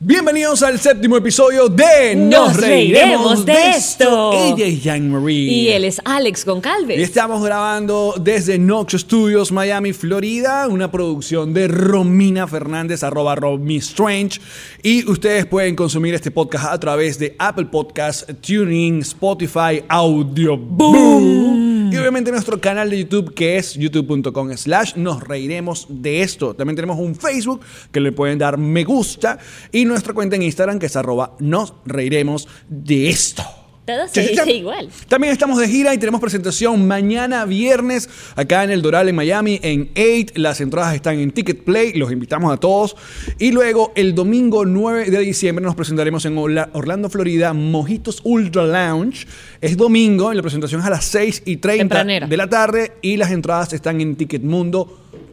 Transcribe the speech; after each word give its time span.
Bienvenidos 0.00 0.62
al 0.62 0.78
séptimo 0.78 1.16
episodio 1.16 1.68
de 1.68 2.14
Nos 2.14 2.56
reiremos 2.56 3.44
de 3.44 3.70
esto. 3.70 4.32
Ella 4.32 4.64
es 4.64 4.80
Jean-Marie. 4.84 5.50
Y 5.52 5.68
él 5.70 5.84
es 5.84 6.00
Alex 6.04 6.44
Y 6.44 6.46
Goncalves. 6.46 7.00
estamos 7.00 7.42
grabando 7.42 8.14
desde 8.20 8.60
Nox 8.60 8.92
Studios, 8.92 9.50
Miami, 9.50 9.92
Florida, 9.92 10.68
una 10.68 10.88
producción 10.92 11.52
de 11.52 11.66
Romina 11.66 12.46
Fernández, 12.46 13.02
arroba 13.02 13.34
Romy 13.34 13.78
Strange. 13.78 14.40
Y 14.84 15.04
ustedes 15.10 15.46
pueden 15.46 15.74
consumir 15.74 16.14
este 16.14 16.30
podcast 16.30 16.66
a 16.66 16.78
través 16.78 17.18
de 17.18 17.34
Apple 17.36 17.66
Podcasts, 17.66 18.24
TuneIn, 18.40 19.00
Spotify, 19.00 19.82
Audio 19.88 20.56
Boom. 20.56 21.68
Y 21.90 21.96
obviamente 21.96 22.30
nuestro 22.30 22.60
canal 22.60 22.90
de 22.90 22.98
YouTube 22.98 23.32
que 23.32 23.56
es 23.56 23.74
youtube.com 23.74 24.54
slash 24.56 24.94
nos 24.96 25.24
reiremos 25.24 25.86
de 25.88 26.20
esto. 26.20 26.54
También 26.54 26.76
tenemos 26.76 26.98
un 26.98 27.14
Facebook 27.16 27.62
que 27.90 27.98
le 27.98 28.12
pueden 28.12 28.38
dar 28.38 28.58
me 28.58 28.84
gusta 28.84 29.38
y 29.72 29.86
nuestra 29.88 30.12
cuenta 30.14 30.36
en 30.36 30.42
Instagram 30.42 30.78
que 30.78 30.86
es 30.86 30.96
arroba 30.96 31.34
nos 31.40 31.74
reiremos 31.84 32.46
de 32.68 33.08
esto. 33.08 33.42
Todo 33.84 34.06
se 34.06 34.50
igual. 34.52 34.90
También 35.08 35.32
estamos 35.32 35.58
de 35.58 35.66
gira 35.66 35.94
y 35.94 35.98
tenemos 35.98 36.20
presentación 36.20 36.86
mañana 36.86 37.46
viernes 37.46 38.06
acá 38.36 38.62
en 38.62 38.68
el 38.70 38.82
Doral 38.82 39.08
en 39.08 39.14
Miami 39.16 39.58
en 39.62 39.88
8. 39.96 40.34
Las 40.34 40.60
entradas 40.60 40.94
están 40.94 41.18
en 41.18 41.30
Ticket 41.30 41.64
Play, 41.64 41.94
los 41.94 42.12
invitamos 42.12 42.52
a 42.52 42.58
todos. 42.58 42.96
Y 43.38 43.50
luego 43.50 43.92
el 43.96 44.14
domingo 44.14 44.66
9 44.66 45.10
de 45.10 45.18
diciembre 45.20 45.64
nos 45.64 45.74
presentaremos 45.74 46.26
en 46.26 46.36
Orla- 46.36 46.68
Orlando, 46.74 47.08
Florida, 47.08 47.54
Mojitos 47.54 48.20
Ultra 48.24 48.66
Lounge. 48.66 49.26
Es 49.62 49.74
domingo 49.78 50.34
y 50.34 50.36
la 50.36 50.42
presentación 50.42 50.82
es 50.82 50.86
a 50.86 50.90
las 50.90 51.06
6 51.06 51.44
y 51.46 51.56
30 51.56 51.80
Tempranera. 51.80 52.26
de 52.26 52.36
la 52.36 52.46
tarde 52.50 52.92
y 53.00 53.16
las 53.16 53.30
entradas 53.30 53.72
están 53.72 54.02
en 54.02 54.16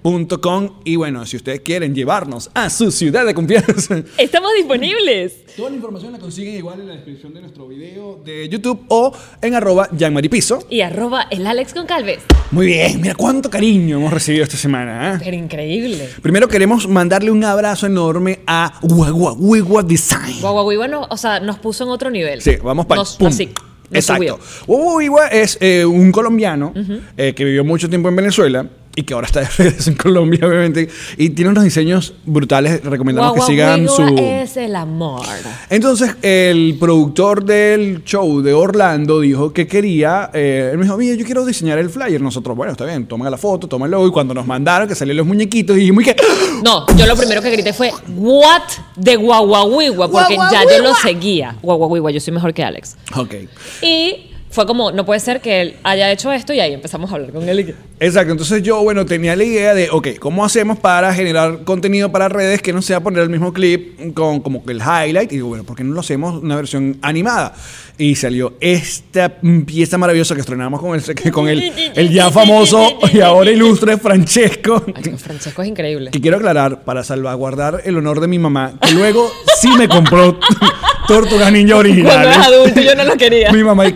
ticketmundo.com. 0.06 0.82
Y 0.84 0.96
bueno, 0.96 1.26
si 1.26 1.38
ustedes 1.38 1.62
quieren 1.62 1.96
llevarnos 1.96 2.50
a 2.54 2.70
su 2.70 2.92
ciudad 2.92 3.26
de 3.26 3.34
confianza. 3.34 4.04
Estamos 4.18 4.52
disponibles. 4.56 5.46
Toda 5.56 5.70
la 5.70 5.76
información 5.78 6.12
la 6.14 6.20
consiguen 6.20 6.56
igual 6.56 6.82
en 6.82 6.88
la 6.88 6.94
descripción 6.94 7.34
de 7.34 7.42
nuestro 7.42 7.68
video 7.68 8.22
de 8.24 8.48
YouTube 8.50 8.86
o 8.90 9.14
en 9.42 9.56
arroba 9.56 9.90
Piso. 10.30 10.60
Y 10.70 10.82
arroba 10.82 11.28
el 11.32 11.48
Alex 11.48 11.74
Goncalves. 11.74 12.20
Muy 12.52 12.68
bien, 12.68 13.02
mira 13.02 13.16
cuánto 13.16 13.50
cariño 13.50 13.98
hemos 13.98 14.14
recibido 14.14 14.44
esta 14.44 14.58
semana. 14.58 15.16
¿eh? 15.16 15.22
Pero 15.24 15.36
increíble. 15.38 16.10
Primero 16.22 16.48
queremos 16.48 16.88
mandarle 16.88 17.32
un 17.32 17.44
abrazo 17.44 17.88
enorme 17.88 18.40
a 18.46 18.80
Guagua 18.82 19.34
Wigua 19.34 19.82
Design. 19.84 20.42
Guagua 20.42 20.70
Guigua 20.70 20.88
no, 20.88 21.08
o 21.10 21.18
sea, 21.18 21.40
nos 21.40 21.58
puso 21.60 21.84
en 21.86 21.90
otro 21.90 22.10
nivel. 22.10 22.42
Sí, 22.42 22.58
vamos 22.64 22.86
para 22.86 23.00
Nos- 23.02 23.20
Así. 23.22 23.48
nos 23.48 23.56
Exacto. 23.92 24.40
Wigua 24.68 25.28
es 25.28 25.58
eh, 25.62 25.86
un 25.86 26.12
colombiano 26.12 26.74
eh, 27.18 27.34
que 27.34 27.46
vivió 27.46 27.64
mucho 27.64 27.90
tiempo 27.90 28.10
en 28.10 28.16
Venezuela 28.16 28.68
y 28.96 29.04
que 29.04 29.14
ahora 29.14 29.28
está 29.28 29.42
de 29.42 29.48
regreso 29.58 29.90
en 29.90 29.96
Colombia, 29.98 30.40
obviamente. 30.48 30.88
Y 31.18 31.30
tiene 31.32 31.52
unos 31.52 31.64
diseños 31.64 32.14
brutales. 32.26 32.84
Recomendamos 32.84 33.34
que 33.34 33.42
sigan 33.42 33.88
su. 33.88 34.04
es 34.18 34.58
el 34.58 34.76
amor. 34.76 35.26
Entonces, 35.70 36.16
el 36.22 36.78
productor 36.80 37.44
del 37.44 38.04
show 38.04 38.42
de 38.42 38.54
Orlando 38.54 39.20
dijo 39.20 39.52
que 39.54 39.68
quería. 39.68 40.30
eh, 40.34 40.70
él 40.72 40.78
me 40.78 40.86
dijo, 40.86 40.98
mira, 40.98 41.16
yo 41.16 41.26
quiero 41.26 41.46
diseñar 41.46 41.78
el 41.78 41.90
flyer. 41.90 42.22
Nosotros, 42.22 42.56
bueno, 42.56 42.72
está 42.72 42.86
bien, 42.86 43.06
tomen 43.06 43.30
la 43.30 43.38
foto, 43.38 43.68
tómalo. 43.68 44.08
Y 44.08 44.12
cuando 44.12 44.34
nos 44.34 44.46
mandaron 44.46 44.88
que 44.88 44.96
salieron 44.96 45.18
los 45.18 45.28
muñequitos, 45.28 45.76
dijimos 45.76 46.04
que. 46.04 46.16
No, 46.64 46.86
yo 46.96 47.06
lo 47.06 47.16
primero 47.16 47.42
que 47.42 47.52
grité 47.52 47.74
fue 47.74 47.92
What 48.16 48.62
de 48.96 49.18
Guagua 49.18 49.66
Guigua, 49.68 50.10
porque 50.10 50.36
ya 50.36 50.64
yo 50.64 50.82
lo 50.82 50.96
seguía. 50.96 51.56
Guagua 51.62 51.88
Guigua, 51.90 52.12
yo 52.12 52.20
soy 52.20 52.34
mejor 52.34 52.54
que 52.54 52.64
Alex. 52.64 52.96
Ok. 53.16 53.34
Y 53.82 54.32
fue 54.56 54.66
como, 54.66 54.92
no 54.94 55.06
puede 55.06 55.20
ser 55.20 55.42
que 55.42 55.62
él 55.62 55.76
haya 55.84 56.10
hecho 56.12 56.32
esto 56.32 56.54
y 56.54 56.62
ahí 56.62 56.74
empezamos 56.74 57.12
a 57.12 57.16
hablar 57.16 57.32
con 57.32 57.48
él. 57.48 57.76
Exacto, 58.00 58.32
entonces 58.32 58.64
yo, 58.64 58.82
bueno, 58.82 59.06
tenía 59.06 59.36
la 59.36 59.44
idea 59.44 59.74
de, 59.74 59.90
ok, 59.92 60.18
¿cómo 60.18 60.46
hacemos 60.46 60.80
para 60.80 61.14
generar 61.14 61.66
contenido 61.66 62.10
para 62.10 62.30
redes 62.30 62.62
que 62.62 62.72
no 62.72 62.82
sea 62.82 63.02
poner 63.02 63.24
el 63.24 63.30
mismo 63.30 63.52
clip 63.52 64.14
con 64.14 64.40
como 64.40 64.64
el 64.68 64.78
highlight? 64.78 65.32
Y 65.34 65.36
digo, 65.36 65.50
bueno, 65.50 65.66
¿por 65.66 65.76
qué 65.76 65.84
no 65.84 65.94
lo 65.94 66.00
hacemos 66.00 66.42
una 66.42 66.56
versión 66.56 66.98
animada? 67.02 67.54
Y 67.98 68.16
salió 68.16 68.54
esta 68.62 69.30
pieza 69.66 69.98
maravillosa 69.98 70.36
que 70.36 70.42
estrenamos 70.42 70.80
con 70.80 70.96
el, 70.96 71.32
con 71.32 71.50
el, 71.50 71.74
el 71.94 72.10
ya 72.10 72.32
famoso 72.32 72.98
y 73.12 73.20
ahora 73.20 73.52
ilustre 73.52 73.98
Francesco. 73.98 74.84
Ay, 74.96 75.12
no, 75.12 75.18
Francesco 75.18 75.62
es 75.62 75.68
increíble. 75.68 76.12
Que 76.12 76.22
quiero 76.22 76.38
aclarar, 76.38 76.86
para 76.86 77.04
salvaguardar 77.04 77.82
el 77.84 77.98
honor 77.98 78.22
de 78.22 78.28
mi 78.28 78.40
mamá, 78.40 78.74
que 78.82 78.94
luego 78.94 79.30
sí 79.60 79.70
me 79.78 79.90
compró 79.90 80.40
Tortuga 81.08 81.52
Ninja 81.52 81.76
Cuando 81.76 81.90
originales. 81.90 82.36
era 82.38 82.46
adulto 82.46 82.82
yo 82.82 82.96
no 82.96 83.04
lo 83.04 83.18
quería. 83.18 83.52
Mi 83.52 83.64
mamá, 83.64 83.88
y 83.88 83.94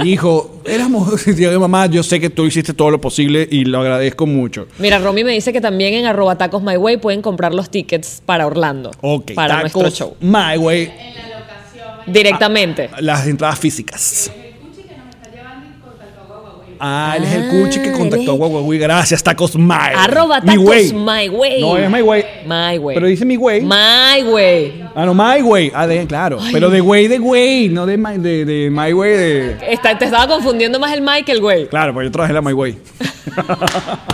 ay, 0.00 0.10
hijo, 0.12 0.60
éramos, 0.64 1.24
digo, 1.36 1.58
mamá, 1.60 1.86
yo 1.86 2.02
sé 2.02 2.18
que 2.20 2.30
tú 2.30 2.44
hiciste 2.46 2.72
todo 2.74 2.90
lo 2.90 3.00
posible 3.00 3.46
y 3.50 3.64
lo 3.64 3.80
agradezco 3.80 4.26
mucho. 4.26 4.66
Mira, 4.78 4.98
Romy 4.98 5.24
me 5.24 5.32
dice 5.32 5.52
que 5.52 5.60
también 5.60 5.94
en 5.94 6.06
arroba 6.06 6.36
tacos 6.36 6.62
my 6.62 6.76
way 6.76 6.96
pueden 6.96 7.22
comprar 7.22 7.54
los 7.54 7.70
tickets 7.70 8.22
para 8.24 8.46
Orlando. 8.46 8.90
Ok, 9.00 9.32
Para 9.34 9.60
nuestro 9.60 9.90
show. 9.90 10.16
My 10.20 10.56
way, 10.58 10.92
Directamente. 12.06 12.90
las 12.98 13.26
entradas 13.26 13.58
físicas. 13.58 14.30
Ah, 16.84 17.14
él 17.16 17.22
es 17.22 17.32
el 17.32 17.42
Ah, 17.44 17.48
cuchi 17.50 17.80
que 17.80 17.92
contactó 17.92 18.32
a 18.32 18.34
él 18.34 18.42
es- 18.42 18.50
Huawei. 18.50 18.78
Gracias, 18.80 19.22
tacos 19.22 19.54
my. 19.54 19.72
Arroba 19.94 20.40
tacos 20.40 20.64
way. 20.64 20.92
my 20.92 21.28
way. 21.28 21.60
No, 21.60 21.76
es 21.78 21.88
my 21.88 22.02
way. 22.02 22.24
My 22.44 22.76
way. 22.78 22.94
Pero 22.96 23.06
dice 23.06 23.24
mi 23.24 23.36
way. 23.36 23.60
My 23.60 24.24
way. 24.24 24.81
Ah, 24.94 25.06
no, 25.06 25.14
my 25.14 25.40
way. 25.42 25.72
Ah, 25.74 25.86
de, 25.86 26.06
claro. 26.06 26.38
Pero 26.52 26.68
de 26.70 26.80
way 26.80 27.08
de 27.08 27.18
way, 27.18 27.68
no 27.68 27.86
de 27.86 27.96
my, 27.96 28.18
de, 28.18 28.44
de 28.44 28.70
my 28.70 28.92
way 28.92 29.10
de. 29.16 29.56
Está- 29.72 29.96
te 29.98 30.04
estaba 30.06 30.26
confundiendo 30.26 30.78
más 30.78 30.92
el 30.92 31.00
my 31.02 31.22
que 31.24 31.32
el 31.32 31.40
güey. 31.40 31.66
Claro, 31.68 31.94
pues 31.94 32.06
yo 32.06 32.10
trabajé 32.12 32.32
la 32.34 32.42
My 32.42 32.52
Way. 32.52 32.78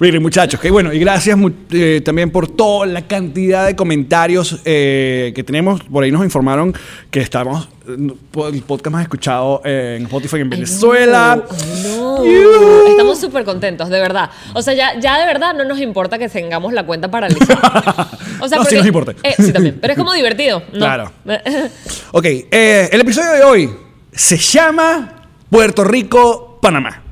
Miren, 0.00 0.22
muchachos, 0.22 0.60
que 0.60 0.70
bueno, 0.70 0.92
y 0.92 1.00
gracias 1.00 1.36
eh, 1.72 2.00
también 2.04 2.30
por 2.30 2.46
toda 2.46 2.86
la 2.86 3.02
cantidad 3.08 3.66
de 3.66 3.74
comentarios 3.74 4.60
eh, 4.64 5.32
que 5.34 5.42
tenemos. 5.42 5.82
Por 5.82 6.04
ahí 6.04 6.12
nos 6.12 6.22
informaron 6.22 6.72
que 7.10 7.18
estamos 7.20 7.68
po- 8.30 8.46
el 8.46 8.62
podcast 8.62 8.92
más 8.92 9.02
escuchado 9.02 9.60
eh, 9.64 9.96
en 9.98 10.04
Spotify 10.06 10.36
en 10.36 10.50
Venezuela. 10.50 11.42
No. 11.98 12.22
Estamos 12.86 13.18
súper 13.20 13.42
contentos, 13.44 13.88
de 13.88 13.98
verdad. 13.98 14.30
O 14.54 14.62
sea, 14.62 14.72
ya, 14.74 15.00
ya 15.00 15.18
de 15.18 15.26
verdad 15.26 15.52
no 15.54 15.64
nos 15.64 15.80
importa 15.80 16.16
que 16.16 16.28
tengamos 16.28 16.72
la 16.72 16.86
cuenta 16.86 17.10
paralizada. 17.10 18.08
O 18.40 18.46
sea, 18.46 18.58
No, 18.58 18.64
sí 18.66 18.76
nos 18.76 18.86
importa. 18.86 19.14
Eh, 19.24 19.34
sí, 19.36 19.52
también. 19.52 19.78
Pero 19.80 19.94
es 19.94 19.98
como 19.98 20.12
divertido. 20.12 20.62
¿no? 20.72 20.78
Claro. 20.78 21.10
Ok, 22.12 22.24
eh, 22.24 22.88
el 22.92 23.00
episodio 23.00 23.32
de 23.32 23.42
hoy 23.42 23.70
se 24.12 24.36
llama 24.36 25.24
Puerto 25.50 25.82
Rico, 25.82 26.60
Panamá. 26.62 27.02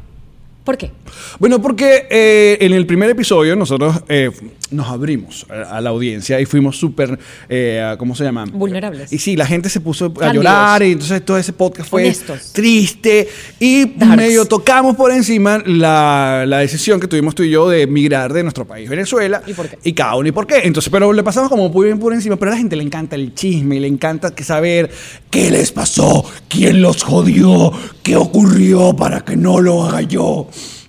¿Por 0.66 0.76
qué? 0.76 0.90
Bueno, 1.38 1.62
porque 1.62 2.08
eh, 2.10 2.58
en 2.60 2.72
el 2.72 2.86
primer 2.86 3.08
episodio 3.08 3.54
nosotros 3.54 4.02
eh, 4.08 4.32
nos 4.70 4.88
abrimos 4.88 5.46
a, 5.48 5.76
a 5.76 5.80
la 5.80 5.90
audiencia 5.90 6.40
y 6.40 6.44
fuimos 6.46 6.76
súper, 6.78 7.18
eh, 7.48 7.94
¿cómo 7.98 8.14
se 8.14 8.24
llama? 8.24 8.44
Vulnerables. 8.52 9.12
Y 9.12 9.18
sí, 9.18 9.36
la 9.36 9.46
gente 9.46 9.68
se 9.68 9.80
puso 9.80 10.12
a 10.20 10.32
llorar 10.32 10.82
y 10.82 10.92
entonces 10.92 11.24
todo 11.24 11.38
ese 11.38 11.52
podcast 11.52 11.88
fue 11.90 12.02
Honestos. 12.04 12.52
triste 12.52 13.28
y 13.60 13.84
Darks. 13.86 14.16
medio 14.16 14.44
tocamos 14.46 14.96
por 14.96 15.10
encima 15.12 15.62
la, 15.64 16.44
la 16.46 16.58
decisión 16.58 17.00
que 17.00 17.06
tuvimos 17.08 17.34
tú 17.34 17.42
y 17.42 17.50
yo 17.50 17.68
de 17.68 17.82
emigrar 17.82 18.32
de 18.32 18.42
nuestro 18.42 18.64
país, 18.66 18.88
Venezuela. 18.88 19.42
¿Y 19.46 19.52
por 19.54 19.68
qué? 19.68 19.78
Y 19.84 19.92
cada 19.92 20.16
uno 20.16 20.28
y 20.28 20.32
por 20.32 20.46
qué. 20.46 20.60
Entonces, 20.64 20.90
pero 20.90 21.12
le 21.12 21.22
pasamos 21.22 21.48
como 21.48 21.68
muy 21.68 21.86
bien 21.86 21.98
por 21.98 22.12
encima, 22.12 22.36
pero 22.36 22.50
a 22.50 22.54
la 22.54 22.58
gente 22.58 22.76
le 22.76 22.82
encanta 22.82 23.16
el 23.16 23.34
chisme 23.34 23.76
y 23.76 23.80
le 23.80 23.88
encanta 23.88 24.34
que 24.34 24.44
saber 24.44 24.90
qué 25.30 25.50
les 25.50 25.72
pasó, 25.72 26.24
quién 26.48 26.82
los 26.82 27.02
jodió, 27.02 27.72
qué 28.02 28.16
ocurrió 28.16 28.94
para 28.96 29.20
que 29.24 29.36
no 29.36 29.60
lo 29.60 29.84
haga 29.84 30.02
yo. 30.02 30.48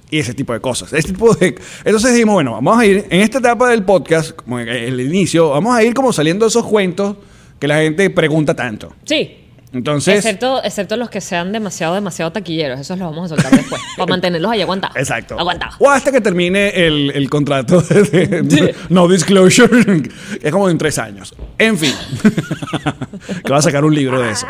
Y 0.09 0.19
ese 0.19 0.33
tipo 0.33 0.53
de 0.53 0.59
cosas. 0.59 0.93
Ese 0.93 1.09
tipo 1.09 1.33
de... 1.35 1.55
Entonces 1.83 2.13
dijimos, 2.13 2.35
bueno, 2.35 2.53
vamos 2.53 2.79
a 2.79 2.85
ir 2.85 3.05
en 3.09 3.21
esta 3.21 3.39
etapa 3.39 3.69
del 3.69 3.83
podcast, 3.83 4.31
como 4.31 4.59
en 4.59 4.69
el 4.69 4.99
inicio, 5.01 5.49
vamos 5.49 5.75
a 5.75 5.83
ir 5.83 5.93
como 5.93 6.13
saliendo 6.13 6.45
esos 6.47 6.65
cuentos 6.65 7.17
que 7.59 7.67
la 7.67 7.77
gente 7.77 8.09
pregunta 8.09 8.55
tanto. 8.55 8.93
Sí. 9.03 9.46
Entonces, 9.73 10.15
Excepto, 10.15 10.63
excepto 10.63 10.95
los 10.95 11.09
que 11.09 11.19
sean 11.19 11.51
demasiado, 11.51 11.93
demasiado 11.93 12.31
taquilleros. 12.31 12.79
Esos 12.79 12.97
los 12.97 13.09
vamos 13.09 13.29
a 13.31 13.35
soltar 13.35 13.51
después. 13.51 13.81
para 13.97 14.09
mantenerlos 14.09 14.49
ahí 14.49 14.61
aguantados. 14.61 14.95
exacto. 14.95 15.37
Aguantados. 15.37 15.75
O 15.79 15.89
hasta 15.89 16.09
que 16.11 16.21
termine 16.21 16.69
el, 16.69 17.11
el 17.13 17.29
contrato 17.29 17.81
de, 17.89 18.03
de- 18.43 18.75
no 18.89 19.07
disclosure, 19.09 20.03
es 20.41 20.51
como 20.51 20.69
en 20.69 20.77
tres 20.77 20.97
años. 20.97 21.35
En 21.57 21.77
fin, 21.77 21.93
que 23.43 23.51
va 23.51 23.57
a 23.57 23.61
sacar 23.61 23.83
un 23.83 23.93
libro 23.93 24.21
de 24.21 24.31
eso. 24.31 24.47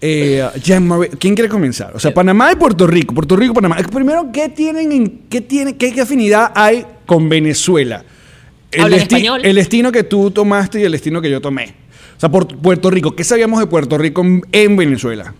Eh, 0.00 0.46
¿Quién 1.18 1.34
quiere 1.34 1.48
comenzar? 1.48 1.94
O 1.94 1.98
sea, 2.00 2.12
Panamá 2.14 2.50
y 2.52 2.56
Puerto 2.56 2.86
Rico. 2.86 3.14
Puerto 3.14 3.36
Rico, 3.36 3.52
Panamá. 3.54 3.76
Primero, 3.92 4.30
¿qué 4.32 4.48
tienen, 4.48 4.92
en, 4.92 5.18
qué 5.28 5.40
tiene, 5.40 5.76
qué, 5.76 5.92
qué 5.92 6.00
afinidad 6.00 6.52
hay 6.54 6.86
con 7.06 7.28
Venezuela? 7.28 8.04
Hablan 8.78 9.00
desti- 9.00 9.02
español. 9.02 9.40
el 9.44 9.56
destino 9.56 9.92
que 9.92 10.04
tú 10.04 10.30
tomaste 10.30 10.80
y 10.80 10.84
el 10.84 10.92
destino 10.92 11.20
que 11.20 11.30
yo 11.30 11.40
tomé. 11.40 11.74
O 12.18 12.20
sea, 12.20 12.28
por 12.28 12.46
Puerto 12.48 12.90
Rico, 12.90 13.14
¿qué 13.16 13.22
sabíamos 13.24 13.60
de 13.60 13.66
Puerto 13.66 13.96
Rico 13.96 14.20
en, 14.22 14.42
en 14.52 14.76
Venezuela? 14.76 15.32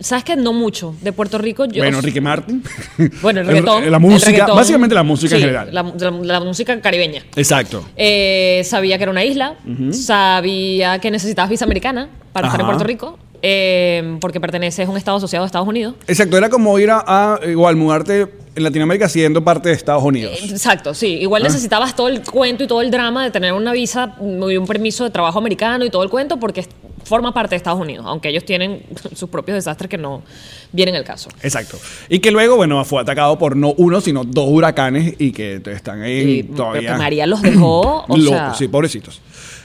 ¿Sabes 0.00 0.24
que 0.24 0.34
No 0.36 0.52
mucho. 0.52 0.94
De 1.00 1.12
Puerto 1.12 1.38
Rico 1.38 1.64
yo... 1.66 1.82
bueno, 1.82 2.00
Ricky 2.00 2.20
Martin. 2.20 2.62
Bueno, 3.22 3.40
el 3.40 3.46
reggaetón. 3.48 3.90
La 3.90 3.96
el 3.98 4.02
música, 4.02 4.30
reggaetón. 4.30 4.56
básicamente 4.56 4.94
la 4.94 5.02
música 5.04 5.30
Sí, 5.30 5.34
en 5.36 5.40
general. 5.48 5.68
La, 5.72 5.82
la- 5.82 6.10
la 6.10 6.40
música 6.40 6.80
caribeña. 6.80 7.22
Exacto. 7.36 7.84
Eh, 7.96 8.62
sabía 8.64 8.96
que 8.98 9.02
era 9.04 9.10
una 9.12 9.24
isla. 9.24 9.54
Sabía 9.92 10.98
que 10.98 11.10
necesitabas 11.10 11.50
visa 11.50 11.64
americana 11.64 12.08
para 12.32 12.46
estar 12.48 12.60
en. 12.60 12.66
Puerto 12.66 12.84
Rico. 12.84 13.18
eh, 13.42 14.16
porque 14.20 14.40
perteneces 14.40 14.86
a 14.86 14.90
un 14.90 14.96
estado 14.96 15.16
asociado 15.18 15.44
a 15.44 15.46
Estados 15.46 15.66
Unidos. 15.68 15.94
Exacto, 16.06 16.36
era 16.38 16.48
como 16.48 16.78
ir 16.78 16.90
a, 16.90 17.02
a- 17.06 17.40
igual 17.48 17.76
mudarte 17.76 18.28
en 18.54 18.62
Latinoamérica 18.64 19.08
siendo 19.08 19.42
parte 19.42 19.68
de 19.70 19.74
Estados 19.74 20.02
Unidos. 20.04 20.38
Exacto, 20.50 20.92
sí. 20.94 21.06
Igual 21.20 21.42
necesitabas 21.42 21.96
todo 21.96 22.08
el 22.08 22.22
cuento 22.22 22.64
y 22.64 22.66
todo 22.66 22.80
el 22.82 22.90
drama 22.90 23.24
de 23.24 23.30
tener 23.30 23.52
una 23.52 23.72
visa 23.72 24.14
y 24.20 24.56
un 24.56 24.66
permiso 24.66 25.04
de 25.04 25.10
trabajo 25.10 25.38
americano 25.38 25.84
y 25.84 25.90
todo 25.90 26.02
el 26.02 26.10
cuento 26.10 26.38
porque 26.38 26.66
forma 27.04 27.34
parte 27.34 27.50
de 27.50 27.56
Estados 27.56 27.80
Unidos, 27.80 28.04
aunque 28.08 28.28
ellos 28.28 28.44
tienen 28.44 28.84
sus 29.16 29.28
propios 29.28 29.56
desastres 29.56 29.88
que 29.90 29.98
no 29.98 30.22
vienen 30.70 30.94
al 30.94 31.04
caso. 31.04 31.30
Exacto. 31.42 31.78
Y 32.08 32.20
que 32.20 32.30
luego, 32.30 32.56
bueno, 32.56 32.84
fue 32.84 33.00
atacado 33.02 33.38
por 33.38 33.56
no 33.56 33.72
uno, 33.76 34.00
sino 34.00 34.22
dos 34.24 34.46
huracanes 34.48 35.14
y 35.18 35.32
que 35.32 35.60
están 35.66 36.02
ahí 36.02 36.40
Y- 36.40 36.42
todavía. 36.44 36.80
pero 36.80 36.92
que 36.94 36.98
María 36.98 37.26
los 37.26 37.42
dejó, 37.42 38.04
o 38.08 38.16
locos, 38.16 38.28
sea- 38.28 38.54
sí, 38.54 38.68
pobrecitos. 38.68 39.20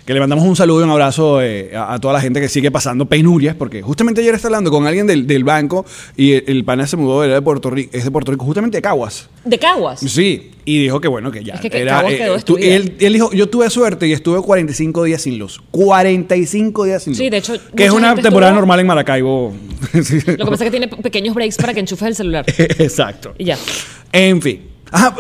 Que 0.08 0.14
le 0.14 0.22
mandamos 0.22 0.46
un 0.46 0.56
saludo 0.56 0.80
y 0.80 0.84
un 0.86 0.90
abrazo 0.90 1.42
eh, 1.42 1.76
a, 1.76 1.94
a 1.96 2.00
toda 2.00 2.14
la 2.14 2.22
gente 2.22 2.40
que 2.40 2.48
sigue 2.48 2.72
pasando 2.72 3.08
penurias, 3.08 3.56
porque 3.58 3.82
justamente 3.82 4.22
ayer 4.22 4.34
estaba 4.34 4.56
hablando 4.56 4.72
con 4.72 4.88
alguien 4.88 5.06
del, 5.06 5.28
del 5.28 5.44
banco 5.44 5.86
y 6.16 6.32
el, 6.32 6.44
el 6.48 6.64
pana 6.64 6.88
se 6.88 6.96
mudó, 6.96 7.26
era 7.26 7.34
de 7.34 7.42
Puerto 7.42 7.70
Rico, 7.70 7.90
es 7.94 8.06
de 8.06 8.10
Puerto 8.12 8.32
Rico, 8.32 8.46
justamente 8.46 8.78
de 8.78 8.82
Caguas. 8.82 9.30
De 9.44 9.60
Caguas. 9.60 10.00
Sí, 10.00 10.52
y 10.64 10.84
dijo 10.84 11.02
que 11.02 11.10
bueno, 11.10 11.30
que 11.30 11.44
ya. 11.44 11.56
Es 11.56 11.60
que- 11.60 11.68
era, 11.78 11.96
Caguas 11.98 12.14
eh, 12.14 12.18
quedó 12.20 12.40
tú- 12.40 12.56
destruida. 12.56 12.76
él, 12.78 12.96
él 13.02 13.14
dijo, 13.14 13.32
yo 13.34 13.50
tuve 13.50 13.70
suerte 13.70 14.08
y 14.08 14.14
estuve 14.14 14.42
45 14.42 15.04
días 15.04 15.22
sin 15.22 15.38
luz. 15.40 15.62
45 15.72 16.86
días 16.86 17.04
sin 17.04 17.12
luz. 17.12 17.18
Sí, 17.18 17.30
de 17.30 17.38
hecho, 17.38 17.54
Que 17.76 17.86
es 17.86 17.92
una 17.92 18.16
temporada 18.16 18.52
estuvo- 18.54 18.62
normal 18.62 18.80
en 18.80 18.88
Maracaibo. 18.88 19.54
Sí. 20.04 20.20
Lo 20.26 20.46
que 20.46 20.52
pasa 20.52 20.64
es 20.66 20.72
que 20.72 20.72
tiene 20.72 20.88
pequeños 20.88 21.36
breaks 21.36 21.58
para 21.58 21.74
que 21.74 21.82
enchufes 21.82 22.08
el 22.08 22.16
celular. 22.16 22.46
Exacto. 22.58 23.34
Y 23.38 23.44
ya. 23.44 23.58
En 24.14 24.42
fin. 24.42 24.62
Ajá, 24.90 25.16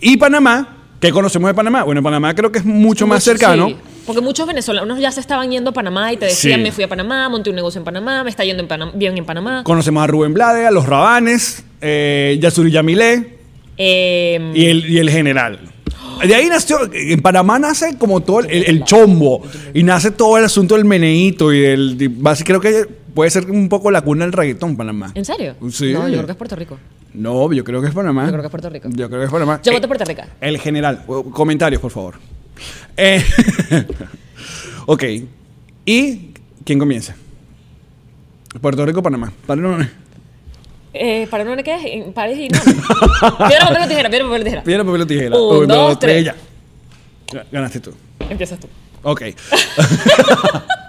y 0.00 0.16
Panamá, 0.16 0.78
¿qué 0.98 1.10
conocemos 1.12 1.48
de 1.50 1.54
Panamá? 1.54 1.82
Bueno, 1.84 2.02
Panamá 2.02 2.34
creo 2.34 2.50
que 2.50 2.60
es 2.60 2.64
mucho 2.64 3.06
más 3.06 3.22
cercano. 3.22 3.68
sí, 3.68 3.76
porque 4.08 4.20
muchos 4.22 4.44
venezolanos 4.46 4.98
ya 4.98 5.12
se 5.12 5.20
estaban 5.20 5.48
yendo 5.52 5.70
a 5.70 5.72
Panamá 5.72 6.12
y 6.12 6.16
te 6.16 6.24
decían, 6.26 6.58
Sí. 6.58 6.62
me 6.64 6.72
fui 6.72 6.82
a 6.82 6.88
Panamá, 6.88 7.28
monté 7.28 7.50
un 7.50 7.56
negocio 7.56 7.78
en 7.78 7.84
Panamá, 7.84 8.24
me 8.24 8.30
está 8.30 8.44
yendo 8.44 8.62
en 8.64 8.68
Panam- 8.68 8.92
bien 8.94 9.16
en 9.16 9.24
Panamá. 9.24 9.62
Conocemos 9.64 10.02
a 10.02 10.06
Rubén 10.08 10.34
Blade, 10.34 10.66
a 10.66 10.70
los 10.72 10.86
Rabanes, 10.86 11.62
eh, 11.80 12.36
Yasuri 12.42 12.72
Yamilé 12.72 13.36
Eh, 13.76 14.50
y 14.54 14.64
el, 14.66 14.90
y 14.90 14.98
el 14.98 15.08
general. 15.10 15.60
De 16.26 16.34
ahí 16.34 16.46
nació, 16.48 16.78
en 16.92 17.20
Panamá 17.22 17.60
nace 17.60 17.96
como 17.96 18.20
todo 18.22 18.40
el, 18.40 18.64
el 18.64 18.82
chombo 18.82 19.42
y 19.72 19.84
nace 19.84 20.10
todo 20.10 20.36
el 20.36 20.44
asunto 20.44 20.74
del 20.74 20.84
meneíto 20.84 21.52
y 21.52 21.60
del. 21.60 21.96
y 22.00 22.42
creo 22.42 22.60
que 22.60 22.86
puede 23.14 23.30
ser 23.30 23.48
un 23.48 23.68
poco 23.68 23.92
la 23.92 24.00
cuna 24.00 24.24
del 24.24 24.32
reggaetón, 24.32 24.76
Panamá. 24.76 25.12
¿En 25.14 25.24
serio? 25.24 25.54
Sí. 25.70 25.92
No, 25.92 26.08
yo 26.08 26.14
creo 26.14 26.26
que 26.26 26.32
es 26.32 26.38
Puerto 26.38 26.56
Rico. 26.56 26.76
No, 27.14 27.52
yo 27.52 27.62
creo 27.62 27.80
que 27.80 27.86
es 27.88 27.94
Panamá. 27.94 28.24
Yo 28.24 28.30
creo 28.32 28.40
que 28.42 28.46
es 28.46 28.50
Puerto 28.50 28.68
Rico. 28.70 28.88
Yo 28.90 29.08
creo 29.08 29.20
que 29.20 29.26
es 29.26 29.30
Panamá. 29.32 29.60
Yo 29.62 29.70
Eh, 29.70 29.74
voto 29.76 29.86
Puerto 29.86 30.04
Rico. 30.04 30.22
El 30.40 30.58
general. 30.58 31.04
Comentarios, 31.32 31.80
por 31.80 31.92
favor. 31.92 32.14
Eh, 32.98 33.24
ok. 34.86 35.04
¿Y 35.86 36.30
quién 36.64 36.78
comienza? 36.78 37.14
Puerto 38.60 38.84
Rico, 38.84 39.02
Panamá. 39.02 39.32
Panamá. 39.46 39.88
Eh, 40.92 41.28
¿Para 41.30 41.44
no 41.44 41.62
qué 41.62 41.74
es? 41.74 42.12
Pares 42.12 42.38
y 42.38 42.48
no. 42.48 42.58
Piedra, 42.60 43.68
papel 43.68 43.82
o 43.82 43.88
tijera, 43.88 44.10
piedra, 44.10 44.26
papel 44.26 44.40
o 44.40 44.44
tijera. 44.44 44.62
Piedra, 44.64 44.84
papel 44.84 45.00
o 45.00 45.06
tijera. 45.06 45.36
Un, 45.36 45.68
dos, 45.68 45.98
tres. 45.98 46.24
ya. 46.24 46.34
Ya, 47.32 47.46
Ganaste 47.52 47.78
tú. 47.78 47.94
Empiezas 48.28 48.58
tú. 48.58 48.68
Ok. 49.02 49.22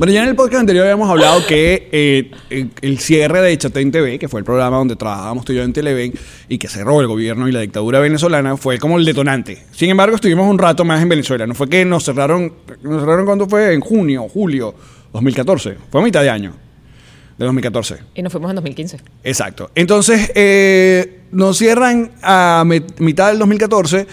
bueno, 0.00 0.14
ya 0.14 0.22
en 0.22 0.30
el 0.30 0.34
podcast 0.34 0.60
anterior 0.60 0.84
habíamos 0.84 1.10
hablado 1.10 1.46
que 1.46 1.90
eh, 1.92 2.30
el, 2.48 2.70
el 2.80 2.98
cierre 3.00 3.42
de 3.42 3.58
Chatén 3.58 3.92
TV, 3.92 4.18
que 4.18 4.28
fue 4.28 4.40
el 4.40 4.46
programa 4.46 4.78
donde 4.78 4.96
trabajábamos 4.96 5.44
tú 5.44 5.52
y 5.52 5.56
yo 5.56 5.62
en 5.62 5.74
Televen, 5.74 6.14
y 6.48 6.56
que 6.56 6.68
cerró 6.68 7.02
el 7.02 7.06
gobierno 7.06 7.46
y 7.48 7.52
la 7.52 7.60
dictadura 7.60 8.00
venezolana, 8.00 8.56
fue 8.56 8.78
como 8.78 8.96
el 8.96 9.04
detonante. 9.04 9.62
Sin 9.72 9.90
embargo, 9.90 10.14
estuvimos 10.14 10.48
un 10.48 10.58
rato 10.58 10.86
más 10.86 11.02
en 11.02 11.10
Venezuela. 11.10 11.46
No 11.46 11.54
fue 11.54 11.68
que 11.68 11.84
nos 11.84 12.02
cerraron, 12.02 12.50
nos 12.80 13.00
cerraron 13.02 13.26
cuando 13.26 13.46
fue 13.46 13.74
en 13.74 13.82
junio, 13.82 14.26
julio 14.26 14.74
2014. 15.12 15.76
Fue 15.90 16.00
a 16.00 16.04
mitad 16.04 16.22
de 16.22 16.30
año 16.30 16.54
de 17.36 17.44
2014. 17.44 17.96
Y 18.14 18.22
nos 18.22 18.32
fuimos 18.32 18.52
en 18.52 18.54
2015. 18.54 19.00
Exacto. 19.22 19.70
Entonces, 19.74 20.32
eh, 20.34 21.24
nos 21.30 21.58
cierran 21.58 22.12
a 22.22 22.64
mitad 22.64 23.28
del 23.28 23.38
2014. 23.38 24.06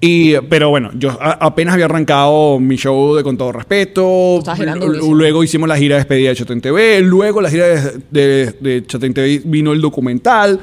Y, 0.00 0.34
pero 0.48 0.70
bueno, 0.70 0.90
yo 0.94 1.10
a- 1.20 1.38
apenas 1.44 1.74
había 1.74 1.86
arrancado 1.86 2.60
mi 2.60 2.76
show 2.76 3.16
de 3.16 3.24
Con 3.24 3.36
Todo 3.36 3.50
Respeto. 3.50 4.40
Luego 5.14 5.42
hicimos 5.42 5.68
la 5.68 5.76
gira 5.76 5.96
de 5.96 6.00
despedida 6.00 6.28
de 6.30 6.36
Chatén 6.36 6.60
TV. 6.60 7.00
Luego 7.00 7.40
la 7.40 7.50
gira 7.50 7.66
de, 7.66 8.00
de, 8.10 8.52
de 8.60 8.86
Chatén 8.86 9.12
TV 9.12 9.42
vino 9.44 9.72
el 9.72 9.80
documental. 9.80 10.60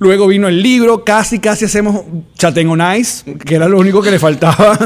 Luego 0.00 0.28
vino 0.28 0.46
el 0.48 0.62
libro. 0.62 1.02
Casi, 1.04 1.38
casi 1.40 1.64
hacemos 1.64 2.02
Ice, 2.98 3.36
que 3.44 3.56
era 3.56 3.68
lo 3.68 3.78
único 3.78 4.00
que 4.00 4.12
le 4.12 4.18
faltaba 4.20 4.78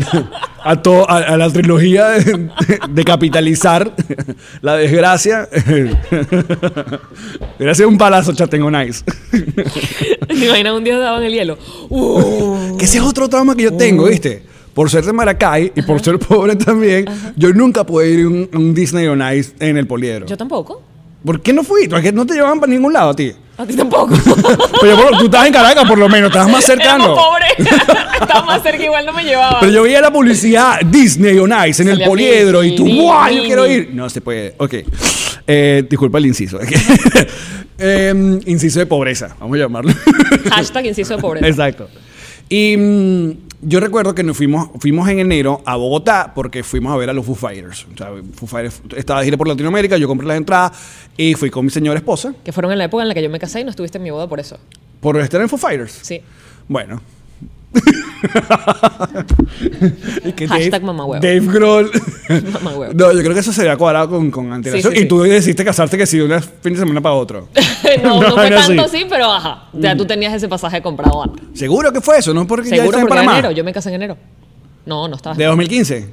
a, 0.64 0.82
to- 0.82 1.08
a, 1.08 1.16
a 1.18 1.36
la 1.38 1.48
trilogía 1.50 2.08
de, 2.08 3.04
capitalizar 3.04 3.90
la 4.60 4.76
desgracia. 4.76 5.48
Hubiera 7.58 7.74
sido 7.74 7.88
un 7.88 7.98
palazo 7.98 8.32
Chatén 8.34 8.62
on 8.62 8.74
Ice. 8.86 9.04
¿Te 10.28 10.46
imaginas 10.46 10.74
un 10.74 10.84
día 10.84 10.98
dado 10.98 11.18
en 11.18 11.24
el 11.24 11.32
hielo? 11.32 11.58
Uh, 11.88 12.76
Que 12.76 12.84
ese 12.84 12.98
es 12.98 13.04
otro 13.04 13.28
trauma 13.28 13.54
que 13.54 13.64
yo 13.64 13.76
tengo, 13.76 14.04
¿viste? 14.06 14.42
Por 14.74 14.88
ser 14.90 15.04
de 15.04 15.12
Maracay 15.12 15.72
y 15.74 15.82
por 15.82 16.00
ser 16.02 16.18
pobre 16.18 16.56
también, 16.56 17.06
yo 17.36 17.52
nunca 17.52 17.84
pude 17.84 18.10
ir 18.10 18.24
a 18.24 18.58
un, 18.58 18.74
Disney 18.74 19.06
on 19.08 19.20
Ice 19.34 19.52
en 19.58 19.76
el 19.76 19.86
poliedro. 19.86 20.26
yo 20.26 20.36
tampoco. 20.36 20.82
¿Por 21.24 21.42
qué 21.42 21.52
no 21.52 21.64
fui? 21.64 21.88
¿Por 21.88 22.00
qué 22.00 22.12
no 22.12 22.24
te 22.24 22.34
llevaban 22.34 22.60
para 22.60 22.72
ningún 22.72 22.92
lado 22.92 23.10
a 23.10 23.16
ti? 23.16 23.32
A 23.60 23.66
ti 23.66 23.76
tampoco. 23.76 24.14
Pero 24.80 24.96
yo, 24.96 25.18
tú 25.18 25.24
estabas 25.26 25.46
en 25.48 25.52
Caracas, 25.52 25.84
por 25.86 25.98
lo 25.98 26.08
menos, 26.08 26.30
estabas 26.30 26.50
más 26.50 26.64
cercano. 26.64 27.04
Éramos 27.04 27.18
pobres. 27.18 27.52
Estaba 28.20 28.42
más 28.46 28.62
cerca, 28.62 28.82
igual 28.82 29.04
no 29.04 29.12
me 29.12 29.22
llevaban. 29.22 29.58
Pero 29.60 29.70
yo 29.70 29.82
veía 29.82 30.00
la 30.00 30.10
publicidad 30.10 30.80
Disney 30.80 31.38
on 31.38 31.52
Ice 31.68 31.82
en 31.82 31.90
el 31.90 32.02
poliedro 32.02 32.64
y 32.64 32.74
tú, 32.74 32.88
¡guau! 32.88 33.30
Yo 33.30 33.42
quiero 33.42 33.66
ir. 33.66 33.90
No 33.92 34.08
se 34.08 34.22
puede. 34.22 34.54
Ok. 34.56 34.76
Eh, 35.46 35.84
disculpa 35.88 36.18
el 36.18 36.26
inciso. 36.26 36.58
Eh, 37.82 38.12
inciso 38.44 38.78
de 38.78 38.84
pobreza, 38.84 39.34
vamos 39.40 39.56
a 39.56 39.60
llamarlo. 39.60 39.90
Hashtag 40.50 40.84
inciso 40.84 41.16
de 41.16 41.22
pobreza. 41.22 41.48
Exacto. 41.48 41.88
Y 42.46 42.76
mm, 42.76 43.30
yo 43.62 43.80
recuerdo 43.80 44.14
que 44.14 44.22
nos 44.22 44.36
fuimos, 44.36 44.70
fuimos 44.78 45.08
en 45.08 45.18
enero 45.18 45.62
a 45.66 45.76
Bogotá 45.76 46.32
porque 46.34 46.62
fuimos 46.62 46.92
a 46.92 46.96
ver 46.96 47.10
a 47.10 47.12
los 47.12 47.26
Foo 47.26 47.34
Fighters. 47.34 47.86
O 47.92 47.96
sea, 47.96 48.08
Foo 48.34 48.46
Fighters 48.48 48.80
estaba 48.96 49.20
de 49.20 49.26
gira 49.26 49.36
por 49.36 49.48
Latinoamérica, 49.48 49.96
yo 49.96 50.08
compré 50.08 50.26
las 50.26 50.36
entradas 50.36 50.72
y 51.16 51.34
fui 51.34 51.50
con 51.50 51.64
mi 51.64 51.70
señora 51.70 51.98
esposa 51.98 52.34
Que 52.44 52.52
fueron 52.52 52.72
en 52.72 52.78
la 52.78 52.84
época 52.84 53.02
en 53.02 53.08
la 53.08 53.14
que 53.14 53.22
yo 53.22 53.30
me 53.30 53.38
casé 53.38 53.60
y 53.60 53.64
no 53.64 53.70
estuviste 53.70 53.98
en 53.98 54.04
mi 54.04 54.10
boda 54.10 54.28
por 54.28 54.40
eso. 54.40 54.58
por 55.00 55.18
estar 55.18 55.40
en 55.40 55.48
Foo 55.48 55.58
Fighters. 55.58 55.98
Sí. 56.02 56.20
Bueno. 56.68 57.00
Y 60.24 60.32
que 60.32 60.48
Hashtag 60.48 60.82
Dave. 60.82 61.20
Dave 61.20 61.46
Grohl. 61.52 61.90
Mamahuevo. 62.52 62.92
No, 62.94 63.12
yo 63.12 63.20
creo 63.20 63.34
que 63.34 63.40
eso 63.40 63.52
se 63.52 63.62
había 63.62 63.76
cuadrado 63.76 64.10
con, 64.10 64.30
con 64.30 64.52
antelación. 64.52 64.92
Sí, 64.92 64.98
sí, 64.98 65.04
y 65.04 65.08
tú 65.08 65.22
decidiste 65.22 65.64
casarte 65.64 65.96
que 65.96 66.06
si 66.06 66.18
de 66.18 66.24
un 66.24 66.42
fin 66.42 66.74
de 66.74 66.78
semana 66.78 67.00
para 67.00 67.14
otro. 67.14 67.48
no, 68.02 68.20
no 68.20 68.34
fue 68.34 68.50
tanto 68.50 68.82
así, 68.82 69.06
pero 69.08 69.32
ajá. 69.32 69.68
Ya 69.72 69.96
tú 69.96 70.04
tenías 70.04 70.34
ese 70.34 70.48
pasaje 70.48 70.82
comprado 70.82 71.22
antes. 71.22 71.44
¿Seguro 71.54 71.92
que 71.92 72.00
fue 72.00 72.18
eso? 72.18 72.34
¿No? 72.34 72.46
Porque 72.46 72.70
ya 72.70 72.76
Seguro 72.76 72.90
está 72.90 73.00
en 73.00 73.06
porque 73.06 73.20
Panamá. 73.20 73.38
enero. 73.38 73.52
Yo 73.52 73.64
me 73.64 73.72
casé 73.72 73.90
en 73.90 73.94
enero. 73.96 74.16
No, 74.86 75.08
no 75.08 75.16
estaba. 75.16 75.36
¿De 75.36 75.44
2015? 75.44 76.08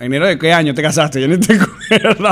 ¿Enero 0.00 0.26
de 0.26 0.38
qué 0.38 0.52
año 0.52 0.74
te 0.74 0.82
casaste? 0.82 1.20
Yo 1.20 1.28
ni 1.28 1.38
te 1.38 1.54
acuerdo. 1.54 2.28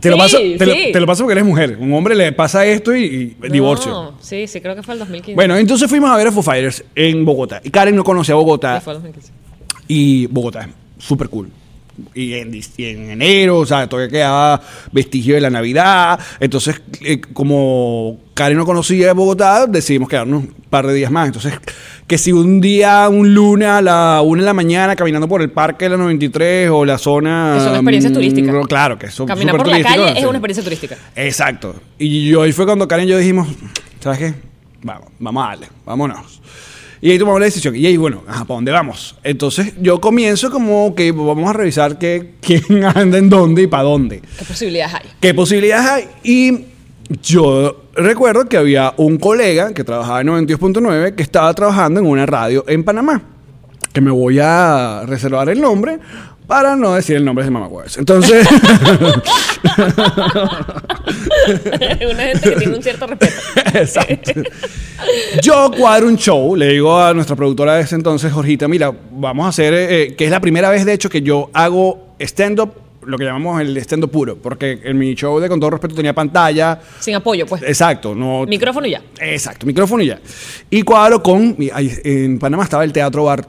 Te, 0.00 0.10
lo 0.10 0.16
paso, 0.16 0.38
te, 0.38 0.66
lo, 0.66 0.72
sí. 0.72 0.90
te 0.92 1.00
lo 1.00 1.06
paso 1.06 1.24
porque 1.24 1.32
eres 1.32 1.44
mujer. 1.44 1.76
Un 1.78 1.92
hombre 1.92 2.14
le 2.14 2.32
pasa 2.32 2.64
esto 2.66 2.94
y, 2.94 3.36
y 3.42 3.48
divorcio. 3.48 3.90
No, 3.90 4.14
sí, 4.20 4.46
sí, 4.46 4.60
creo 4.60 4.74
que 4.74 4.82
fue 4.82 4.94
el 4.94 5.00
2015. 5.00 5.34
Bueno, 5.34 5.56
entonces 5.56 5.88
fuimos 5.88 6.10
a 6.10 6.16
ver 6.16 6.28
a 6.28 6.32
Foo 6.32 6.42
Fighters 6.42 6.84
en 6.94 7.24
Bogotá. 7.24 7.60
Y 7.62 7.70
Karen 7.70 7.96
no 7.96 8.04
conocía 8.04 8.34
Bogotá. 8.34 8.78
Sí, 8.78 8.84
fue 8.84 8.92
el 8.94 9.02
2015. 9.02 9.32
Y 9.88 10.26
Bogotá 10.26 10.68
súper 10.98 11.28
cool. 11.28 11.50
Y 12.14 12.34
en, 12.34 12.54
y 12.54 12.84
en 12.84 13.10
enero, 13.10 13.58
o 13.58 13.66
sea, 13.66 13.88
todavía 13.88 14.10
quedaba 14.10 14.60
vestigio 14.92 15.34
de 15.34 15.40
la 15.40 15.50
Navidad. 15.50 16.18
Entonces, 16.38 16.80
eh, 17.00 17.20
como 17.20 18.18
Karen 18.34 18.56
no 18.56 18.64
conocía 18.64 19.12
Bogotá, 19.14 19.66
decidimos 19.66 20.08
quedarnos 20.08 20.44
un 20.44 20.54
par 20.70 20.86
de 20.86 20.94
días 20.94 21.10
más. 21.10 21.26
Entonces, 21.26 21.54
que 22.08 22.16
si 22.16 22.32
un 22.32 22.62
día, 22.62 23.06
un 23.10 23.34
lunes 23.34 23.68
a 23.68 23.82
la 23.82 24.22
una 24.24 24.40
de 24.40 24.46
la 24.46 24.54
mañana, 24.54 24.96
caminando 24.96 25.28
por 25.28 25.42
el 25.42 25.50
parque 25.50 25.84
de 25.84 25.90
la 25.90 25.96
93 25.98 26.70
o 26.70 26.86
la 26.86 26.96
zona... 26.96 27.52
Que 27.58 27.64
son 27.64 27.74
experiencias 27.74 28.10
mm, 28.10 28.14
turísticas. 28.14 28.54
no, 28.54 28.62
Claro, 28.62 28.98
que 28.98 29.10
son 29.10 29.26
Caminar 29.26 29.58
por 29.58 29.66
la 29.68 29.82
calle 29.82 30.18
es 30.18 30.24
una 30.24 30.38
experiencia 30.38 30.64
turística. 30.64 30.96
Exacto. 31.14 31.76
Y 31.98 32.28
yo 32.30 32.40
ahí 32.42 32.52
fue 32.52 32.64
cuando 32.64 32.88
Karen 32.88 33.06
y 33.06 33.10
yo 33.10 33.18
dijimos, 33.18 33.46
¿sabes 34.00 34.18
qué? 34.18 34.34
Vamos, 34.82 35.08
vamos 35.18 35.44
a 35.44 35.48
darle, 35.48 35.66
vámonos. 35.84 36.40
Y 37.02 37.10
ahí 37.10 37.18
tomamos 37.18 37.40
la 37.40 37.44
decisión. 37.44 37.76
Y 37.76 37.84
ahí, 37.84 37.98
bueno, 37.98 38.22
¿para 38.24 38.44
dónde 38.46 38.72
vamos? 38.72 39.14
Entonces 39.22 39.74
yo 39.78 40.00
comienzo 40.00 40.50
como 40.50 40.94
que 40.94 41.12
vamos 41.12 41.50
a 41.50 41.52
revisar 41.52 41.98
qué, 41.98 42.36
quién 42.40 42.84
anda 42.84 43.18
en 43.18 43.28
dónde 43.28 43.64
y 43.64 43.66
para 43.66 43.82
dónde. 43.82 44.22
¿Qué 44.38 44.44
posibilidades 44.46 44.94
hay? 44.94 45.10
¿Qué 45.20 45.34
posibilidades 45.34 45.86
hay? 45.86 46.08
Y 46.24 46.64
yo 47.08 47.84
recuerdo 47.94 48.46
que 48.46 48.56
había 48.56 48.94
un 48.96 49.18
colega 49.18 49.72
que 49.72 49.84
trabajaba 49.84 50.20
en 50.20 50.28
92.9 50.28 51.14
que 51.14 51.22
estaba 51.22 51.52
trabajando 51.54 52.00
en 52.00 52.06
una 52.06 52.26
radio 52.26 52.64
en 52.68 52.84
Panamá. 52.84 53.22
Que 53.92 54.00
me 54.00 54.10
voy 54.10 54.38
a 54.40 55.04
reservar 55.06 55.48
el 55.48 55.60
nombre 55.60 55.98
para 56.48 56.74
no 56.76 56.94
decir 56.94 57.16
el 57.16 57.24
nombre 57.24 57.44
de 57.44 57.50
Mamacuevas. 57.50 57.98
Entonces, 57.98 58.48
una 62.10 62.22
gente 62.22 62.50
que 62.50 62.56
tiene 62.56 62.76
un 62.76 62.82
cierto 62.82 63.06
respeto. 63.06 63.34
exacto. 63.78 64.32
Yo 65.42 65.70
cuadro 65.76 66.08
un 66.08 66.16
show, 66.16 66.56
le 66.56 66.68
digo 66.68 66.98
a 66.98 67.12
nuestra 67.12 67.36
productora 67.36 67.74
de 67.74 67.82
ese 67.82 67.94
entonces, 67.96 68.32
Jorgita, 68.32 68.66
mira, 68.66 68.90
vamos 69.12 69.44
a 69.44 69.50
hacer, 69.50 69.74
eh, 69.74 70.14
que 70.16 70.24
es 70.24 70.30
la 70.30 70.40
primera 70.40 70.70
vez 70.70 70.86
de 70.86 70.94
hecho 70.94 71.10
que 71.10 71.20
yo 71.20 71.50
hago 71.52 72.14
stand-up, 72.18 72.72
lo 73.06 73.16
que 73.16 73.24
llamamos 73.24 73.60
el 73.60 73.76
stand-up 73.78 74.10
puro, 74.10 74.36
porque 74.36 74.80
en 74.84 74.98
mi 74.98 75.14
show 75.14 75.38
de 75.40 75.48
Con 75.48 75.60
todo 75.60 75.70
respeto 75.70 75.94
tenía 75.94 76.12
pantalla, 76.12 76.80
Sin 77.00 77.14
apoyo, 77.14 77.46
pues. 77.46 77.62
exacto, 77.62 78.14
no... 78.14 78.44
Micrófono 78.46 78.86
y 78.86 78.90
ya. 78.90 79.02
Exacto, 79.20 79.66
micrófono 79.66 80.02
y 80.02 80.06
ya. 80.08 80.20
Y 80.70 80.82
cuadro 80.82 81.22
con. 81.22 81.56
En 81.58 82.38
Panamá 82.38 82.64
estaba 82.64 82.84
el 82.84 82.92
Teatro 82.92 83.24
Bar, 83.24 83.46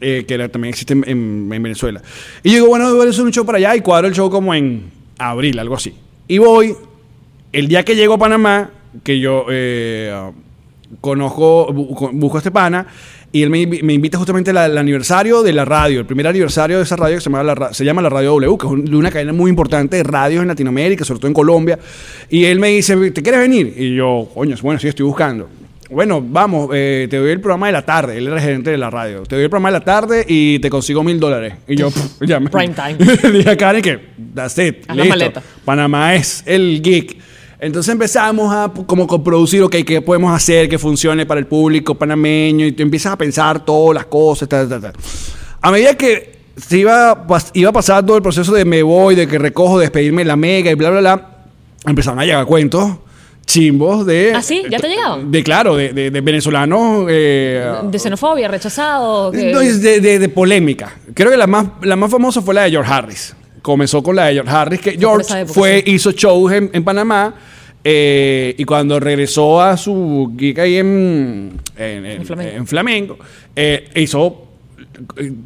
eh, 0.00 0.24
que 0.26 0.34
era- 0.34 0.48
también 0.48 0.70
existe 0.70 0.92
en, 0.94 1.04
en- 1.08 1.52
en 1.52 1.62
Venezuela. 1.62 2.00
Y 2.42 2.50
yo 2.50 2.54
digo, 2.56 2.68
bueno, 2.68 2.94
voy 2.94 3.06
a 3.06 3.10
hacer 3.10 3.24
un 3.24 3.32
show 3.32 3.44
para 3.44 3.58
allá 3.58 3.74
y 3.76 3.80
cuadro 3.80 4.06
el 4.08 4.14
show 4.14 4.30
como 4.30 4.54
en 4.54 4.90
abril, 5.18 5.58
algo 5.58 5.74
así. 5.74 5.94
Y 6.28 6.38
voy, 6.38 6.74
el 7.52 7.66
día 7.68 7.84
que 7.84 7.96
llego 7.96 8.14
a 8.14 8.18
Panamá, 8.18 8.70
que 9.02 9.18
yo 9.18 9.46
eh, 9.50 10.14
conozco, 11.00 11.68
bu- 11.72 12.10
busco 12.12 12.36
a 12.38 12.40
este 12.40 12.50
pana. 12.50 12.86
Y 13.30 13.42
él 13.42 13.50
me, 13.50 13.66
me 13.66 13.92
invita 13.92 14.16
justamente 14.16 14.50
al, 14.52 14.78
aniversario 14.78 15.42
de 15.42 15.52
la 15.52 15.64
radio, 15.66 16.00
el 16.00 16.06
primer 16.06 16.26
aniversario 16.26 16.78
de 16.78 16.84
esa 16.84 16.96
radio 16.96 17.16
que 17.16 17.20
se 17.20 17.28
llama 17.30 17.42
la, 17.42 17.74
se 17.74 17.84
llama 17.84 18.00
la 18.00 18.08
Radio 18.08 18.30
W, 18.30 18.56
que 18.58 18.66
es 18.66 18.72
un- 18.72 18.94
una 18.94 19.10
cadena 19.10 19.34
muy 19.34 19.50
importante 19.50 19.96
de 19.98 20.02
radios 20.02 20.40
en 20.40 20.48
Latinoamérica, 20.48 21.04
sobre 21.04 21.18
todo 21.20 21.28
en 21.28 21.34
Colombia. 21.34 21.78
Y 22.30 22.44
él 22.46 22.58
me 22.58 22.68
dice, 22.68 22.96
¿te 23.10 23.22
quieres 23.22 23.40
venir? 23.40 23.74
Y 23.76 23.94
yo, 23.94 24.28
coño, 24.32 24.56
bueno, 24.62 24.80
sí, 24.80 24.88
estoy 24.88 25.04
buscando. 25.04 25.48
Bueno, 25.90 26.22
vamos, 26.26 26.68
eh, 26.74 27.06
te 27.10 27.16
doy 27.16 27.30
el 27.30 27.40
programa 27.40 27.66
de 27.66 27.72
la 27.72 27.82
tarde. 27.82 28.16
Él 28.18 28.26
era 28.28 28.40
gerente 28.40 28.70
de 28.70 28.76
la 28.78 28.90
radio. 28.90 29.22
Te 29.24 29.36
doy 29.36 29.44
el 29.44 29.50
programa 29.50 29.70
de 29.72 29.78
la 29.78 29.84
tarde 29.84 30.24
y 30.28 30.58
te 30.58 30.68
consigo 30.70 31.02
mil 31.02 31.18
dólares. 31.20 31.54
Y 31.66 31.76
yo, 31.76 31.90
pff, 31.90 32.22
ya 32.26 32.40
me. 32.40 32.48
Prime 32.50 32.74
time. 32.74 32.96
Dije 33.32 33.50
a 33.50 33.56
Karen 33.56 33.82
que, 33.82 33.98
that's 34.34 34.58
it, 34.58 34.84
Haz 34.86 34.96
la 34.96 35.02
listo. 35.04 35.08
maleta. 35.18 35.42
Panamá 35.64 36.14
es 36.14 36.42
el 36.46 36.80
geek. 36.82 37.16
Entonces 37.60 37.92
empezamos 37.92 38.54
a 38.54 38.70
como 38.86 39.06
coproducir, 39.06 39.62
ok, 39.62 39.76
¿qué 39.84 40.00
podemos 40.00 40.32
hacer 40.34 40.68
que 40.68 40.78
funcione 40.78 41.26
para 41.26 41.40
el 41.40 41.46
público 41.46 41.94
panameño? 41.96 42.64
Y 42.66 42.72
tú 42.72 42.82
empiezas 42.84 43.12
a 43.12 43.18
pensar 43.18 43.64
todas 43.64 43.94
las 43.96 44.06
cosas, 44.06 44.48
ta, 44.48 44.68
ta, 44.68 44.80
ta. 44.80 44.92
A 45.60 45.70
medida 45.72 45.94
que 45.96 46.38
se 46.56 46.78
iba, 46.78 47.26
iba 47.54 47.72
pasando 47.72 48.14
el 48.16 48.22
proceso 48.22 48.52
de 48.52 48.64
me 48.64 48.82
voy, 48.82 49.16
de 49.16 49.26
que 49.26 49.38
recojo, 49.38 49.78
de 49.78 49.86
despedirme 49.86 50.22
de 50.22 50.26
la 50.26 50.36
mega 50.36 50.70
y 50.70 50.74
bla, 50.74 50.90
bla, 50.90 51.00
bla, 51.00 51.30
empezaron 51.84 52.20
a 52.20 52.24
llegar 52.24 52.46
cuentos 52.46 52.92
chimbos 53.44 54.04
de... 54.06 54.32
¿Ah, 54.36 54.42
sí? 54.42 54.62
¿Ya 54.70 54.78
te 54.78 54.88
llegaban? 54.88 55.30
De, 55.32 55.42
claro, 55.42 55.74
de, 55.74 55.92
de- 55.94 56.10
de 56.10 56.20
venezolanos... 56.20 57.06
eh, 57.08 57.64
De 57.84 57.98
xenofobia, 57.98 58.46
rechazado. 58.46 59.32
no, 59.32 59.60
es 59.62 59.80
de, 59.80 60.00
de- 60.00 60.18
de 60.18 60.28
polémica. 60.28 60.94
Creo 61.14 61.30
que 61.30 61.36
la 61.38 61.46
más, 61.46 61.66
la 61.82 61.96
más 61.96 62.10
famosa 62.10 62.42
fue 62.42 62.54
la 62.54 62.64
de 62.64 62.70
George 62.72 62.92
Harris. 62.92 63.34
Comenzó 63.68 64.02
con 64.02 64.16
la 64.16 64.24
de 64.28 64.32
George 64.32 64.50
Harris, 64.50 64.80
que 64.80 64.96
George 64.98 65.40
época, 65.42 65.52
fue, 65.52 65.82
sí. 65.84 65.92
hizo 65.92 66.10
shows 66.12 66.50
en, 66.52 66.70
en 66.72 66.82
Panamá. 66.82 67.34
eh, 67.84 68.54
y 68.56 68.64
cuando 68.64 68.98
regresó 68.98 69.60
a 69.60 69.76
su 69.76 70.32
gig 70.38 70.58
ahí 70.58 70.76
en, 70.78 71.52
en, 71.76 72.06
en- 72.06 72.24
Flamengo. 72.24 72.56
en 72.56 72.66
Flamengo, 72.66 73.18
eh, 73.54 73.90
hizo, 73.96 74.46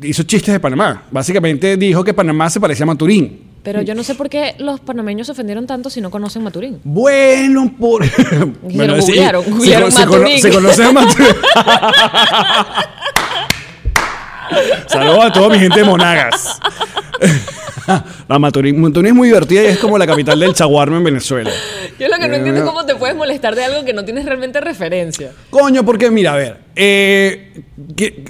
hizo 0.05 0.23
chistes 0.23 0.55
de 0.55 0.61
Panamá. 0.61 1.03
Básicamente 1.11 1.77
dijo 1.77 2.05
que 2.05 2.15
Panamá 2.15 2.49
se 2.49 2.61
parecía 2.61 2.85
a 2.85 2.87
Maturín. 2.87 3.41
Pero 3.65 3.83
yo 3.83 3.95
no 3.97 4.05
sé 4.05 4.15
por 4.15 4.29
qué 4.29 4.55
los 4.59 4.79
panameños 4.81 5.27
se 5.27 5.33
ofendieron 5.33 5.67
tanto 5.67 5.91
si 5.91 6.01
no 6.01 6.11
conocen 6.11 6.45
Maturín. 6.45 6.79
Bueno, 6.85 7.73
por. 7.79 8.05
Googlearon, 8.63 9.03
se 9.03 9.13
googlearon 9.51 9.91
cono- 9.91 9.91
se, 9.91 10.07
cono- 10.07 10.19
Maturín. 10.21 10.41
se 10.41 10.51
conoce 10.51 10.85
a 10.85 10.93
Maturín. 10.93 11.27
Saludos 14.87 15.25
a 15.25 15.33
toda 15.33 15.49
mi 15.51 15.59
gente 15.59 15.79
de 15.81 15.85
Monagas. 15.85 16.59
La 18.29 18.39
Maturín, 18.39 18.81
Maturín 18.81 19.07
es 19.09 19.15
muy 19.15 19.29
divertida 19.29 19.63
y 19.65 19.67
es 19.67 19.79
como 19.79 19.99
la 19.99 20.07
capital 20.07 20.39
del 20.39 20.55
chaguarma 20.55 20.99
en 20.99 21.05
Venezuela. 21.05 21.51
Yo 21.99 22.09
lo 22.09 22.17
que 22.17 22.29
no 22.29 22.35
entiendo 22.37 22.61
es 22.61 22.67
Eh, 22.67 22.69
cómo 22.69 22.87
te 22.87 22.95
puedes 22.95 23.17
molestar 23.17 23.55
de 23.55 23.65
algo 23.65 23.85
que 23.85 23.93
no 23.93 24.05
tienes 24.05 24.25
realmente 24.25 24.61
referencia. 24.61 25.33
Coño, 25.51 25.85
porque 25.85 26.11
mira, 26.11 26.33
a 26.33 26.37
ver, 26.37 26.59
eh, 26.77 27.63
que- 27.97 28.25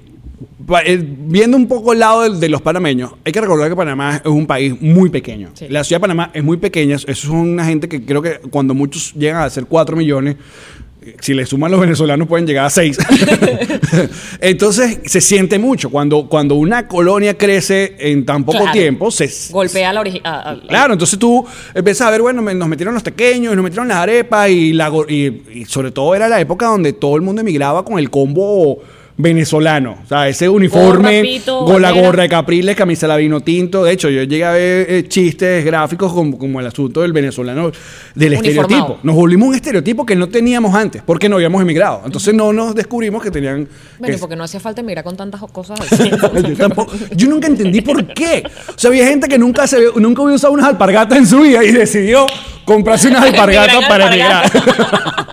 eh, 0.87 1.05
viendo 1.07 1.57
un 1.57 1.69
poco 1.69 1.93
el 1.93 1.99
lado 1.99 2.23
de, 2.31 2.39
de 2.39 2.49
los 2.49 2.63
panameños, 2.63 3.13
hay 3.25 3.33
que 3.33 3.41
recordar 3.41 3.69
que 3.69 3.77
Panamá 3.77 4.17
es 4.25 4.31
un 4.31 4.47
país 4.47 4.81
muy 4.81 5.11
pequeño. 5.11 5.51
Sí. 5.53 5.67
La 5.69 5.85
ciudad 5.85 5.99
de 5.99 6.03
Panamá 6.03 6.31
es 6.33 6.43
muy 6.43 6.57
pequeña, 6.57 6.97
eso 6.97 7.07
es 7.11 7.25
una 7.27 7.65
gente 7.67 7.89
que 7.89 8.05
creo 8.05 8.23
que 8.23 8.39
cuando 8.51 8.73
muchos 8.73 9.13
llegan 9.15 9.43
a 9.43 9.51
ser 9.51 9.67
4 9.67 9.97
millones, 9.97 10.37
eh, 10.37 10.39
si 11.21 11.35
le 11.35 11.45
suman 11.47 11.71
los 11.71 11.81
venezolanos 11.81 12.29
pueden 12.29 12.47
llegar 12.47 12.67
a 12.67 12.71
6. 12.71 12.99
Entonces 14.41 14.99
se 15.07 15.21
siente 15.21 15.59
mucho. 15.59 15.91
Cuando, 15.91 16.29
cuando 16.29 16.55
una 16.55 16.87
colonia 16.89 17.37
crece 17.37 17.97
en 17.99 18.25
tan 18.25 18.45
poco 18.45 18.59
Claro. 18.59 18.73
tiempo, 18.73 19.11
se, 19.11 19.29
Golpea 19.53 19.91
a 19.91 19.93
la 19.93 20.01
original. 20.01 20.63
Claro, 20.69 20.93
entonces 20.93 21.19
tú 21.19 21.45
empiezas 21.75 22.07
a 22.09 22.11
ver, 22.11 22.23
bueno, 22.23 22.43
me- 22.43 22.55
nos 22.55 22.69
metieron 22.69 22.95
los 22.95 23.03
pequeños, 23.03 23.55
nos 23.55 23.63
metieron 23.65 23.89
las 23.89 23.99
arepas 23.99 24.49
y, 24.51 24.73
la, 24.73 24.89
go- 24.89 25.07
y, 25.09 25.43
y 25.55 25.65
sobre 25.65 25.91
todo 25.91 26.15
era 26.15 26.29
la 26.29 26.41
época 26.41 26.67
donde 26.67 26.93
todo 26.93 27.17
el 27.17 27.23
mundo 27.23 27.41
emigraba 27.41 27.85
con 27.85 27.99
el 27.99 28.11
combo 28.11 28.81
venezolano. 29.17 29.99
O 30.05 30.07
sea, 30.09 30.29
ese 30.29 30.49
uniforme, 30.49 31.19
Gorra, 31.19 31.23
pito, 31.23 31.65
con 31.65 31.83
la 31.83 31.91
gorra 31.93 32.23
de 32.23 32.29
capriles, 32.29 32.75
camisa 32.77 33.07
de 33.07 33.09
la 33.13 33.17
vino 33.17 33.41
tinto. 33.41 33.85
De 33.85 33.93
hecho, 33.93 34.09
yo 34.11 34.23
llegué 34.23 34.45
a 34.45 34.53
ver 34.53 34.87
eh, 34.89 35.09
chistes 35.09 35.65
gráficos 35.65 36.13
como, 36.13 36.39
como 36.39 36.61
el 36.61 36.67
asunto 36.67 37.03
del 37.03 37.13
venezolano, 37.13 37.71
del 38.15 38.33
estereotipo. 38.35 38.99
Nos 39.03 39.15
volvimos 39.15 39.49
un 39.49 39.55
estereotipo 39.55 40.05
que 40.07 40.17
no 40.17 40.29
teníamos 40.29 40.75
antes, 40.75 41.03
porque 41.05 41.29
no 41.29 41.37
habíamos 41.37 41.61
emigrado. 41.63 42.03
Entonces 42.05 42.35
no 42.35 42.53
nos 42.53 42.75
descubrimos 42.75 43.23
que 43.23 43.31
tenían... 43.31 43.69
Bueno, 43.99 44.15
que- 44.15 44.21
porque 44.21 44.37
no 44.37 44.45
hacía 44.45 44.61
falta 44.61 44.81
emigrar 44.81 45.05
con 45.05 45.17
tantas 45.17 45.41
cosas 45.53 45.81
así. 45.81 46.11
yo 46.49 46.57
tampoco. 46.57 46.93
Yo 47.15 47.29
nunca 47.29 47.47
entendí 47.47 47.81
por 47.81 48.07
qué. 48.15 48.43
O 48.69 48.79
sea, 48.79 48.89
había 48.91 49.07
gente 49.07 49.29
que 49.29 49.39
nunca 49.39 49.67
se 49.67 49.79
nunca 49.97 50.23
había 50.23 50.37
usado 50.37 50.53
unas 50.53 50.67
alpargatas 50.67 51.19
en 51.19 51.27
su 51.27 51.41
vida 51.41 51.63
y 51.65 51.71
decidió 51.73 52.27
comprarse 52.65 53.09
unas 53.09 53.23
alpargatas 53.25 53.75
Emigrar 53.75 53.89
para 53.89 54.07
alpargatas. 54.09 55.27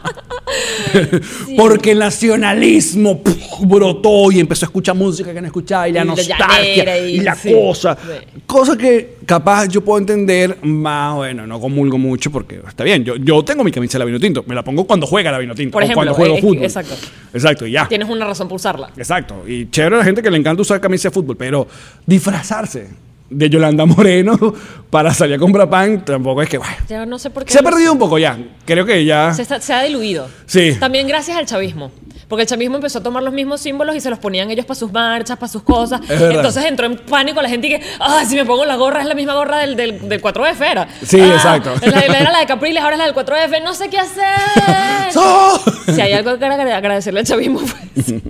Porque 1.58 1.92
el 1.92 2.00
nacionalismo 2.00 3.22
puf, 3.22 3.38
brotó 3.62 4.32
y 4.32 4.40
empezó 4.40 4.66
a 4.66 4.68
escuchar 4.68 4.96
música 4.96 5.34
que 5.34 5.42
no 5.42 5.48
escuchaba 5.48 5.88
y 5.88 5.92
la 5.94 6.04
Y 6.04 6.08
nostalgia 6.08 7.08
y, 7.08 7.16
y- 7.16 7.20
la 7.22 7.36
sí. 7.36 7.52
cosa. 7.54 7.96
Sí. 8.02 8.42
Cosa 8.46 8.78
que 8.78 9.18
capaz 9.26 9.68
yo 9.68 9.82
puedo 9.82 10.00
entender 10.00 10.58
más, 10.64 11.16
bueno, 11.16 11.46
no 11.48 11.60
comulgo 11.60 11.98
mucho 11.98 12.32
porque 12.32 12.60
está 12.68 12.84
bien. 12.84 13.04
Yo, 13.04 13.16
yo 13.18 13.44
tengo 13.44 13.64
mi 13.64 13.72
camisa 13.72 13.98
de 13.98 14.00
la 14.00 14.06
vino 14.06 14.20
tinto. 14.20 14.44
Me 14.48 14.56
la 14.56 14.64
pongo 14.64 14.86
cuando 14.86 15.06
juega 15.08 15.32
la 15.32 15.40
vino 15.40 15.54
tinto. 15.56 15.74
Por 15.74 15.82
o 15.82 15.86
ejemplo, 15.86 15.98
cuando 16.00 16.14
juego 16.16 16.38
fútbol. 16.38 16.64
exacto. 16.64 16.96
Exacto, 17.34 17.68
y 17.68 17.72
ya. 17.72 17.88
Tienes 17.88 18.10
una 18.10 18.26
razón 18.26 18.48
por 18.48 18.56
usarla. 18.56 18.90
Exacto. 18.98 19.44
Y 19.48 19.70
chévere 19.70 19.96
a 19.96 20.00
la 20.00 20.06
gente 20.06 20.22
que 20.24 20.32
le 20.32 20.38
encanta 20.38 20.62
usar 20.62 20.80
camisa 20.82 21.10
de 21.10 21.14
fútbol, 21.14 21.38
pero 21.38 21.68
disfrazarse 22.06 22.88
de 23.30 23.50
Yolanda 23.50 23.86
Moreno 23.86 24.38
para 24.90 25.14
salir 25.14 25.36
a 25.36 25.40
comprar 25.40 25.70
pan 25.70 26.04
tampoco 26.04 26.42
es 26.42 26.50
que, 26.50 26.58
bueno, 26.58 26.74
Ya 26.88 27.06
no 27.06 27.20
sé 27.20 27.30
por 27.30 27.46
qué. 27.46 27.52
se 27.54 27.60
ha 27.60 27.64
perdido 27.64 27.92
un 27.94 28.00
poco 28.00 28.18
ya. 28.18 28.38
Creo 28.66 28.86
que 28.86 29.06
ya... 29.06 29.34
Se, 29.34 29.42
está- 29.44 29.60
se 29.62 29.74
ha 29.74 29.84
diluido. 29.84 30.28
Sí. 30.46 30.76
También 30.80 31.08
gracias 31.08 31.38
al 31.38 31.46
chavismo. 31.46 31.92
Porque 32.28 32.44
el 32.44 32.48
chavismo 32.48 32.76
empezó 32.76 33.00
a 33.00 33.04
tomar 33.04 33.24
los 33.24 33.34
mismos 33.34 33.60
símbolos 33.60 33.96
y 33.96 34.02
se 34.02 34.10
los 34.12 34.20
ponían 34.20 34.52
ellos 34.52 34.64
para 34.66 34.80
sus 34.80 34.92
marchas, 34.92 35.36
para 35.38 35.52
sus 35.52 35.64
cosas. 35.64 36.00
Entonces 36.08 36.64
entró 36.66 36.86
en 36.86 36.98
pánico 36.98 37.42
la 37.42 37.50
gente 37.50 37.66
y 37.66 37.70
que, 37.72 37.82
ah, 38.00 38.24
si 38.28 38.36
me 38.36 38.46
pongo 38.46 38.66
la 38.66 38.76
gorra 38.76 39.02
es 39.02 39.08
la 39.08 39.16
misma 39.16 39.34
gorra 39.34 39.58
del, 39.58 39.76
del, 39.76 40.08
del 40.08 40.22
4F, 40.22 40.62
era. 40.62 40.88
Sí, 41.04 41.20
Ah, 41.20 41.34
exacto. 41.34 41.74
la- 41.84 42.02
era 42.02 42.32
la 42.32 42.40
de 42.40 42.46
Capriles, 42.46 42.84
ahora 42.84 42.96
es 42.96 43.00
la 43.00 43.06
del 43.06 43.16
4F, 43.16 43.64
no 43.64 43.74
sé 43.74 43.90
qué 43.90 43.98
hacer. 43.98 44.24
¡Oh! 45.16 45.60
Si 45.92 46.00
hay 46.02 46.14
algo 46.14 46.38
que 46.38 46.46
agra- 46.46 46.78
agradecerle 46.78 47.22
al 47.22 47.26
chavismo, 47.26 47.62
pues. 47.62 48.14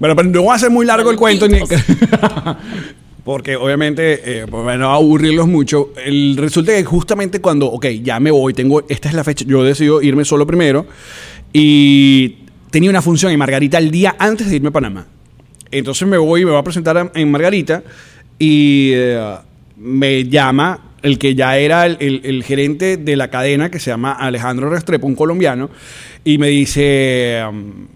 Bueno, 0.00 0.16
pero 0.16 0.28
no 0.30 0.44
va 0.46 0.56
a 0.56 0.58
ser 0.58 0.70
muy 0.70 0.84
largo 0.84 1.12
el 1.12 1.16
cuento. 1.16 1.46
ni-. 1.46 1.60
Porque 3.24 3.54
obviamente, 3.54 4.40
eh, 4.40 4.44
bueno, 4.46 4.90
aburrirlos 4.90 5.46
mucho. 5.46 5.90
El 6.04 6.36
resulta 6.36 6.72
que 6.72 6.82
justamente 6.84 7.40
cuando, 7.40 7.66
ok, 7.66 7.86
ya 8.02 8.18
me 8.18 8.30
voy, 8.32 8.52
tengo, 8.52 8.82
esta 8.88 9.08
es 9.08 9.14
la 9.14 9.22
fecha, 9.22 9.44
yo 9.46 9.62
decido 9.62 10.02
irme 10.02 10.24
solo 10.24 10.44
primero. 10.46 10.86
Y 11.52 12.38
tenía 12.70 12.90
una 12.90 13.00
función 13.02 13.30
en 13.32 13.38
Margarita 13.38 13.78
el 13.78 13.90
día 13.92 14.16
antes 14.18 14.50
de 14.50 14.56
irme 14.56 14.68
a 14.68 14.72
Panamá. 14.72 15.06
Entonces 15.70 16.06
me 16.08 16.16
voy 16.18 16.42
y 16.42 16.44
me 16.44 16.50
voy 16.50 16.60
a 16.60 16.64
presentar 16.64 16.98
a- 16.98 17.12
en 17.14 17.30
Margarita. 17.30 17.82
Y 18.38 18.90
eh, 18.94 19.34
me 19.76 20.24
llama 20.24 20.90
el 21.02 21.18
que 21.18 21.34
ya 21.36 21.56
era 21.58 21.86
el, 21.86 21.96
el- 22.00 22.20
el 22.24 22.42
gerente 22.42 22.96
de 22.96 23.16
la 23.16 23.28
cadena, 23.28 23.70
que 23.70 23.78
se 23.78 23.90
llama 23.90 24.12
Alejandro 24.12 24.68
Restrepo, 24.68 25.06
un 25.06 25.14
colombiano. 25.14 25.70
Y 26.24 26.38
me 26.38 26.48
dice. 26.48 27.40
um, 27.48 27.86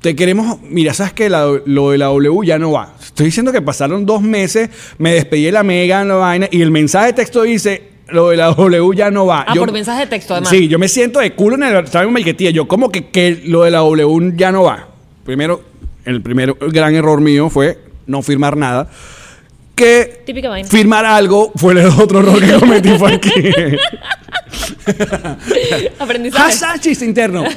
te 0.00 0.16
queremos, 0.16 0.58
mira, 0.62 0.94
sabes 0.94 1.12
que 1.12 1.28
lo 1.30 1.90
de 1.90 1.98
la 1.98 2.06
W 2.06 2.46
ya 2.46 2.58
no 2.58 2.72
va. 2.72 2.94
Estoy 3.00 3.26
diciendo 3.26 3.52
que 3.52 3.62
pasaron 3.62 4.06
dos 4.06 4.22
meses, 4.22 4.70
me 4.98 5.14
despedí 5.14 5.44
de 5.44 5.52
la 5.52 5.62
mega, 5.62 6.04
la 6.04 6.14
vaina, 6.14 6.48
y 6.50 6.62
el 6.62 6.70
mensaje 6.70 7.08
de 7.08 7.12
texto 7.12 7.42
dice, 7.42 7.90
lo 8.08 8.30
de 8.30 8.36
la 8.36 8.46
W 8.54 8.96
ya 8.96 9.10
no 9.10 9.26
va. 9.26 9.44
Ah, 9.46 9.54
por 9.54 9.72
mensaje 9.72 10.00
de 10.00 10.06
texto, 10.06 10.34
además. 10.34 10.50
Sí, 10.50 10.68
yo 10.68 10.78
me 10.78 10.88
siento 10.88 11.20
de 11.20 11.34
culo 11.34 11.56
en 11.56 11.62
el 11.62 11.84
en 11.92 12.12
Maiquetía. 12.12 12.50
Yo 12.50 12.66
como 12.68 12.90
que, 12.90 13.08
que 13.08 13.42
lo 13.46 13.62
de 13.64 13.70
la 13.70 13.78
W 13.78 14.32
ya 14.36 14.52
no 14.52 14.64
va. 14.64 14.88
Primero, 15.24 15.62
el 16.04 16.20
primer 16.22 16.54
gran 16.54 16.94
error 16.94 17.20
mío 17.20 17.48
fue 17.48 17.78
no 18.06 18.22
firmar 18.22 18.56
nada. 18.56 18.90
Que 19.74 20.22
Típica 20.26 20.50
vaina. 20.50 20.68
firmar 20.68 21.04
algo 21.06 21.50
fue 21.56 21.72
el 21.72 21.86
otro 21.86 22.20
error 22.20 22.40
que 22.40 22.52
cometí 22.52 22.90
fue 22.98 23.14
aquí. 23.14 23.30
Aprendizaje. 25.98 26.42
Hashtag 26.42 26.80
chiste 26.80 27.04
interno. 27.04 27.44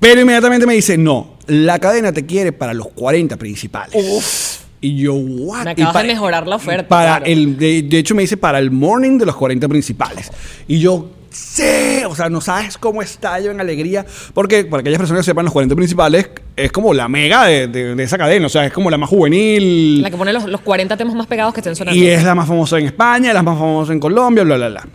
Pero 0.00 0.20
inmediatamente 0.22 0.66
me 0.66 0.74
dice, 0.74 0.96
no, 0.96 1.34
la 1.46 1.78
cadena 1.78 2.12
te 2.12 2.24
quiere 2.26 2.52
para 2.52 2.72
los 2.74 2.88
40 2.88 3.36
principales. 3.36 4.60
Y 4.80 4.96
yo, 4.96 5.14
what? 5.14 5.64
Me 5.64 5.70
Y 5.70 5.72
acabas 5.72 5.92
pa- 5.92 6.02
de 6.02 6.08
mejorar 6.08 6.46
la 6.46 6.56
oferta. 6.56 6.88
Para 6.88 7.18
claro. 7.18 7.26
el, 7.26 7.58
de, 7.58 7.82
de 7.82 7.98
hecho 7.98 8.14
me 8.14 8.22
dice 8.22 8.38
para 8.38 8.58
el 8.58 8.70
morning 8.70 9.18
de 9.18 9.26
los 9.26 9.36
40 9.36 9.68
principales. 9.68 10.30
Y 10.66 10.78
yo, 10.80 11.10
sí, 11.30 12.02
o 12.08 12.16
sea, 12.16 12.30
no 12.30 12.40
sabes 12.40 12.78
cómo 12.78 13.02
estallo 13.02 13.50
en 13.50 13.60
alegría. 13.60 14.06
Porque 14.32 14.64
para 14.64 14.80
aquellas 14.80 14.98
personas 14.98 15.20
que 15.20 15.30
sepan, 15.30 15.44
los 15.44 15.52
40 15.52 15.74
principales 15.76 16.30
es 16.56 16.72
como 16.72 16.94
la 16.94 17.06
mega 17.08 17.44
de, 17.44 17.66
de- 17.68 17.94
de 17.94 18.02
esa 18.02 18.16
cadena. 18.16 18.46
O 18.46 18.48
sea, 18.48 18.64
es 18.64 18.72
como 18.72 18.88
la 18.88 18.96
más 18.96 19.10
juvenil. 19.10 20.00
La 20.00 20.10
que 20.10 20.16
pone 20.16 20.32
los, 20.32 20.44
los 20.46 20.62
40 20.62 20.96
temas 20.96 21.14
más 21.14 21.26
pegados 21.26 21.52
que 21.52 21.60
estén 21.60 21.76
sonando. 21.76 22.00
Y 22.00 22.06
es 22.06 22.24
la 22.24 22.34
más 22.34 22.48
famosa 22.48 22.78
en 22.78 22.86
España, 22.86 23.34
la 23.34 23.42
más 23.42 23.58
famosa 23.58 23.92
en 23.92 24.00
Colombia, 24.00 24.44
bla, 24.44 24.56
bla, 24.56 24.68
bla. 24.70 24.88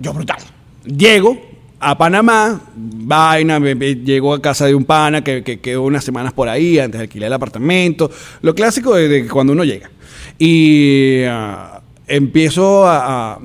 Yo 0.00 0.12
brutal. 0.12 0.38
Llego 0.84 1.38
a 1.80 1.96
Panamá, 1.96 2.60
vaina, 2.74 3.60
me- 3.60 3.74
llego 3.74 4.34
a 4.34 4.42
casa 4.42 4.66
de 4.66 4.74
un 4.74 4.84
pana 4.84 5.22
que, 5.22 5.42
que 5.44 5.60
quedó 5.60 5.82
unas 5.84 6.04
semanas 6.04 6.32
por 6.32 6.48
ahí 6.48 6.78
antes 6.78 6.98
de 6.98 7.04
alquilar 7.04 7.28
el 7.28 7.32
apartamento. 7.34 8.10
Lo 8.42 8.54
clásico 8.54 8.94
de, 8.94 9.08
de 9.08 9.28
cuando 9.28 9.52
uno 9.52 9.64
llega. 9.64 9.90
Y 10.38 11.22
ah, 11.28 11.80
empiezo 12.06 12.86
a, 12.86 13.38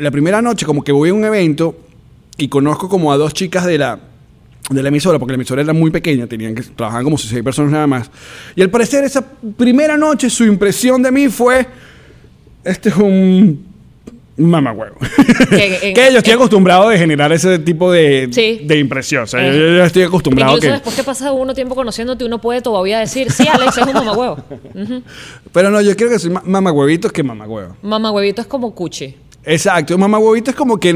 La 0.00 0.10
primera 0.10 0.40
noche 0.42 0.64
como 0.66 0.82
que 0.82 0.92
voy 0.92 1.10
a 1.10 1.14
un 1.14 1.24
evento 1.24 1.76
y 2.38 2.48
conozco 2.48 2.88
como 2.88 3.12
a 3.12 3.16
dos 3.16 3.32
chicas 3.34 3.64
de 3.66 3.78
la 3.78 3.98
de 4.68 4.82
la 4.82 4.88
emisora, 4.88 5.20
porque 5.20 5.30
la 5.30 5.36
emisora 5.36 5.62
era 5.62 5.72
muy 5.72 5.92
pequeña, 5.92 6.26
tenían 6.26 6.52
que 6.56 6.62
trabajaban 6.62 7.04
como 7.04 7.16
seis 7.18 7.40
personas 7.44 7.70
nada 7.70 7.86
más. 7.86 8.10
Y 8.56 8.62
al 8.62 8.68
parecer 8.70 9.04
esa 9.04 9.24
primera 9.56 9.96
noche 9.96 10.28
su 10.28 10.42
impresión 10.44 11.02
de 11.04 11.12
mí 11.12 11.28
fue 11.28 11.64
este 12.64 12.88
es 12.88 12.96
un 12.96 13.65
mamagüevo. 14.36 14.96
Que- 15.50 15.78
en- 15.88 15.94
que 15.94 16.12
yo 16.12 16.18
estoy 16.18 16.32
en- 16.32 16.38
acostumbrado 16.38 16.88
de 16.88 16.98
generar 16.98 17.32
ese 17.32 17.58
tipo 17.58 17.90
de, 17.92 18.28
Sí. 18.30 18.60
de 18.64 18.78
impresión. 18.78 19.24
O 19.24 19.26
sea, 19.26 19.40
yo, 19.52 19.84
estoy 19.84 20.02
acostumbrado 20.02 20.52
Incluso 20.52 20.66
que... 20.68 20.72
después 20.72 20.94
que 20.96 21.02
pasa 21.04 21.32
uno 21.32 21.54
tiempo 21.54 21.74
conociéndote, 21.74 22.24
uno 22.24 22.40
puede 22.40 22.60
todavía 22.62 22.98
decir, 22.98 23.30
sí, 23.32 23.46
Alex 23.48 23.78
es 23.78 23.86
un 23.86 23.92
mamagüevo. 23.94 24.34
Ujú. 24.74 25.02
Pero 25.52 25.70
no, 25.70 25.80
yo 25.80 25.94
quiero 25.96 26.12
que 26.12 26.18
soy 26.18 26.30
ma- 26.30 26.42
mamagüevito 26.44 27.10
que 27.10 27.22
mamagüevo. 27.22 27.76
Mamagüevito 27.82 28.40
es 28.42 28.46
como 28.46 28.74
cuchi. 28.74 29.14
Exacto, 29.48 29.96
mamagüevito 29.96 30.50
es 30.50 30.56
como 30.56 30.76
que... 30.78 30.90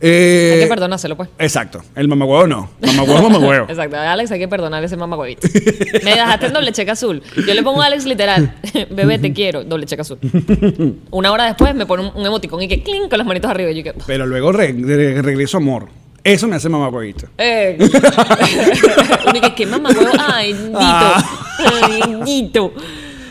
eh, 0.00 0.50
Hay 0.54 0.60
que 0.60 0.66
perdonárselo, 0.68 1.16
pues. 1.16 1.30
Exacto, 1.38 1.80
el 1.96 2.06
mamagüevo 2.06 2.46
no. 2.46 2.70
Mamagüevo 2.80 3.16
es 3.16 3.22
mamagüevo. 3.32 3.66
Exacto, 3.70 3.96
a 3.96 4.12
Alex 4.12 4.30
hay 4.30 4.38
que 4.38 4.48
perdonar 4.48 4.84
ese 4.84 4.96
mamagüevito. 4.98 5.48
Me 6.04 6.10
dejaste 6.10 6.46
en 6.46 6.52
doble 6.52 6.72
cheque 6.72 6.90
azul. 6.90 7.22
Yo 7.34 7.54
le 7.54 7.62
pongo 7.62 7.80
a 7.82 7.86
Alex 7.86 8.04
literal, 8.04 8.54
bebé, 8.90 9.18
te 9.18 9.32
quiero, 9.32 9.64
doble 9.64 9.86
cheque 9.86 10.02
azul. 10.02 10.18
Una 11.10 11.32
hora 11.32 11.46
después 11.46 11.74
me 11.74 11.86
pone 11.86 12.02
un, 12.04 12.12
un 12.14 12.26
emoticón 12.26 12.62
y 12.62 12.68
que 12.68 12.82
clink 12.82 13.08
con 13.08 13.16
las 13.18 13.26
manitos 13.26 13.50
arriba. 13.50 13.70
Y 13.70 13.76
yo 13.76 13.82
que, 13.82 13.94
Pero 14.06 14.26
luego 14.26 14.52
re- 14.52 14.74
de- 14.74 15.22
regreso 15.22 15.56
amor. 15.56 15.88
Eso 16.24 16.46
me 16.46 16.56
hace 16.56 16.68
mamagüevito. 16.68 17.26
eh. 17.38 17.76
Uno 17.80 19.40
que, 19.40 19.54
¿qué? 19.54 19.68
Ay, 20.32 20.52
Dito. 20.52 20.76
Ay, 21.82 22.02
Dito. 22.24 22.72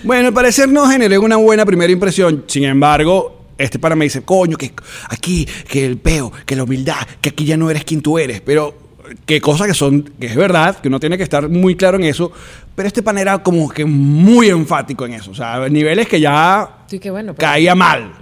Bueno, 0.04 0.30
al 0.30 0.34
parecer 0.34 0.68
no 0.68 0.88
generé 0.88 1.18
una 1.18 1.38
buena 1.38 1.66
primera 1.66 1.92
impresión. 1.92 2.44
Sin 2.48 2.64
embargo, 2.66 3.41
este 3.62 3.80
para 3.80 3.96
me 3.96 4.06
dice, 4.06 4.24
coño, 4.24 4.58
que 4.58 4.72
aquí, 5.10 5.48
que 5.68 5.86
el 5.86 5.98
peo, 5.98 6.32
que 6.46 6.56
la 6.56 6.64
humildad, 6.64 6.98
que 7.22 7.30
aquí 7.30 7.46
ya 7.46 7.58
no 7.58 7.70
eres 7.70 7.84
quien 7.86 8.02
tú 8.02 8.18
eres. 8.20 8.42
Pero 8.42 8.80
que 9.26 9.42
cosas 9.42 9.68
que 9.68 9.74
son, 9.74 10.04
que 10.20 10.28
es 10.28 10.36
verdad, 10.36 10.78
que 10.80 10.88
uno 10.88 11.00
tiene 11.00 11.18
que 11.18 11.24
estar 11.24 11.50
muy 11.50 11.76
claro 11.76 11.98
en 11.98 12.04
eso. 12.06 12.32
Pero 12.76 12.88
este 12.88 13.04
pan 13.04 13.18
era 13.18 13.44
como 13.44 13.68
que 13.70 13.84
muy 13.84 14.48
enfático 14.48 15.06
en 15.06 15.14
eso. 15.16 15.32
O 15.32 15.36
sea, 15.36 15.68
niveles 15.68 16.08
que 16.08 16.20
ya 16.22 16.78
Sí, 16.88 17.00
qué 17.00 17.12
bueno. 17.12 17.34
pero- 17.34 17.46
caía 17.52 17.76
mal. 17.76 18.14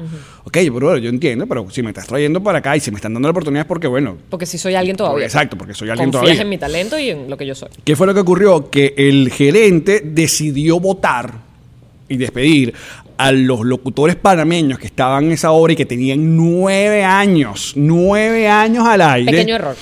Ok, 0.46 0.58
bro, 0.74 0.98
yo 0.98 1.10
entiendo, 1.10 1.46
pero 1.46 1.70
si 1.70 1.84
me 1.84 1.90
estás 1.90 2.08
trayendo 2.08 2.42
para 2.42 2.58
acá 2.58 2.76
y 2.76 2.80
si 2.80 2.90
me 2.90 2.96
están 2.96 3.14
dando 3.14 3.28
la 3.28 3.32
oportunidad 3.32 3.62
es 3.62 3.68
porque, 3.68 3.86
bueno, 3.86 4.18
Porque 4.32 4.48
si 4.48 4.58
soy 4.58 4.74
alguien 4.74 4.96
todavía. 4.98 5.26
exacto, 5.26 5.56
porque 5.58 5.76
soy 5.76 5.90
alguien 5.92 6.08
Confías 6.12 6.24
todavía. 6.24 6.42
en 6.42 6.50
mi 6.50 6.58
talento 6.58 6.98
y 6.98 7.12
en 7.12 7.30
lo 7.30 7.38
que 7.38 7.46
yo 7.46 7.54
soy. 7.54 7.70
¿Qué 7.84 7.96
fue 7.96 8.08
lo 8.08 8.16
que 8.16 8.22
ocurrió? 8.22 8.72
Que 8.72 8.96
el 8.98 9.30
gerente 9.32 10.02
decidió 10.04 10.80
votar 10.80 11.34
y 12.08 12.18
despedir 12.18 12.74
a 13.20 13.34
los 13.34 13.66
locutores 13.66 14.16
panameños 14.16 14.80
que 14.80 14.86
estaban 14.86 15.26
en 15.26 15.34
esa 15.34 15.52
hora 15.52 15.74
y 15.74 15.76
que 15.76 15.86
tenían 15.86 16.38
nueve 16.38 17.04
años, 17.04 17.74
nueve 17.76 18.48
años 18.48 18.88
al 18.88 19.02
aire. 19.02 19.32
Pequeño 19.32 19.56
error. 19.56 19.76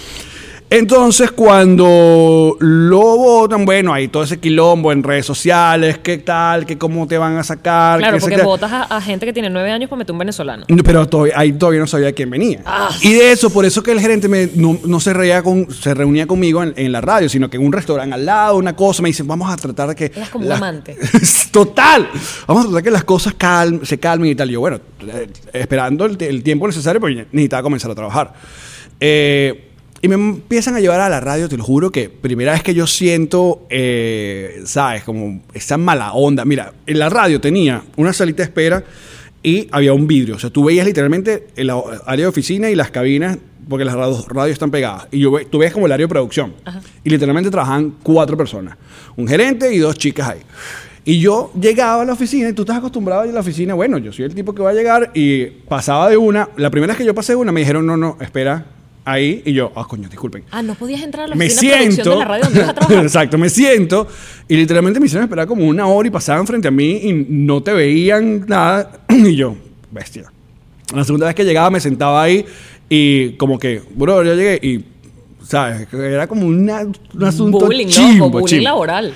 Entonces, 0.70 1.32
cuando 1.32 2.58
lo 2.60 3.00
votan, 3.00 3.64
bueno, 3.64 3.94
hay 3.94 4.10
todo 4.10 4.24
ese 4.24 4.38
quilombo 4.38 4.92
en 4.92 5.02
redes 5.02 5.26
sociales, 5.26 6.00
qué 6.00 6.18
tal, 6.18 6.66
que 6.66 6.78
cómo 6.78 7.08
te 7.08 7.18
van 7.18 7.38
a 7.38 7.44
sacar. 7.46 8.00
Claro, 8.00 8.18
porque 8.20 8.42
votas 8.42 8.72
a, 8.74 8.84
a 8.84 9.00
gente 9.02 9.26
que 9.26 9.32
tiene 9.32 9.50
nueve 9.50 9.72
años 9.72 9.90
para 9.90 10.00
meter 10.00 10.12
un 10.12 10.20
venezolano. 10.20 10.66
no, 10.68 10.84
Pero 10.84 11.08
todavía, 11.08 11.34
ahí 11.38 11.54
todavía 11.54 11.80
no 11.80 11.88
sabía 11.88 12.12
quién 12.12 12.30
venía. 12.30 12.64
Ah. 12.66 12.90
Y 13.02 13.14
de 13.14 13.32
eso, 13.32 13.50
por 13.50 13.64
eso 13.64 13.82
que 13.82 13.94
el 13.94 14.02
gerente 14.02 14.28
me- 14.28 14.50
no, 14.56 14.78
no 14.86 15.00
se, 15.00 15.14
reía 15.14 15.42
con, 15.42 15.72
se 15.72 15.94
reunía 15.94 16.28
conmigo 16.28 16.62
en, 16.62 16.74
en 16.76 16.92
la 16.92 17.00
radio, 17.00 17.30
sino 17.30 17.50
que 17.50 17.56
en 17.56 17.66
un 17.66 17.72
restaurante 17.72 18.14
al 18.16 18.26
lado, 18.26 18.58
una 18.58 18.76
cosa, 18.76 19.02
me 19.02 19.08
dicen, 19.08 19.26
vamos 19.26 19.50
a 19.50 19.56
tratar 19.56 19.88
de 19.88 19.96
que... 19.96 20.06
Eras 20.14 20.30
como 20.30 20.46
un 20.48 20.52
amante. 20.52 20.98
Total. 21.52 22.10
Vamos 22.46 22.66
a 22.66 22.68
tratar 22.68 22.84
que 22.84 22.92
las 22.92 23.06
cosas 23.06 23.34
se 23.84 23.98
calmen 24.00 24.32
y 24.32 24.36
tal. 24.36 24.50
Y 24.50 24.54
yo, 24.54 24.60
bueno, 24.60 24.82
eh, 25.08 25.28
esperando 25.54 26.06
el, 26.06 26.22
el 26.22 26.44
tiempo 26.44 26.68
necesario, 26.68 27.00
porque 27.00 27.26
necesitaba 27.32 27.64
comenzar 27.64 27.90
a 27.90 27.96
trabajar. 27.96 28.34
Eh, 29.00 29.64
y 30.02 30.08
me 30.08 30.16
empiezan 30.16 30.76
a 30.76 30.80
llevar 30.80 31.02
a 31.02 31.10
la 31.10 31.20
radio, 31.20 31.50
te 31.50 31.58
lo 31.58 31.64
juro 31.64 31.92
que 31.92 32.10
primera 32.10 32.52
vez 32.52 32.62
que 32.62 32.74
yo 32.74 32.86
siento, 32.86 33.66
eh, 33.70 34.62
¿sabes? 34.66 35.04
Como 35.04 35.42
esa 35.54 35.78
mala 35.78 36.14
onda. 36.14 36.46
Mira, 36.46 36.74
en 36.86 37.00
la 37.00 37.10
radio 37.10 37.42
tenía 37.42 37.84
una 37.96 38.14
salita 38.14 38.38
de 38.38 38.44
espera 38.44 38.84
y 39.42 39.68
había 39.72 39.94
un 39.94 40.06
vidrio. 40.06 40.36
O 40.36 40.40
sea, 40.40 40.52
tú 40.52 40.66
veías 40.66 40.86
literalmente 40.86 41.48
el 41.56 41.72
área 41.72 42.26
de 42.26 42.28
oficina 42.28 42.70
y 42.70 42.76
las 42.76 42.92
cabinas, 42.92 43.40
porque 43.68 43.86
las 43.86 43.96
radios, 43.96 44.28
radios 44.28 44.54
están 44.54 44.70
pegadas. 44.70 45.08
Y 45.12 45.20
yo 45.20 45.34
tú 45.50 45.58
ves 45.58 45.74
como 45.74 45.88
el 45.88 45.92
área 45.92 46.06
de 46.06 46.10
producción. 46.10 46.54
Y 47.04 47.10
literalmente 47.10 47.50
trabajaban 47.50 47.96
cuatro 48.04 48.38
personas. 48.38 48.78
Un 49.16 49.28
gerente 49.28 49.74
y 49.74 49.80
dos 49.80 49.98
chicas 49.98 50.30
ahí. 50.30 50.40
Y 51.06 51.20
yo 51.20 51.52
llegaba 51.60 52.04
a 52.04 52.06
la 52.06 52.14
oficina 52.14 52.50
y 52.50 52.54
tú 52.54 52.64
estás 52.64 52.78
acostumbrado 52.78 53.22
a 53.22 53.26
ir 53.26 53.32
a 53.32 53.36
la 53.36 53.40
oficina. 53.40 53.74
Bueno, 53.74 53.98
yo 53.98 54.12
soy 54.14 54.26
el 54.26 54.36
tipo 54.36 54.54
que 54.54 54.62
va 54.62 54.72
a 54.72 54.74
llegar 54.74 55.10
y 55.16 55.46
pasaba 55.46 56.08
de 56.10 56.18
una. 56.18 56.50
La 56.58 56.70
primera 56.70 56.92
vez 56.92 56.98
que 56.98 57.06
yo 57.06 57.16
pasé 57.16 57.32
de 57.32 57.38
una 57.38 57.52
me 57.52 57.62
dijeron, 57.62 57.86
no, 57.86 57.98
no, 57.98 58.18
espera 58.20 58.77
ahí. 59.08 59.42
Y 59.46 59.54
yo, 59.54 59.72
ah, 59.76 59.86
coño, 59.88 60.08
disculpen. 60.10 60.44
Ah, 60.52 60.62
no 60.62 60.76
podías 60.76 61.02
entrar 61.02 61.26
a 61.26 61.28
la 61.30 61.36
Me 61.36 61.50
siento. 61.50 62.10
de 62.12 62.16
la 62.18 62.26
radio 62.26 62.44
donde 62.46 62.60
ibas 62.60 62.70
a 62.70 62.74
trabajar. 62.76 63.04
Exacto, 63.04 63.38
me 63.38 63.50
siento. 63.50 64.08
Y 64.48 64.56
literalmente 64.58 65.00
me 65.00 65.06
hicieron 65.06 65.24
esperar 65.24 65.48
como 65.48 65.66
una 65.66 65.88
hora 65.88 66.08
y 66.08 66.12
pasaban 66.12 66.46
frente 66.46 66.68
a 66.68 66.72
mí 66.72 67.00
y 67.04 67.26
no 67.30 67.62
te 67.64 67.74
veían 67.74 68.46
nada. 68.48 68.92
Y 69.10 69.36
yo, 69.36 69.56
bestia. 69.92 70.32
La 70.94 71.04
segunda 71.04 71.26
vez 71.28 71.36
que 71.36 71.44
llegaba 71.44 71.70
me 71.70 71.80
sentaba 71.80 72.22
ahí 72.24 72.46
y 72.90 73.32
como 73.34 73.60
que, 73.60 73.82
bro, 73.96 74.24
yo 74.24 74.36
llegué 74.36 74.60
y, 74.66 74.86
¿sabes? 75.44 75.88
Era 75.94 76.28
como 76.28 76.46
una- 76.48 76.84
un 76.84 77.24
asunto 77.24 77.60
bullying, 77.60 77.88
chimbo, 77.88 78.26
loco, 78.28 78.40
bullying 78.40 78.48
chimbo. 78.60 78.64
laboral. 78.64 79.14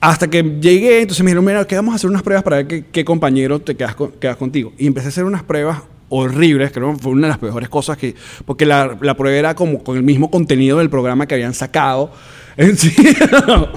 Hasta 0.00 0.28
que 0.28 0.42
llegué, 0.60 1.00
entonces 1.02 1.24
me 1.24 1.30
dijeron, 1.30 1.44
mira, 1.44 1.66
que 1.66 1.74
vamos 1.74 1.92
a 1.92 1.96
hacer 1.96 2.10
unas 2.10 2.22
pruebas 2.22 2.42
para 2.44 2.56
ver 2.56 2.66
qué, 2.66 2.84
qué 2.92 3.04
compañero 3.04 3.58
te 3.60 3.74
quedas, 3.76 3.94
con- 3.94 4.12
quedas 4.12 4.36
contigo. 4.36 4.72
Y 4.78 4.86
empecé 4.86 5.06
a 5.06 5.08
hacer 5.08 5.24
unas 5.24 5.42
pruebas 5.42 5.82
horribles, 6.08 6.70
creo 6.72 6.92
que 6.94 6.98
fue 7.02 7.12
una 7.12 7.26
de 7.26 7.30
las 7.30 7.38
peores 7.38 7.68
cosas 7.68 7.96
que... 7.96 8.14
Porque 8.44 8.66
la, 8.66 8.96
la 9.00 9.16
prueba 9.16 9.36
era 9.36 9.54
como 9.54 9.82
con 9.82 9.96
el 9.96 10.02
mismo 10.02 10.30
contenido 10.30 10.78
del 10.78 10.90
programa 10.90 11.26
que 11.26 11.34
habían 11.34 11.54
sacado. 11.54 12.10
En 12.58 12.74
sí, 12.78 12.90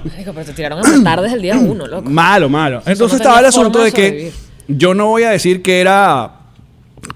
Marico, 0.05 0.31
pero 0.33 0.45
te 0.45 0.53
tiraron 0.53 0.79
a 0.79 0.89
matar 0.89 1.19
desde 1.19 1.35
el 1.35 1.41
día 1.41 1.57
uno, 1.57 1.85
loco. 1.85 2.09
malo, 2.09 2.47
malo. 2.47 2.77
Entonces 2.85 3.11
no 3.11 3.15
estaba 3.17 3.41
el 3.41 3.47
asunto 3.47 3.79
de 3.79 3.85
de 3.85 3.91
que 3.91 4.31
yo 4.69 4.93
no 4.93 5.07
voy 5.07 5.23
a 5.23 5.31
decir 5.31 5.61
que 5.61 5.81
era 5.81 6.39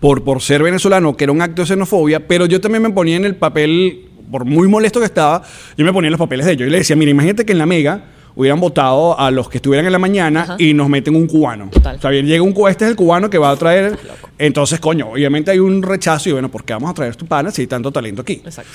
por, 0.01 0.25
por 0.25 0.41
ser 0.41 0.61
venezolano, 0.61 1.15
que 1.15 1.23
era 1.23 1.31
un 1.31 1.41
acto 1.41 1.61
de 1.61 1.67
xenofobia, 1.67 2.27
pero 2.27 2.47
yo 2.47 2.59
también 2.59 2.81
me 2.81 2.89
ponía 2.89 3.15
en 3.15 3.23
el 3.23 3.37
papel, 3.37 4.09
por 4.29 4.43
muy 4.43 4.67
molesto 4.67 4.99
que 4.99 5.05
estaba, 5.05 5.41
yo 5.77 5.85
me 5.85 5.93
ponía 5.93 6.09
en 6.09 6.11
los 6.11 6.19
papeles 6.19 6.45
de 6.45 6.51
ellos. 6.51 6.67
Y 6.67 6.71
le 6.71 6.79
decía, 6.79 6.97
mira, 6.97 7.11
imagínate 7.11 7.45
que 7.45 7.53
en 7.53 7.59
la 7.59 7.65
mega 7.65 8.03
hubieran 8.35 8.59
votado 8.59 9.19
a 9.19 9.31
los 9.31 9.49
que 9.49 9.57
estuvieran 9.57 9.85
en 9.85 9.91
la 9.91 9.99
mañana 9.99 10.41
Ajá. 10.41 10.55
y 10.59 10.73
nos 10.73 10.89
meten 10.89 11.15
un 11.15 11.27
cubano. 11.27 11.69
Total. 11.69 11.97
O 11.97 12.01
sea, 12.01 12.09
bien, 12.09 12.25
llega 12.25 12.43
un 12.43 12.53
cubano, 12.53 12.71
este 12.71 12.85
es 12.85 12.91
el 12.91 12.95
cubano 12.95 13.29
que 13.29 13.37
va 13.37 13.51
a 13.51 13.55
traer. 13.55 13.97
Entonces, 14.37 14.79
coño, 14.79 15.09
obviamente 15.11 15.51
hay 15.51 15.59
un 15.59 15.81
rechazo 15.81 16.29
y 16.29 16.31
bueno, 16.31 16.49
¿por 16.49 16.63
qué 16.63 16.73
vamos 16.73 16.89
a 16.89 16.93
traer 16.93 17.15
tu 17.15 17.25
pana 17.25 17.51
si 17.51 17.61
hay 17.61 17.67
tanto 17.67 17.91
talento 17.91 18.21
aquí? 18.21 18.41
Exacto. 18.45 18.71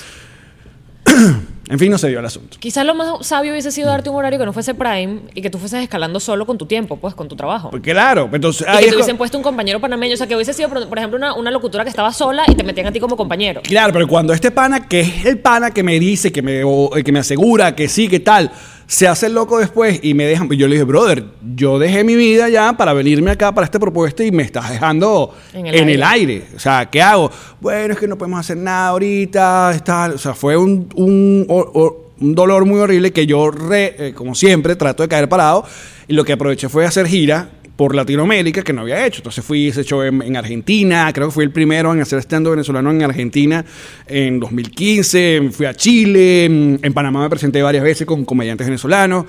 En 1.69 1.77
fin, 1.77 1.91
no 1.91 1.99
se 1.99 2.07
dio 2.07 2.17
el 2.17 2.25
asunto. 2.25 2.57
Quizás 2.59 2.83
lo 2.83 2.95
más 2.95 3.27
sabio 3.27 3.51
hubiese 3.51 3.71
sido 3.71 3.89
darte 3.89 4.09
un 4.09 4.15
horario 4.15 4.39
que 4.39 4.45
no 4.45 4.53
fuese 4.53 4.73
prime 4.73 5.19
y 5.35 5.41
que 5.43 5.51
tú 5.51 5.59
fueses 5.59 5.83
escalando 5.83 6.19
solo 6.19 6.47
con 6.47 6.57
tu 6.57 6.65
tiempo, 6.65 6.97
pues, 6.97 7.13
con 7.13 7.27
tu 7.27 7.35
trabajo. 7.35 7.69
Pues 7.69 7.83
claro, 7.83 8.27
entonces 8.33 8.65
Y 8.67 8.85
que 8.85 8.89
te 8.89 8.95
hubiesen 8.95 9.17
puesto 9.17 9.37
un 9.37 9.43
compañero 9.43 9.79
panameño. 9.79 10.15
O 10.15 10.17
sea, 10.17 10.25
que 10.25 10.35
hubiese 10.35 10.51
sido, 10.51 10.67
por 10.67 10.89
por 10.89 10.97
ejemplo, 10.97 11.17
una, 11.17 11.35
una 11.35 11.51
locutora 11.51 11.83
que 11.83 11.91
estaba 11.91 12.11
sola 12.11 12.43
y 12.47 12.55
te 12.55 12.63
metían 12.63 12.87
a 12.87 12.91
ti 12.91 12.99
como 12.99 13.15
compañero. 13.15 13.61
Claro, 13.61 13.93
pero 13.93 14.07
cuando 14.07 14.33
este 14.33 14.49
pana, 14.49 14.87
que 14.87 15.01
es 15.01 15.25
el 15.27 15.37
pana 15.37 15.69
que 15.69 15.83
me 15.83 15.99
dice, 15.99 16.31
que 16.31 16.41
me, 16.41 16.63
o, 16.63 16.89
que 16.89 17.11
me 17.11 17.19
asegura 17.19 17.75
que 17.75 17.87
sí, 17.87 18.07
que 18.07 18.19
tal, 18.19 18.51
se 18.91 19.07
hace 19.07 19.27
el 19.27 19.35
loco 19.35 19.59
después 19.59 19.99
y 20.01 20.15
me 20.15 20.25
dejan. 20.25 20.49
Yo 20.49 20.67
le 20.67 20.73
dije, 20.73 20.83
brother, 20.83 21.23
yo 21.55 21.77
dejé 21.77 22.03
mi 22.03 22.15
vida 22.15 22.49
ya 22.49 22.73
para 22.75 22.91
venirme 22.93 23.29
acá 23.29 23.51
para 23.53 23.65
esta 23.65 23.77
propuesta 23.77 24.23
y 24.23 24.31
me 24.31 24.41
estás 24.41 24.67
dejando 24.71 25.31
en 25.53 25.67
En 25.67 25.75
el, 25.75 25.89
el 25.89 26.03
aire. 26.03 26.43
O 26.55 26.59
sea, 26.59 26.89
¿qué 26.89 26.99
hago? 26.99 27.29
Bueno, 27.61 27.93
es 27.93 27.99
que 27.99 28.07
no 28.07 28.17
podemos 28.17 28.39
hacer 28.39 28.57
nada 28.57 28.87
ahorita. 28.87 29.73
Está, 29.75 30.11
o 30.15 30.17
sea, 30.17 30.33
fue 30.33 30.57
un, 30.57 30.89
un 30.95 32.35
dolor 32.35 32.65
muy 32.65 32.79
horrible 32.79 33.13
que 33.13 33.27
yo, 33.27 33.51
re- 33.51 33.95
eh, 33.99 34.13
como 34.15 34.33
siempre, 34.33 34.75
trato 34.75 35.03
de 35.03 35.09
caer 35.09 35.29
parado. 35.29 35.63
Y 36.07 36.13
lo 36.13 36.25
que 36.25 36.33
aproveché 36.33 36.67
fue 36.67 36.83
hacer 36.85 37.05
gira 37.05 37.49
por 37.79 37.95
Latinoamérica 37.95 38.61
que 38.61 38.73
no 38.73 38.81
había 38.81 39.05
hecho. 39.05 39.19
Entonces 39.19 39.41
fui 39.45 39.69
ese 39.69 39.85
show 39.85 40.01
en, 40.01 40.21
en 40.21 40.35
Argentina, 40.35 41.09
creo 41.13 41.27
que 41.29 41.33
fui 41.33 41.45
el 41.45 41.51
primero 41.51 41.93
en 41.93 42.01
hacer 42.01 42.19
stand 42.19 42.45
venezolano 42.49 42.91
en 42.91 43.01
Argentina 43.03 43.63
en 44.05 44.37
2015, 44.41 45.49
fui 45.53 45.65
a 45.65 45.73
Chile, 45.73 46.43
en, 46.43 46.93
Panamá 46.93 47.21
me 47.21 47.29
presenté 47.29 47.61
varias 47.61 47.81
veces 47.85 48.05
con 48.05 48.25
comediantes 48.25 48.67
venezolanos, 48.67 49.23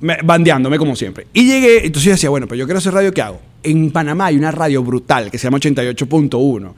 me- 0.00 0.16
bandeándome 0.24 0.78
como 0.78 0.96
siempre. 0.96 1.26
Y 1.34 1.44
llegué, 1.44 1.84
entonces 1.84 2.04
yo 2.04 2.10
decía, 2.12 2.30
bueno, 2.30 2.46
pero 2.48 2.60
yo 2.60 2.64
quiero 2.64 2.78
hacer 2.78 2.94
radio, 2.94 3.12
¿qué 3.12 3.20
hago? 3.20 3.38
En 3.62 3.90
Panamá 3.90 4.24
hay 4.26 4.36
una 4.38 4.50
radio 4.50 4.82
brutal 4.82 5.30
que 5.30 5.36
se 5.36 5.44
llama 5.44 5.58
88.1, 5.58 6.72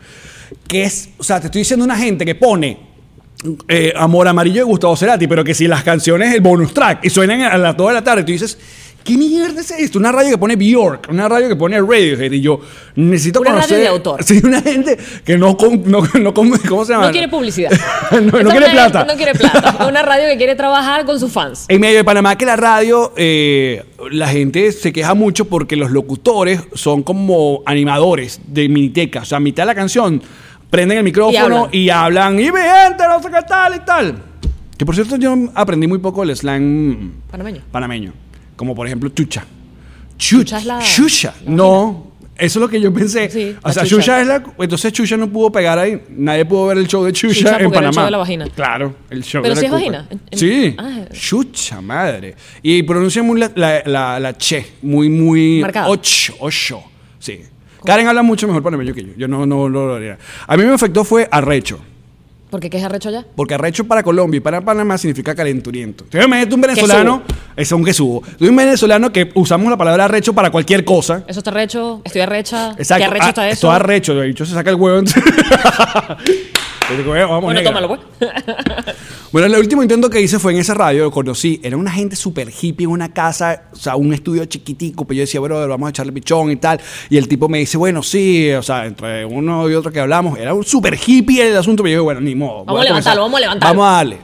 que 0.66 0.82
es, 0.82 1.10
o 1.18 1.22
sea, 1.22 1.38
te 1.38 1.46
estoy 1.46 1.60
diciendo 1.60 1.84
una 1.84 1.96
gente 1.96 2.24
que 2.24 2.34
pone 2.34 2.78
eh, 3.68 3.92
Amor 3.94 4.26
Amarillo 4.26 4.56
de 4.62 4.64
Gustavo 4.64 4.96
Cerati, 4.96 5.28
pero 5.28 5.44
que 5.44 5.54
si 5.54 5.68
las 5.68 5.84
canciones, 5.84 6.34
el 6.34 6.40
bonus 6.40 6.74
track, 6.74 7.04
y 7.04 7.10
suenan 7.10 7.42
a 7.42 7.56
las 7.58 7.76
2 7.76 7.88
de 7.88 7.94
la 7.94 8.02
tarde, 8.02 8.24
tú 8.24 8.32
dices, 8.32 8.58
¿qué 9.04 9.16
mierda 9.16 9.60
es 9.60 9.70
esto? 9.70 9.98
Una 9.98 10.12
radio 10.12 10.30
que 10.30 10.38
pone 10.38 10.56
Bjork, 10.56 11.08
una 11.10 11.28
radio 11.28 11.48
que 11.48 11.56
pone 11.56 11.80
Radiohead, 11.80 12.32
y 12.32 12.40
yo 12.40 12.60
necesito 12.96 13.40
Una 13.40 13.52
radio 13.60 13.76
de 13.76 13.88
autor. 13.88 14.22
Sí, 14.24 14.40
una 14.44 14.60
gente 14.60 14.96
que 15.24 15.36
no... 15.36 15.56
com- 15.56 15.82
no, 15.86 16.02
no 16.20 16.34
com- 16.34 16.52
¿Cómo 16.68 16.84
se 16.84 16.92
llama? 16.92 17.06
No 17.06 17.12
quiere 17.12 17.28
publicidad. 17.28 17.70
no, 18.10 18.30
quiere 18.30 18.70
plata. 18.70 19.04
No 19.04 19.14
quiere 19.14 19.34
plata. 19.34 19.86
Una 19.88 20.02
radio 20.02 20.28
que 20.28 20.36
quiere 20.36 20.54
trabajar 20.54 21.04
con 21.04 21.18
sus 21.18 21.32
fans. 21.32 21.66
En 21.68 21.80
medio 21.80 21.98
de 21.98 22.04
Panamá, 22.04 22.36
que 22.36 22.44
la 22.44 22.56
radio, 22.56 23.12
eh, 23.16 23.84
la 24.10 24.28
gente 24.28 24.72
se 24.72 24.92
queja 24.92 25.14
mucho 25.14 25.46
porque 25.46 25.76
los 25.76 25.90
locutores 25.90 26.60
son 26.74 27.02
como 27.02 27.62
animadores 27.66 28.40
de 28.46 28.68
miniteca. 28.68 29.20
O 29.20 29.24
sea, 29.24 29.38
a 29.38 29.40
mitad 29.40 29.62
de 29.62 29.66
la 29.68 29.74
canción 29.74 30.22
prenden 30.70 30.98
el 30.98 31.04
micrófono 31.04 31.68
y 31.70 31.90
hablan, 31.90 32.38
y, 32.40 32.50
mi 32.50 32.60
gente, 32.60 33.04
no 33.08 33.22
sé 33.22 33.28
qué 33.28 33.42
tal 33.46 33.76
y 33.76 33.80
tal. 33.80 34.22
Que 34.78 34.86
por 34.86 34.94
cierto, 34.94 35.16
yo 35.16 35.34
aprendí 35.54 35.86
muy 35.86 35.98
poco 35.98 36.22
el 36.22 36.34
slang 36.34 37.12
Panameño. 37.30 37.60
panameño. 37.70 38.12
Como 38.56 38.74
por 38.74 38.86
ejemplo, 38.86 39.08
chucha. 39.10 39.44
Chucha. 40.18 40.42
Chucha 40.44 40.58
es 40.58 40.64
la- 40.66 40.78
Chucha. 40.80 41.34
No. 41.46 42.12
Eso 42.36 42.58
es 42.58 42.60
lo 42.62 42.68
que 42.68 42.80
yo 42.80 42.92
pensé. 42.92 43.28
Sí, 43.30 43.54
o 43.62 43.70
sea, 43.72 43.84
chucha. 43.84 43.96
chucha 43.96 44.20
es 44.20 44.26
la. 44.26 44.42
Entonces 44.58 44.92
Chucha 44.92 45.16
no 45.16 45.28
pudo 45.28 45.52
pegar 45.52 45.78
ahí. 45.78 46.02
Nadie 46.10 46.44
pudo 46.44 46.66
ver 46.68 46.78
el 46.78 46.88
show 46.88 47.04
de 47.04 47.12
Chucha, 47.12 47.34
Chucha 47.34 47.54
en 47.56 47.60
era 47.60 47.70
Panamá. 47.70 47.88
el 47.88 47.94
show 47.94 48.04
de 48.06 48.10
la 48.10 48.18
vagina. 48.18 48.48
Claro, 48.54 48.94
el 49.10 49.22
show 49.22 49.42
Pero 49.42 49.54
de 49.54 49.60
la 49.60 49.66
es 49.66 49.72
vagina. 49.72 50.08
Sí. 50.32 50.74
Ah. 50.78 51.00
Chucha 51.12 51.80
madre. 51.80 52.34
Y 52.62 52.82
pronuncia 52.82 53.22
muy 53.22 53.38
la, 53.38 53.52
la, 53.54 53.82
la, 53.84 54.18
la 54.18 54.36
che. 54.36 54.64
Muy, 54.82 55.08
muy. 55.08 55.60
Marcada. 55.60 55.88
Ocho. 55.88 56.34
Ocho. 56.40 56.82
Sí. 57.18 57.40
Karen 57.84 58.08
habla 58.08 58.22
mucho 58.22 58.46
mejor 58.46 58.62
panameño 58.62 58.94
que 58.94 59.02
yo. 59.04 59.10
Yo 59.16 59.28
no, 59.28 59.44
no, 59.44 59.68
no 59.68 59.86
lo 59.86 59.94
haría. 59.96 60.18
A 60.46 60.56
mí 60.56 60.64
me 60.64 60.72
afectó 60.72 61.04
fue 61.04 61.28
arrecho. 61.30 61.78
¿Por 62.52 62.60
qué 62.60 62.68
es 62.76 62.84
arrecho 62.84 63.08
allá? 63.08 63.24
Porque 63.34 63.54
arrecho 63.54 63.84
para 63.84 64.02
Colombia 64.02 64.36
y 64.36 64.40
para 64.40 64.60
Panamá 64.60 64.98
significa 64.98 65.34
calenturiento. 65.34 66.04
Entonces 66.04 66.26
imagínate 66.26 66.54
un 66.54 66.60
venezolano, 66.60 67.22
es 67.56 67.72
un 67.72 67.82
que 67.82 67.94
subo. 67.94 68.22
Tú 68.38 68.46
un 68.46 68.54
venezolano 68.54 69.10
que 69.10 69.30
usamos 69.32 69.70
la 69.70 69.78
palabra 69.78 70.04
arrecho 70.04 70.34
para 70.34 70.50
cualquier 70.50 70.84
cosa. 70.84 71.24
Eso 71.26 71.40
está 71.40 71.50
arrecho, 71.50 72.02
estoy 72.04 72.20
arrecha. 72.20 72.72
Exacto. 72.76 72.98
¿Qué 72.98 73.04
arrecho 73.06 73.24
Ah, 73.24 73.28
está 73.30 73.46
eso? 73.48 73.54
Esto 73.54 73.70
arrecho, 73.70 74.14
de 74.16 74.28
hecho 74.28 74.44
se 74.44 74.52
saca 74.52 74.68
el 74.68 74.76
huevo. 74.76 75.00
Yo 76.92 76.98
digo, 76.98 77.16
"Eh, 77.16 77.22
vamos, 77.24 77.42
Bueno, 77.44 77.60
negra". 77.60 77.72
tómalo, 77.72 77.88
pues. 77.88 78.00
Bueno, 79.32 79.46
el 79.46 79.56
último 79.56 79.82
intento 79.82 80.10
que 80.10 80.20
hice 80.20 80.38
fue 80.38 80.52
en 80.52 80.58
esa 80.58 80.74
radio, 80.74 81.04
lo 81.04 81.10
conocí, 81.10 81.58
era 81.62 81.74
una 81.78 81.90
gente 81.90 82.16
súper 82.16 82.50
hippie 82.50 82.84
en 82.84 82.90
una 82.90 83.14
casa, 83.14 83.62
o 83.72 83.76
sea, 83.76 83.96
un 83.96 84.12
estudio 84.12 84.44
chiquitico, 84.44 85.06
pero 85.06 85.16
yo 85.16 85.20
decía, 85.22 85.40
bueno, 85.40 85.56
vamos 85.66 85.86
a 85.86 85.90
echarle 85.90 86.12
pichón 86.12 86.50
y 86.50 86.56
tal, 86.56 86.78
y 87.08 87.16
el 87.16 87.28
tipo 87.28 87.48
me 87.48 87.58
dice, 87.58 87.78
bueno, 87.78 88.02
sí, 88.02 88.50
o 88.52 88.62
sea, 88.62 88.84
entre 88.84 89.24
uno 89.24 89.70
y 89.70 89.74
otro 89.74 89.90
que 89.90 90.00
hablamos, 90.00 90.38
era 90.38 90.52
un 90.52 90.64
súper 90.64 90.98
hippie 91.06 91.48
el 91.48 91.56
asunto, 91.56 91.82
pero 91.82 91.92
yo 91.92 91.94
digo, 91.96 92.04
bueno, 92.04 92.20
ni 92.20 92.34
modo. 92.34 92.66
Vamos 92.66 92.82
a 92.82 92.84
levantarlo, 92.84 93.22
vamos 93.22 93.38
a 93.38 93.40
levantarlo. 93.40 93.74
Vamos 93.80 93.90
a 93.90 93.96
darle. 93.96 94.18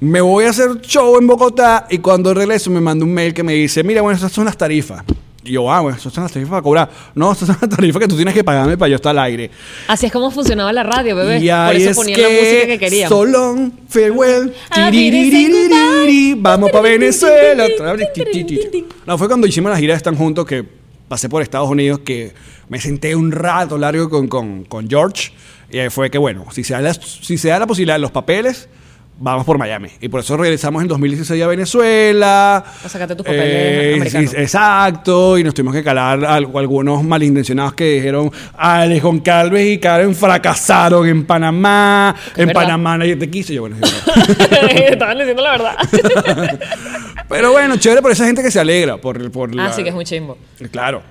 Me 0.00 0.20
voy 0.20 0.44
a 0.44 0.50
hacer 0.50 0.80
show 0.80 1.16
en 1.18 1.26
Bogotá 1.28 1.86
y 1.88 1.98
cuando 1.98 2.34
regreso 2.34 2.68
me 2.70 2.80
manda 2.80 3.04
un 3.04 3.14
mail 3.14 3.32
que 3.32 3.44
me 3.44 3.52
dice, 3.52 3.84
mira, 3.84 4.02
bueno, 4.02 4.16
estas 4.16 4.32
son 4.32 4.44
las 4.44 4.56
tarifas. 4.56 5.04
Y 5.44 5.52
yo, 5.52 5.70
ah, 5.70 5.80
bueno, 5.80 5.96
estas 5.96 6.12
son 6.12 6.24
las 6.24 6.32
tarifas 6.32 6.50
para 6.50 6.62
cobrar. 6.62 6.90
No, 7.14 7.32
estas 7.32 7.46
son 7.48 7.56
las 7.60 7.70
tarifas 7.70 8.00
que 8.00 8.08
tú 8.08 8.16
tienes 8.16 8.34
que 8.34 8.42
pagarme 8.42 8.76
para 8.76 8.88
yo 8.88 8.96
estar 8.96 9.10
al 9.10 9.18
aire. 9.20 9.50
Así 9.86 10.06
es 10.06 10.12
como 10.12 10.30
funcionaba 10.30 10.72
la 10.72 10.82
radio, 10.82 11.14
bebé. 11.14 11.38
Y 11.38 11.48
Por 11.48 11.56
ahí 11.56 11.82
eso 11.82 11.90
es 11.90 11.96
ponían 11.96 12.20
la 12.20 12.28
música 12.28 12.66
que 12.66 12.78
querían. 12.78 13.08
So 13.08 13.24
long, 13.24 13.70
farewell, 13.88 14.52
vamos 16.38 16.70
para 16.70 16.82
Venezuela. 16.82 17.66
No, 19.06 19.16
fue 19.16 19.28
cuando 19.28 19.46
hicimos 19.46 19.70
la 19.70 19.78
gira 19.78 19.94
de 19.94 19.98
Están 19.98 20.16
Juntos 20.16 20.44
que 20.44 20.64
pasé 21.08 21.28
por 21.28 21.40
Estados 21.42 21.70
Unidos 21.70 22.00
que 22.00 22.34
me 22.68 22.80
senté 22.80 23.14
un 23.16 23.32
rato 23.32 23.78
largo 23.78 24.10
con, 24.10 24.28
con, 24.28 24.64
con 24.64 24.88
George 24.88 25.32
y 25.70 25.78
ahí 25.78 25.90
fue 25.90 26.10
que, 26.10 26.18
bueno, 26.18 26.46
si 26.50 26.64
se, 26.64 26.72
da 26.74 26.80
la, 26.80 26.94
si 26.94 27.36
se 27.36 27.48
da 27.48 27.58
la 27.58 27.66
posibilidad 27.66 27.96
de 27.96 28.00
los 28.00 28.10
papeles, 28.10 28.68
vamos 29.20 29.44
por 29.44 29.58
Miami. 29.58 29.88
Y 30.00 30.08
por 30.08 30.20
eso 30.20 30.36
regresamos 30.36 30.80
en 30.82 30.88
2016 30.88 31.42
a 31.42 31.46
Venezuela. 31.48 32.56
A 32.84 32.88
sacarte 32.88 33.14
tus 33.16 33.26
papeles 33.26 33.96
americanos. 33.96 34.30
sí, 34.30 34.36
exacto, 34.36 35.36
y 35.38 35.44
nos 35.44 35.54
tuvimos 35.54 35.74
que 35.74 35.82
calar 35.82 36.24
al- 36.24 36.48
algunos 36.54 37.02
malintencionados 37.04 37.74
que 37.74 37.84
dijeron, 37.94 38.30
Alex 38.56 39.02
Goncalves 39.02 39.66
y 39.66 39.78
Karen 39.78 40.14
fracasaron 40.14 41.06
en 41.08 41.24
Panamá, 41.26 42.14
en. 42.36 42.50
Panamá 42.50 42.96
nadie 42.98 43.16
te 43.16 43.28
quiso. 43.28 43.52
Yo, 43.52 43.62
bueno, 43.62 43.76
Estaban 44.70 45.18
diciendo 45.18 45.42
la 45.42 45.50
verdad. 45.52 45.76
Pero 47.28 47.52
bueno, 47.52 47.76
chévere 47.76 48.00
por 48.02 48.10
esa 48.12 48.24
gente 48.24 48.42
que 48.42 48.50
se 48.50 48.60
alegra. 48.60 48.96
Por, 48.96 49.30
por 49.30 49.54
la- 49.54 49.66
ah, 49.66 49.72
sí, 49.72 49.82
que 49.82 49.88
es 49.90 49.94
muy 49.94 50.04
chimbo. 50.04 50.38
Claro. 50.70 51.02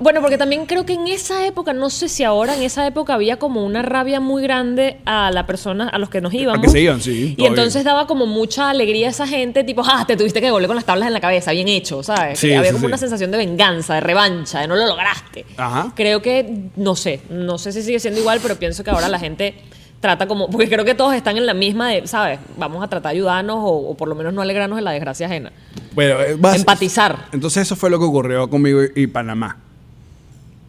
Bueno, 0.00 0.20
porque 0.20 0.38
también 0.38 0.66
creo 0.66 0.86
que 0.86 0.92
en 0.94 1.08
esa 1.08 1.44
época, 1.46 1.72
no 1.72 1.90
sé 1.90 2.08
si 2.08 2.22
ahora, 2.24 2.54
en 2.56 2.62
esa 2.62 2.86
época 2.86 3.14
había 3.14 3.38
como 3.38 3.64
una 3.64 3.82
rabia 3.82 4.20
muy 4.20 4.42
grande 4.42 4.98
a 5.04 5.30
la 5.32 5.44
persona, 5.46 5.88
a 5.88 5.98
los 5.98 6.08
que 6.08 6.20
nos 6.20 6.32
íbamos. 6.34 6.62
que 6.62 6.68
se 6.70 6.80
iban, 6.80 7.00
sí, 7.00 7.34
Y 7.36 7.44
entonces 7.46 7.82
daba 7.84 8.06
como 8.06 8.26
mucha 8.26 8.70
alegría 8.70 9.08
a 9.08 9.10
esa 9.10 9.26
gente, 9.26 9.64
tipo, 9.64 9.82
ah, 9.84 10.04
te 10.06 10.16
tuviste 10.16 10.40
que 10.40 10.50
volver 10.50 10.68
con 10.68 10.76
las 10.76 10.84
tablas 10.84 11.08
en 11.08 11.14
la 11.14 11.20
cabeza, 11.20 11.50
bien 11.52 11.66
hecho, 11.68 12.02
¿sabes? 12.02 12.38
Sí, 12.38 12.52
había 12.52 12.70
sí, 12.70 12.74
como 12.74 12.80
sí. 12.82 12.86
una 12.86 12.96
sensación 12.98 13.30
de 13.32 13.38
venganza, 13.38 13.94
de 13.94 14.00
revancha, 14.00 14.60
de 14.60 14.68
no 14.68 14.76
lo 14.76 14.86
lograste. 14.86 15.44
Ajá. 15.56 15.92
Creo 15.96 16.22
que, 16.22 16.70
no 16.76 16.94
sé, 16.94 17.20
no 17.30 17.58
sé 17.58 17.72
si 17.72 17.82
sigue 17.82 17.98
siendo 17.98 18.20
igual, 18.20 18.38
pero 18.42 18.54
pienso 18.56 18.84
que 18.84 18.90
ahora 18.90 19.08
la 19.08 19.18
gente 19.18 19.54
trata 20.00 20.28
como, 20.28 20.48
porque 20.48 20.68
creo 20.68 20.84
que 20.84 20.94
todos 20.94 21.12
están 21.14 21.36
en 21.38 21.44
la 21.46 21.54
misma 21.54 21.88
de, 21.90 22.06
¿sabes? 22.06 22.38
Vamos 22.56 22.84
a 22.84 22.88
tratar 22.88 23.10
de 23.12 23.18
ayudarnos 23.18 23.56
o, 23.58 23.90
o 23.90 23.96
por 23.96 24.06
lo 24.08 24.14
menos 24.14 24.32
no 24.32 24.42
alegrarnos 24.42 24.76
de 24.76 24.82
la 24.82 24.92
desgracia 24.92 25.26
ajena. 25.26 25.50
Bueno, 25.92 26.20
eh, 26.20 26.36
vas- 26.38 26.54
Empatizar. 26.56 27.26
Entonces 27.32 27.62
eso 27.62 27.74
fue 27.74 27.90
lo 27.90 27.98
que 27.98 28.04
ocurrió 28.04 28.48
conmigo 28.48 28.80
y 28.94 29.08
Panamá. 29.08 29.58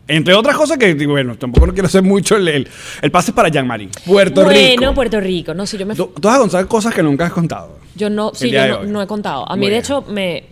Entre 0.09 0.33
otras 0.33 0.57
cosas 0.57 0.79
que, 0.79 0.93
bueno, 1.05 1.37
tampoco 1.37 1.67
no 1.67 1.73
quiero 1.73 1.85
hacer 1.85 2.01
mucho 2.01 2.35
el, 2.35 2.47
el, 2.47 2.67
el 3.01 3.11
pase 3.11 3.31
para 3.31 3.49
Jean-Marie. 3.49 3.89
Puerto 4.07 4.43
bueno, 4.43 4.59
Rico. 4.59 4.93
Puerto 4.95 5.19
Rico, 5.19 5.53
no 5.53 5.67
sé, 5.67 5.77
yo 5.77 5.85
me 5.85 5.93
Tú, 5.93 6.07
tú 6.19 6.27
vas 6.27 6.37
a 6.37 6.39
contar 6.39 6.67
cosas 6.67 6.95
que 6.95 7.03
nunca 7.03 7.27
has 7.27 7.31
contado. 7.31 7.77
Yo 7.95 8.09
no, 8.09 8.31
sí, 8.33 8.49
yo 8.49 8.83
no, 8.85 9.03
he 9.03 9.07
contado. 9.07 9.49
A 9.49 9.55
mí, 9.55 9.69
de 9.69 9.77
hecho, 9.77 10.01
me. 10.01 10.45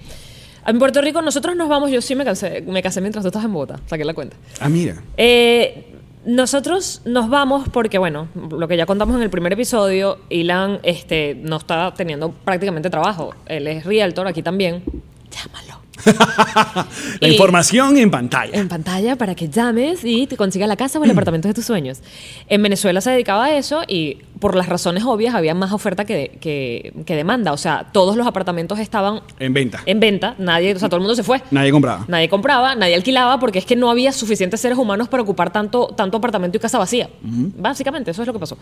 En 0.65 0.77
Puerto 0.77 1.01
Rico 1.01 1.21
nosotros 1.23 1.55
nos 1.55 1.69
vamos, 1.69 1.89
yo 1.89 2.01
sí 2.01 2.13
me 2.13 2.23
casé, 2.23 2.61
me 2.67 2.83
casé 2.83 3.01
mientras 3.01 3.23
tú 3.23 3.29
estás 3.29 3.45
en 3.45 3.53
Bogotá, 3.53 3.79
saqué 3.87 4.05
la 4.05 4.13
cuenta. 4.13 4.35
Ah, 4.59 4.69
mira. 4.69 5.01
Eh, 5.15 5.93
nosotros 6.25 7.01
nos 7.05 7.27
vamos 7.29 7.67
porque, 7.69 7.97
bueno, 7.97 8.27
lo 8.51 8.67
que 8.67 8.77
ya 8.77 8.85
contamos 8.85 9.15
en 9.15 9.23
el 9.23 9.29
primer 9.31 9.53
episodio, 9.53 10.19
Ilan 10.29 10.81
este, 10.83 11.35
no 11.41 11.55
está 11.55 11.93
teniendo 11.95 12.31
prácticamente 12.31 12.89
trabajo. 12.91 13.33
Él 13.47 13.65
es 13.67 13.85
realtor 13.85 14.27
aquí 14.27 14.43
también. 14.43 14.83
Llámalo. 15.31 15.76
La 17.19 17.27
Y- 17.27 17.31
información 17.31 17.97
en 17.97 18.11
pantalla. 18.11 18.57
En 18.57 18.67
pantalla 18.67 19.15
para 19.15 19.35
que 19.35 19.49
llames 19.49 20.01
y 20.03 20.27
te 20.27 20.37
consigas 20.37 20.67
la 20.69 20.75
casa 20.75 20.99
o 20.99 21.03
el 21.03 21.11
apartamento 21.11 21.47
de 21.47 21.53
tus 21.53 21.65
sueños. 21.65 21.99
En 22.47 22.61
Venezuela 22.63 23.01
se 23.01 23.11
dedicaba 23.11 23.45
a 23.45 23.57
eso 23.57 23.81
y 23.87 24.17
por 24.39 24.55
las 24.55 24.67
razones 24.69 25.03
obvias 25.03 25.33
había 25.33 25.55
más 25.55 25.71
oferta 25.71 26.05
que, 26.05 26.37
que- 26.39 26.93
que 27.05 27.15
demanda. 27.15 27.51
O 27.53 27.57
sea, 27.57 27.87
todos 27.91 28.15
los 28.15 28.27
apartamentos 28.27 28.77
estaban 28.79 29.21
En 29.39 29.53
venta. 29.53 29.81
en 29.85 29.99
venta, 29.99 30.35
nadie, 30.37 30.75
o 30.75 30.79
sea, 30.79 30.89
todo 30.89 30.97
el 30.97 31.01
mundo 31.01 31.15
se 31.15 31.23
fue. 31.23 31.41
Nadie 31.51 31.71
compraba. 31.71 32.05
Nadie 32.07 32.29
compraba, 32.29 32.75
nadie 32.75 32.95
alquilaba 32.95 33.39
porque 33.39 33.59
es 33.59 33.65
que 33.65 33.75
no 33.75 33.89
había 33.89 34.11
suficientes 34.11 34.61
seres 34.61 34.77
humanos 34.77 35.07
para 35.07 35.23
ocupar 35.23 35.51
tanto, 35.51 35.87
tanto 35.87 36.17
apartamento 36.17 36.57
y 36.57 36.59
casa 36.59 36.77
vacía. 36.77 37.09
Básicamente, 37.21 38.11
eso 38.11 38.21
es 38.21 38.27
lo 38.27 38.33
que 38.33 38.39
pasó. 38.39 38.57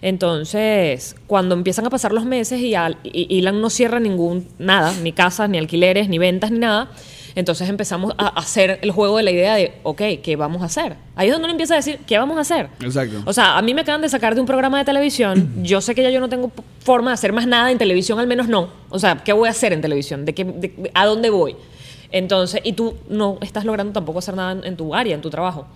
Entonces, 0.00 1.16
cuando 1.26 1.54
empiezan 1.54 1.86
a 1.86 1.90
pasar 1.90 2.12
los 2.12 2.24
meses 2.24 2.60
y, 2.60 2.74
al- 2.74 2.98
y 3.02 3.26
Ilan 3.36 3.60
no 3.60 3.68
cierra 3.70 3.98
ningún, 4.00 4.46
nada, 4.58 4.92
ni 5.02 5.12
casas, 5.12 5.48
ni 5.50 5.58
alquileres, 5.58 6.08
ni 6.08 6.18
ventas, 6.18 6.50
ni 6.50 6.58
nada, 6.60 6.75
Entonces 7.34 7.68
empezamos 7.68 8.14
a 8.16 8.28
hacer 8.28 8.78
el 8.80 8.90
juego 8.92 9.18
de 9.18 9.22
la 9.22 9.30
idea 9.30 9.54
de, 9.56 9.74
ok, 9.82 10.00
¿qué 10.22 10.36
vamos 10.36 10.62
a 10.62 10.66
hacer? 10.66 10.96
Ahí 11.16 11.28
es 11.28 11.32
donde 11.34 11.44
uno 11.44 11.52
empieza 11.52 11.74
a 11.74 11.76
decir, 11.76 11.98
¿qué 12.06 12.16
vamos 12.16 12.38
a 12.38 12.40
hacer? 12.40 12.68
Exacto. 12.80 13.22
O 13.26 13.32
sea, 13.34 13.58
a 13.58 13.62
mí 13.62 13.74
me 13.74 13.82
acaban 13.82 14.00
de 14.00 14.08
sacar 14.08 14.34
de 14.34 14.40
un 14.40 14.46
programa 14.46 14.78
de 14.78 14.84
televisión. 14.86 15.52
Yo 15.62 15.82
sé 15.82 15.94
que 15.94 16.02
ya 16.02 16.08
yo 16.10 16.20
no 16.20 16.28
tengo 16.30 16.50
forma 16.80 17.10
de 17.10 17.14
hacer 17.14 17.34
más 17.34 17.46
nada 17.46 17.70
en 17.70 17.76
televisión, 17.76 18.18
al 18.18 18.26
menos 18.26 18.48
no. 18.48 18.70
O 18.88 18.98
sea, 18.98 19.16
¿qué 19.22 19.34
voy 19.34 19.48
a 19.48 19.50
hacer 19.50 19.74
en 19.74 19.82
televisión? 19.82 20.24
¿De 20.24 20.34
qué, 20.34 20.44
de- 20.44 20.90
¿A 20.94 21.04
dónde 21.04 21.28
voy? 21.28 21.56
Entonces, 22.10 22.60
y 22.64 22.72
tú 22.72 22.94
no 23.10 23.36
estás 23.42 23.64
logrando 23.66 23.92
tampoco 23.92 24.20
hacer 24.20 24.34
nada 24.34 24.52
en, 24.52 24.64
en 24.64 24.76
tu 24.76 24.94
área, 24.94 25.14
en 25.14 25.20
tu 25.20 25.28
trabajo. 25.28 25.66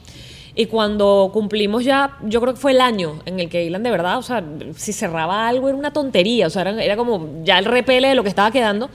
Y 0.55 0.67
cuando 0.67 1.31
cumplimos 1.33 1.85
ya, 1.85 2.17
yo 2.25 2.41
creo 2.41 2.55
que 2.55 2.61
fue 2.61 2.73
el 2.73 2.81
año 2.81 3.21
en 3.27 3.39
el 3.39 3.49
que 3.49 3.65
Ilan 3.65 3.83
de 3.83 3.91
verdad, 3.91 4.19
o 4.19 4.23
sea, 4.23 4.43
si 4.77 4.93
cerraba 4.93 5.47
algo 5.47 5.69
era 5.69 5.77
una 5.77 5.93
tontería, 5.93 6.47
o 6.47 6.51
sea, 6.51 6.63
era, 6.63 6.83
era 6.83 6.97
como 6.97 7.29
ya 7.45 7.59
el 7.59 7.67
repele 7.67 8.09
de 8.09 8.15
lo 8.15 8.23
que 8.23 8.29
estaba 8.31 8.51
quedando. 8.51 8.89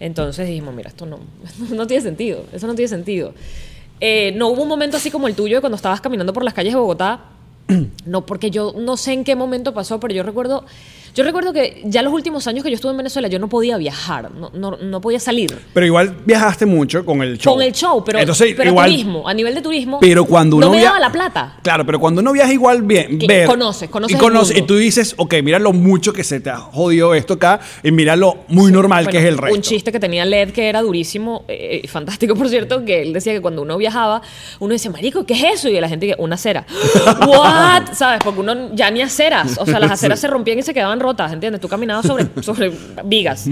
Entonces 0.00 0.46
dijimos, 0.46 0.74
mira, 0.74 0.88
esto 0.88 1.06
no, 1.06 1.20
no 1.70 1.86
tiene 1.86 2.02
sentido, 2.02 2.44
eso 2.52 2.66
no 2.66 2.74
tiene 2.74 2.88
sentido. 2.88 3.34
Eh, 4.00 4.32
no 4.36 4.48
hubo 4.48 4.62
un 4.62 4.68
momento 4.68 4.96
así 4.96 5.10
como 5.10 5.26
el 5.26 5.34
tuyo 5.34 5.60
cuando 5.60 5.76
estabas 5.76 6.00
caminando 6.00 6.32
por 6.32 6.44
las 6.44 6.54
calles 6.54 6.72
de 6.74 6.78
Bogotá. 6.78 7.20
No, 8.06 8.24
porque 8.24 8.52
yo 8.52 8.72
no 8.78 8.96
sé 8.96 9.12
en 9.12 9.24
qué 9.24 9.34
momento 9.34 9.74
pasó, 9.74 9.98
pero 9.98 10.14
yo 10.14 10.22
recuerdo, 10.22 10.64
yo 11.16 11.24
recuerdo 11.24 11.54
que 11.54 11.80
ya 11.86 12.02
los 12.02 12.12
últimos 12.12 12.46
años 12.46 12.62
que 12.62 12.68
yo 12.68 12.74
estuve 12.74 12.90
en 12.90 12.98
Venezuela 12.98 13.26
yo 13.28 13.38
no 13.38 13.48
podía 13.48 13.78
viajar, 13.78 14.30
no, 14.32 14.50
no, 14.52 14.76
no 14.76 15.00
podía 15.00 15.18
salir. 15.18 15.58
Pero 15.72 15.86
igual 15.86 16.14
viajaste 16.26 16.66
mucho 16.66 17.06
con 17.06 17.22
el 17.22 17.38
show. 17.38 17.54
Con 17.54 17.62
el 17.62 17.72
show, 17.72 18.04
pero, 18.04 18.18
Entonces, 18.18 18.52
pero 18.54 18.68
igual, 18.68 18.90
turismo, 18.90 19.26
a 19.26 19.32
nivel 19.32 19.54
de 19.54 19.62
turismo. 19.62 19.98
Pero 19.98 20.26
cuando 20.26 20.56
uno 20.56 20.66
no 20.66 20.72
me 20.72 20.82
daba 20.82 21.00
la 21.00 21.10
plata. 21.10 21.56
Claro, 21.62 21.86
pero 21.86 21.98
cuando 21.98 22.20
uno 22.20 22.32
viaja 22.32 22.52
igual 22.52 22.82
bien, 22.82 23.18
Que 23.18 23.26
ver. 23.26 23.46
conoces, 23.46 23.88
conoces 23.88 24.14
y, 24.14 24.20
conoces, 24.20 24.58
y 24.58 24.62
tú 24.62 24.76
dices, 24.76 25.14
ok, 25.16 25.36
mira 25.42 25.58
lo 25.58 25.72
mucho 25.72 26.12
que 26.12 26.22
se 26.22 26.38
te 26.38 26.50
ha 26.50 26.58
jodido 26.58 27.14
esto 27.14 27.32
acá 27.32 27.60
y 27.82 27.90
mira 27.92 28.14
lo 28.14 28.44
muy 28.48 28.70
normal 28.70 29.06
que 29.06 29.12
Bueno, 29.12 29.26
es 29.26 29.32
el 29.32 29.38
resto. 29.38 29.56
Un 29.56 29.62
chiste 29.62 29.90
que 29.90 29.98
tenía 29.98 30.26
Led 30.26 30.50
que 30.50 30.68
era 30.68 30.82
durísimo, 30.82 31.46
eh, 31.48 31.80
y 31.82 31.88
fantástico 31.88 32.34
por 32.34 32.50
cierto, 32.50 32.84
que 32.84 33.00
él 33.00 33.14
decía 33.14 33.32
que 33.32 33.40
cuando 33.40 33.62
uno 33.62 33.78
viajaba, 33.78 34.20
uno 34.60 34.74
decía, 34.74 34.90
marico, 34.90 35.24
¿qué 35.24 35.32
es 35.32 35.60
eso? 35.60 35.70
Y 35.70 35.80
la 35.80 35.88
gente 35.88 36.04
dice, 36.04 36.18
una 36.18 36.34
acera. 36.34 36.66
¿What? 37.26 37.94
¿Sabes? 37.94 38.20
Porque 38.22 38.40
uno 38.40 38.74
ya 38.74 38.90
ni 38.90 39.00
aceras. 39.00 39.56
O 39.58 39.64
sea, 39.64 39.80
las 39.80 39.92
aceras 39.92 40.20
se 40.20 40.28
rompían 40.28 40.58
y 40.58 40.62
se 40.62 40.74
quedaban 40.74 41.00
rotas, 41.06 41.32
¿entiendes? 41.32 41.60
Tú 41.60 41.68
caminabas 41.68 42.06
sobre, 42.06 42.26
sobre 42.42 42.72
vigas 43.04 43.46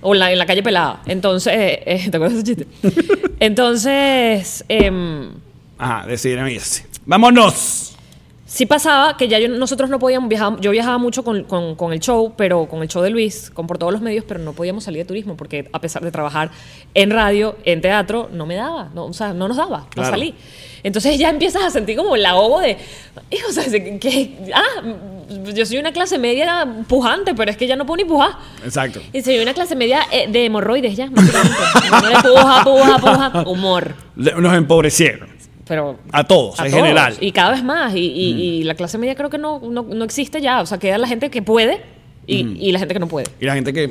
o 0.00 0.14
en 0.14 0.20
la, 0.20 0.32
en 0.32 0.38
la 0.38 0.46
calle 0.46 0.62
pelada. 0.62 1.00
Entonces, 1.06 1.52
eh, 1.56 2.08
¿te 2.10 2.16
acuerdas 2.16 2.44
de 2.44 2.52
ese 2.52 2.64
chiste? 2.64 3.28
Entonces, 3.40 4.64
em, 4.68 5.30
Ajá, 5.76 6.06
decidieron 6.06 6.48
irse. 6.48 6.86
¡Vámonos! 7.04 7.93
Sí 8.54 8.66
pasaba 8.66 9.16
que 9.16 9.26
ya 9.26 9.40
yo- 9.40 9.48
nosotros 9.48 9.90
no 9.90 9.98
podíamos 9.98 10.28
viajar, 10.28 10.60
yo 10.60 10.70
viajaba 10.70 10.96
mucho 10.96 11.24
con, 11.24 11.42
con- 11.42 11.74
con 11.74 11.92
el 11.92 11.98
show, 11.98 12.34
pero 12.36 12.66
con 12.66 12.82
el 12.82 12.88
show 12.88 13.02
de 13.02 13.10
Luis, 13.10 13.50
con 13.50 13.66
por 13.66 13.78
todos 13.78 13.92
los 13.92 14.00
medios, 14.00 14.24
pero 14.28 14.38
no 14.38 14.52
podíamos 14.52 14.84
salir 14.84 15.00
de 15.02 15.04
turismo 15.06 15.36
porque 15.36 15.68
a 15.72 15.80
pesar 15.80 16.04
de 16.04 16.12
trabajar 16.12 16.52
en 16.94 17.10
radio, 17.10 17.56
en 17.64 17.80
teatro, 17.80 18.30
no 18.32 18.46
me 18.46 18.54
daba, 18.54 18.90
no, 18.94 19.06
o 19.06 19.12
sea, 19.12 19.32
no 19.32 19.48
nos 19.48 19.56
daba, 19.56 19.88
Claro. 19.90 20.08
no 20.08 20.16
salí. 20.16 20.34
Entonces 20.84 21.18
ya 21.18 21.30
empiezas 21.30 21.64
a 21.64 21.70
sentir 21.70 21.96
como 21.96 22.14
el 22.14 22.24
ahogo 22.24 22.60
de, 22.60 22.76
hijo, 23.32 23.48
o 23.48 23.52
sea, 23.52 23.64
que, 23.98 24.36
ah, 24.54 24.82
yo 25.52 25.66
soy 25.66 25.78
una 25.78 25.90
clase 25.92 26.16
media 26.20 26.64
pujante, 26.86 27.34
pero 27.34 27.50
es 27.50 27.56
que 27.56 27.66
ya 27.66 27.74
no 27.74 27.84
puedo 27.86 27.96
ni 27.96 28.04
pujar. 28.04 28.36
Exacto. 28.64 29.00
Y 29.12 29.20
soy 29.22 29.40
una 29.40 29.52
clase 29.52 29.74
media 29.74 30.02
eh, 30.12 30.26
de 30.30 30.44
hemorroides 30.44 30.94
ya. 30.94 31.06
No 31.06 31.22
puja, 32.22 32.62
puja, 32.62 32.98
puja, 32.98 33.42
humor. 33.46 33.94
Nos 34.14 34.54
empobrecieron. 34.54 35.33
Pero 35.66 35.98
A 36.12 36.24
todos, 36.24 36.60
a 36.60 36.66
en 36.66 36.70
todos. 36.72 36.82
general. 36.84 37.16
Y 37.20 37.32
cada 37.32 37.52
vez 37.52 37.64
más. 37.64 37.94
Y, 37.94 37.98
y- 38.00 38.42
y 38.60 38.64
la 38.64 38.74
clase 38.74 38.98
media 38.98 39.14
creo 39.14 39.30
que 39.30 39.38
no, 39.38 39.60
no, 39.60 39.82
no 39.82 40.04
existe 40.04 40.40
ya. 40.40 40.60
O 40.60 40.66
sea, 40.66 40.78
queda 40.78 40.98
la 40.98 41.06
gente 41.08 41.30
que 41.30 41.40
puede 41.42 41.80
y, 42.26 42.68
y 42.68 42.72
la 42.72 42.78
gente 42.78 42.94
que 42.94 43.00
no 43.00 43.08
puede. 43.08 43.26
Y 43.40 43.44
la 43.44 43.54
gente 43.54 43.72
que. 43.72 43.88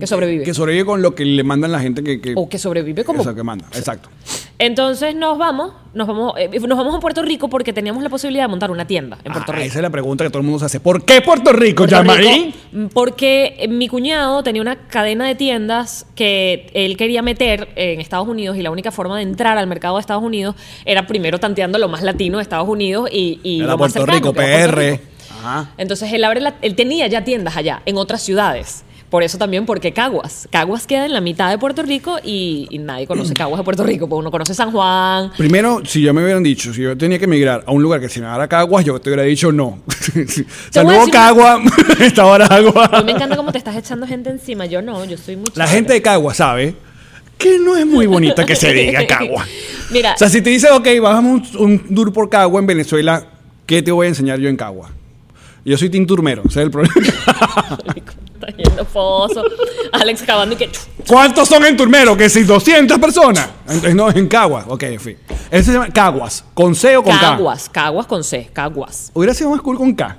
Que 0.00 0.06
sobrevive. 0.06 0.44
Que 0.44 0.54
sobrevive 0.54 0.84
con 0.84 1.00
lo 1.02 1.14
que 1.14 1.24
le 1.24 1.42
mandan 1.44 1.72
la 1.72 1.80
gente 1.80 2.02
que. 2.02 2.20
que 2.20 2.34
O 2.36 2.48
que 2.48 2.58
sobrevive 2.58 3.04
como... 3.04 3.22
Eso 3.22 3.34
que 3.34 3.42
manda. 3.42 3.66
Exacto. 3.74 4.10
Entonces 4.58 5.14
nos 5.14 5.38
vamos, 5.38 5.72
nos 5.94 6.08
vamos, 6.08 6.34
eh, 6.36 6.50
nos 6.60 6.76
vamos 6.76 6.94
a 6.94 6.98
Puerto 7.00 7.22
Rico 7.22 7.48
porque 7.48 7.72
teníamos 7.72 8.02
la 8.02 8.08
posibilidad 8.08 8.44
de 8.44 8.48
montar 8.48 8.70
una 8.72 8.86
tienda 8.86 9.16
en 9.24 9.32
Puerto 9.32 9.52
Ah, 9.52 9.54
Rico. 9.54 9.66
Esa 9.66 9.78
es 9.78 9.82
la 9.82 9.90
pregunta 9.90 10.24
que 10.24 10.30
todo 10.30 10.40
el 10.40 10.44
mundo 10.46 10.58
se 10.58 10.64
hace. 10.66 10.80
¿Por 10.80 11.04
qué 11.04 11.20
Puerto 11.20 11.52
Rico, 11.52 11.86
Yamarín? 11.86 12.52
Rico, 12.72 12.88
Porque 12.92 13.54
eh, 13.60 13.68
mi 13.68 13.86
cuñado 13.88 14.42
tenía 14.42 14.60
una 14.60 14.88
cadena 14.88 15.26
de 15.28 15.36
tiendas 15.36 16.06
que 16.16 16.70
él 16.74 16.96
quería 16.96 17.22
meter 17.22 17.68
en 17.76 18.00
Estados 18.00 18.26
Unidos 18.26 18.56
y 18.56 18.62
la 18.62 18.70
única 18.72 18.90
forma 18.90 19.16
de 19.16 19.22
entrar 19.22 19.56
al 19.58 19.68
mercado 19.68 19.94
de 19.96 20.00
Estados 20.00 20.24
Unidos 20.24 20.56
era 20.84 21.06
primero 21.06 21.38
tanteando 21.38 21.78
lo 21.78 21.88
más 21.88 22.02
latino 22.02 22.38
de 22.38 22.42
Estados 22.42 22.68
Unidos 22.68 23.08
y, 23.12 23.38
y 23.44 23.58
Era 23.60 23.68
lo 23.72 23.78
más 23.78 23.92
Puerto 23.92 24.12
cercano, 24.12 24.18
Rico, 24.18 24.32
Puerto 24.34 24.72
PR. 24.72 24.76
Rico. 24.90 25.02
Ajá. 25.48 25.70
Entonces 25.78 26.12
él 26.12 26.24
abre 26.24 26.40
la- 26.40 26.54
él 26.62 26.74
tenía 26.74 27.06
ya 27.06 27.24
tiendas 27.24 27.56
allá, 27.56 27.82
en 27.86 27.96
otras 27.96 28.22
ciudades. 28.22 28.84
Por 29.10 29.22
eso 29.22 29.38
también, 29.38 29.64
porque 29.64 29.92
Caguas. 29.92 30.46
Caguas 30.52 30.86
queda 30.86 31.06
en 31.06 31.14
la 31.14 31.22
mitad 31.22 31.48
de 31.48 31.56
Puerto 31.56 31.82
Rico 31.82 32.18
y, 32.22 32.66
y 32.70 32.76
nadie 32.78 33.06
conoce 33.06 33.32
Caguas 33.34 33.58
de 33.58 33.64
Puerto 33.64 33.82
Rico. 33.82 34.06
Porque 34.06 34.20
uno 34.20 34.30
conoce 34.30 34.52
San 34.54 34.70
Juan. 34.70 35.32
Primero, 35.38 35.80
si 35.86 36.02
yo 36.02 36.12
me 36.12 36.22
hubieran 36.22 36.42
dicho, 36.42 36.74
si 36.74 36.82
yo 36.82 36.94
tenía 36.94 37.18
que 37.18 37.24
emigrar 37.24 37.64
a 37.66 37.72
un 37.72 37.82
lugar 37.82 38.00
que 38.02 38.10
se 38.10 38.20
llamara 38.20 38.46
Caguas, 38.48 38.84
yo 38.84 39.00
te 39.00 39.08
hubiera 39.08 39.22
dicho 39.22 39.50
no. 39.50 39.78
Saludos 40.70 40.96
decir 40.98 41.12
Cagua, 41.12 41.58
esta 42.00 42.26
hora 42.26 42.46
A 42.50 42.60
mí 42.60 42.66
Agua. 42.68 43.02
me 43.02 43.12
encanta 43.12 43.34
cómo 43.36 43.50
te 43.50 43.56
estás 43.56 43.76
echando 43.76 44.06
gente 44.06 44.28
encima. 44.28 44.66
Yo 44.66 44.82
no, 44.82 45.02
yo 45.06 45.16
soy 45.16 45.36
muy 45.36 45.46
La 45.54 45.64
chévere. 45.64 45.70
gente 45.70 45.92
de 45.94 46.02
Caguas 46.02 46.36
sabe 46.36 46.74
que 47.38 47.58
no 47.58 47.76
es 47.76 47.86
muy 47.86 48.06
bonita 48.06 48.44
que 48.44 48.56
se 48.56 48.72
diga 48.74 49.06
Cagua. 49.06 49.46
Mira, 49.90 50.12
O 50.14 50.18
sea, 50.18 50.28
si 50.28 50.42
te 50.42 50.50
dice, 50.50 50.70
ok, 50.70 50.86
bajamos 51.00 51.54
un, 51.54 51.80
un 51.88 51.94
tour 51.94 52.12
por 52.12 52.28
Cagua 52.28 52.60
en 52.60 52.66
Venezuela, 52.66 53.24
¿qué 53.64 53.80
te 53.80 53.90
voy 53.90 54.04
a 54.06 54.08
enseñar 54.10 54.38
yo 54.38 54.50
en 54.50 54.56
Cagua? 54.56 54.90
Yo 55.68 55.78
soy 55.78 55.90
tinturmero, 55.90 56.42
ese 56.48 56.60
es 56.60 56.64
el 56.66 56.70
problema. 56.70 56.94
está 58.34 58.46
yendo 58.56 58.84
foso. 58.84 59.42
Alex 59.92 60.22
acabando 60.22 60.54
y 60.54 60.58
que. 60.58 60.70
¿Cuántos 61.06 61.48
son 61.48 61.64
en 61.64 61.76
Turmero? 61.76 62.16
Que 62.16 62.28
si 62.28 62.42
200 62.44 62.98
personas. 62.98 63.48
Entonces, 63.66 63.94
no, 63.94 64.10
en 64.10 64.28
Caguas. 64.28 64.64
Ok, 64.68 64.82
en 64.84 65.00
fin. 65.00 65.16
Ese 65.50 65.64
se 65.64 65.72
llama 65.72 65.88
Caguas. 65.88 66.44
¿Con 66.54 66.74
C 66.74 66.96
o 66.96 67.02
con 67.02 67.12
K? 67.14 67.20
Caguas, 67.20 67.68
Caguas 67.68 68.06
con 68.06 68.22
C, 68.24 68.50
Caguas. 68.52 69.10
Hubiera 69.14 69.34
sido 69.34 69.50
más 69.50 69.60
cool 69.60 69.76
con 69.78 69.94
K. 69.94 70.16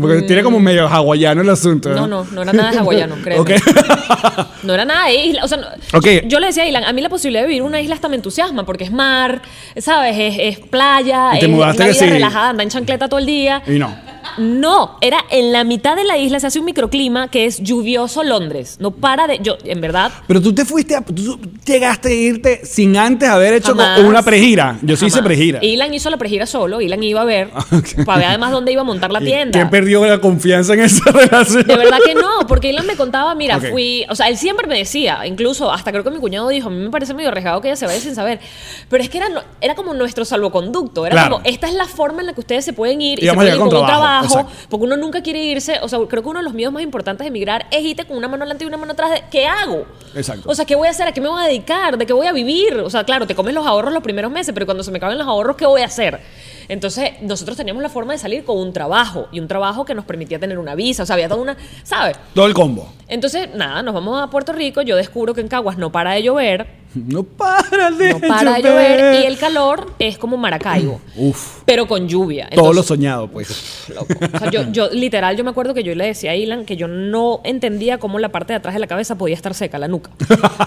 Porque 0.00 0.22
tiene 0.22 0.42
como 0.42 0.58
medio 0.58 0.88
hawaiano 0.88 1.42
el 1.42 1.50
asunto. 1.50 1.90
Mm. 1.90 1.94
No, 1.94 2.06
no, 2.06 2.24
no 2.24 2.42
era 2.42 2.52
nada 2.54 2.70
de 2.70 2.78
hawaiano, 2.78 3.16
créeme. 3.22 3.40
Ok. 3.40 3.50
No 4.62 4.72
era 4.74 4.84
nada 4.84 5.08
de 5.08 5.16
isla. 5.26 5.44
O 5.44 5.48
sea, 5.48 5.58
no- 5.58 5.66
Ok. 5.98 6.06
yo 6.26 6.38
le 6.40 6.46
decía 6.46 6.62
a 6.62 6.66
Ilan, 6.66 6.84
a 6.84 6.92
mí 6.94 7.02
la 7.02 7.08
posibilidad 7.10 7.42
de 7.42 7.48
vivir 7.48 7.60
en 7.62 7.66
una 7.66 7.80
isla 7.80 7.94
hasta 7.96 8.08
me 8.08 8.16
entusiasma 8.16 8.64
porque 8.64 8.84
es 8.84 8.92
mar, 8.92 9.42
¿sabes? 9.78 10.16
Es, 10.18 10.36
es 10.58 10.64
playa, 10.66 11.32
Y 11.36 11.40
te 11.40 11.46
es 11.46 11.50
mudaste 11.50 11.82
una 11.82 11.86
que 11.86 11.92
vida 11.98 12.04
sí. 12.06 12.10
relajada, 12.10 12.48
anda 12.50 12.62
en 12.62 12.68
chancleta 12.70 13.08
todo 13.08 13.18
el 13.20 13.26
día. 13.26 13.62
y 13.66 13.72
no. 13.78 13.94
No, 14.38 14.96
era 15.00 15.18
en 15.30 15.52
la 15.52 15.64
mitad 15.64 15.96
de 15.96 16.04
la 16.04 16.18
isla, 16.18 16.40
se 16.40 16.46
hace 16.46 16.58
un 16.58 16.64
microclima 16.64 17.28
que 17.28 17.46
es 17.46 17.62
lluvioso 17.62 18.22
Londres. 18.22 18.76
No 18.80 18.90
para 18.90 19.26
de. 19.26 19.38
Yo, 19.42 19.56
en 19.64 19.80
verdad. 19.80 20.12
Pero 20.26 20.40
tú 20.40 20.54
te 20.54 20.64
fuiste, 20.64 20.94
a, 20.96 21.02
tú 21.02 21.38
llegaste 21.64 22.08
a 22.08 22.12
irte 22.12 22.60
sin 22.64 22.96
antes 22.96 23.28
haber 23.28 23.54
hecho 23.54 23.68
Jamás. 23.74 24.00
una 24.00 24.22
pregira. 24.22 24.78
Yo 24.82 24.96
sí 24.96 25.06
hice 25.06 25.16
jamás. 25.16 25.26
pregira. 25.26 25.58
Ilan 25.64 25.92
hizo 25.94 26.10
la 26.10 26.16
pregira 26.16 26.46
solo, 26.46 26.80
Ilan 26.80 27.02
iba 27.02 27.20
a 27.20 27.24
ver, 27.24 27.50
Ok. 27.72 28.04
para 28.04 28.18
ver 28.18 28.28
además 28.28 28.52
dónde 28.52 28.72
iba 28.72 28.80
a 28.82 28.84
montar 28.84 29.10
la 29.12 29.20
¿Y 29.22 29.26
tienda. 29.26 29.52
¿Quién 29.58 29.70
perdió 29.70 30.04
la 30.06 30.20
confianza 30.20 30.74
en 30.74 30.80
esa 30.80 31.10
relación? 31.12 31.66
De 31.66 31.76
verdad 31.76 31.98
que 32.04 32.14
no, 32.14 32.46
porque 32.48 32.68
Ilan 32.70 32.86
me 32.86 32.96
contaba, 32.96 33.34
mira, 33.34 33.56
Ok. 33.58 33.70
fui, 33.70 34.04
o 34.08 34.14
sea, 34.14 34.28
él 34.28 34.36
siempre 34.36 34.66
me 34.66 34.76
decía, 34.78 35.26
incluso 35.26 35.70
hasta 35.72 35.90
creo 35.92 36.04
que 36.04 36.10
mi 36.10 36.18
cuñado 36.18 36.48
dijo, 36.48 36.68
a 36.68 36.70
mí 36.70 36.78
me 36.78 36.90
parece 36.90 37.14
medio 37.14 37.28
arriesgado 37.28 37.60
que 37.60 37.68
ella 37.68 37.76
se 37.76 37.86
vaya 37.86 38.00
sin 38.00 38.14
saber, 38.14 38.40
pero 38.88 39.02
es 39.02 39.08
que 39.10 39.18
era, 39.18 39.28
era 39.60 39.74
como 39.74 39.94
nuestro 39.94 40.24
salvoconducto, 40.24 41.06
era 41.06 41.12
Claro. 41.14 41.36
como, 41.36 41.44
esta 41.46 41.68
es 41.68 41.74
la 41.74 41.86
forma 41.86 42.20
en 42.20 42.26
la 42.26 42.32
que 42.34 42.40
ustedes 42.40 42.64
se 42.64 42.72
pueden 42.72 43.00
ir 43.00 43.18
y, 43.22 43.24
Y 43.24 43.28
se 43.28 43.34
pueden 43.34 43.52
ir 43.52 43.58
con 43.58 43.64
un 43.68 43.70
trabajo, 43.70 43.92
trabajo, 43.92 44.11
exacto. 44.22 44.52
porque 44.68 44.84
uno 44.84 44.96
nunca 44.96 45.22
quiere 45.22 45.42
irse, 45.42 45.78
o 45.82 45.88
sea, 45.88 45.98
creo 46.08 46.22
que 46.22 46.28
uno 46.28 46.38
de 46.40 46.44
los 46.44 46.54
miedos 46.54 46.72
más 46.72 46.82
importantes 46.82 47.24
de 47.24 47.28
emigrar 47.28 47.66
es 47.70 47.82
irte 47.82 48.04
con 48.04 48.16
una 48.16 48.28
mano 48.28 48.44
adelante 48.44 48.64
y 48.64 48.66
una 48.68 48.76
mano 48.76 48.92
atrás 48.92 49.10
de, 49.10 49.24
¿qué 49.30 49.46
hago? 49.46 49.86
Exacto. 50.14 50.48
O 50.48 50.54
sea, 50.54 50.64
¿qué 50.64 50.74
voy 50.74 50.88
a 50.88 50.90
hacer? 50.90 51.06
¿A 51.06 51.12
qué 51.12 51.20
me 51.20 51.28
voy 51.28 51.42
a 51.42 51.46
dedicar? 51.46 51.96
¿De 51.96 52.06
qué 52.06 52.12
voy 52.12 52.26
a 52.26 52.32
vivir? 52.32 52.74
O 52.78 52.90
sea, 52.90 53.04
claro, 53.04 53.26
te 53.26 53.34
comes 53.34 53.54
los 53.54 53.66
ahorros 53.66 53.92
los 53.92 54.02
primeros 54.02 54.30
meses, 54.30 54.52
pero 54.52 54.66
cuando 54.66 54.84
se 54.84 54.90
me 54.90 54.98
acaben 54.98 55.18
los 55.18 55.26
ahorros, 55.26 55.56
¿qué 55.56 55.66
voy 55.66 55.82
a 55.82 55.86
hacer? 55.86 56.20
Entonces, 56.68 57.12
nosotros 57.20 57.56
teníamos 57.56 57.82
la 57.82 57.88
forma 57.88 58.12
de 58.12 58.18
salir 58.18 58.44
con 58.44 58.58
un 58.58 58.72
trabajo 58.72 59.28
y 59.32 59.40
un 59.40 59.48
trabajo 59.48 59.84
que 59.84 59.94
nos 59.94 60.04
permitía 60.04 60.38
tener 60.38 60.58
una 60.58 60.74
visa, 60.74 61.02
o 61.02 61.06
sea, 61.06 61.14
había 61.14 61.28
toda 61.28 61.42
una, 61.42 61.56
¿sabes? 61.82 62.16
Todo 62.34 62.46
el 62.46 62.54
combo. 62.54 62.92
Entonces, 63.08 63.48
nada, 63.54 63.82
nos 63.82 63.94
vamos 63.94 64.22
a 64.22 64.28
Puerto 64.28 64.52
Rico. 64.52 64.82
Yo 64.82 64.96
descubro 64.96 65.34
que 65.34 65.40
en 65.40 65.48
Caguas 65.48 65.76
no 65.76 65.92
para 65.92 66.12
de 66.12 66.22
llover. 66.22 66.81
No 66.94 67.22
para 67.22 67.90
de 67.90 68.12
No 68.14 68.20
para 68.20 68.54
de 68.54 68.62
llover. 68.62 69.22
Y 69.22 69.26
el 69.26 69.38
calor 69.38 69.92
es 69.98 70.18
como 70.18 70.36
Maracaibo. 70.36 71.00
Uf. 71.16 71.60
Pero 71.64 71.86
con 71.88 72.08
lluvia. 72.08 72.48
Todo 72.54 72.72
lo 72.72 72.82
soñado, 72.82 73.28
pues. 73.28 73.84
loco. 73.94 74.14
O 74.34 74.38
sea, 74.38 74.50
yo, 74.50 74.62
yo, 74.72 74.90
literal, 74.90 75.36
yo 75.36 75.44
me 75.44 75.50
acuerdo 75.50 75.74
que 75.74 75.82
yo 75.84 75.94
le 75.94 76.06
decía 76.06 76.32
a 76.32 76.36
Ilan 76.36 76.64
que 76.64 76.76
yo 76.76 76.88
no 76.88 77.40
entendía 77.44 77.98
cómo 77.98 78.18
la 78.18 78.28
parte 78.30 78.52
de 78.52 78.58
atrás 78.58 78.74
de 78.74 78.80
la 78.80 78.86
cabeza 78.86 79.16
podía 79.16 79.34
estar 79.34 79.54
seca, 79.54 79.78
la 79.78 79.88
nuca. 79.88 80.10